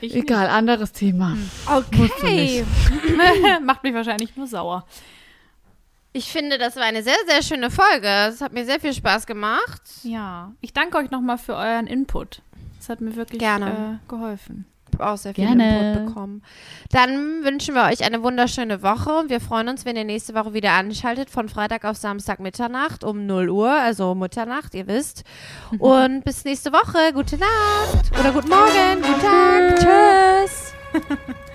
Ich 0.00 0.14
Egal, 0.14 0.48
anderes 0.48 0.92
Thema. 0.92 1.36
Okay. 1.66 2.10
nicht. 2.22 2.64
Macht 3.64 3.82
mich 3.82 3.94
wahrscheinlich 3.94 4.36
nur 4.36 4.46
sauer. 4.46 4.84
Ich 6.16 6.32
finde, 6.32 6.56
das 6.56 6.76
war 6.76 6.84
eine 6.84 7.02
sehr, 7.02 7.18
sehr 7.26 7.42
schöne 7.42 7.70
Folge. 7.70 8.08
Es 8.30 8.40
hat 8.40 8.54
mir 8.54 8.64
sehr 8.64 8.80
viel 8.80 8.94
Spaß 8.94 9.26
gemacht. 9.26 9.82
Ja. 10.02 10.50
Ich 10.62 10.72
danke 10.72 10.96
euch 10.96 11.10
nochmal 11.10 11.36
für 11.36 11.54
euren 11.54 11.86
Input. 11.86 12.40
Das 12.78 12.88
hat 12.88 13.02
mir 13.02 13.14
wirklich 13.16 13.38
Gerne. 13.38 14.00
Äh, 14.02 14.08
geholfen. 14.08 14.64
Ich 14.88 14.98
habe 14.98 15.12
auch 15.12 15.18
sehr 15.18 15.34
viel 15.34 15.44
Gerne. 15.44 15.92
Input 15.92 16.06
bekommen. 16.06 16.42
Dann 16.90 17.44
wünschen 17.44 17.74
wir 17.74 17.84
euch 17.84 18.02
eine 18.02 18.22
wunderschöne 18.22 18.82
Woche 18.82 19.10
und 19.10 19.28
wir 19.28 19.40
freuen 19.40 19.68
uns, 19.68 19.84
wenn 19.84 19.94
ihr 19.94 20.04
nächste 20.04 20.32
Woche 20.32 20.54
wieder 20.54 20.72
anschaltet, 20.72 21.28
von 21.28 21.50
Freitag 21.50 21.84
auf 21.84 21.98
Samstag 21.98 22.40
Mitternacht 22.40 23.04
um 23.04 23.26
0 23.26 23.50
Uhr, 23.50 23.70
also 23.70 24.14
Mitternacht, 24.14 24.72
ihr 24.72 24.86
wisst. 24.86 25.22
Und 25.78 26.24
bis 26.24 26.46
nächste 26.46 26.72
Woche. 26.72 27.12
Gute 27.12 27.36
Nacht 27.36 28.18
oder 28.18 28.32
guten 28.32 28.48
Morgen, 28.48 29.02
gute 29.02 30.46